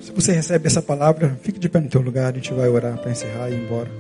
Se 0.03 0.11
você 0.11 0.32
recebe 0.32 0.66
essa 0.66 0.82
palavra, 0.82 1.38
fique 1.40 1.61
de 1.61 1.68
pé 1.68 1.78
no 1.78 1.88
teu 1.88 2.01
lugar, 2.01 2.32
a 2.32 2.34
gente 2.34 2.53
vai 2.53 2.68
orar 2.68 2.98
para 2.98 3.12
encerrar 3.12 3.48
e 3.48 3.55
ir 3.55 3.64
embora. 3.64 3.99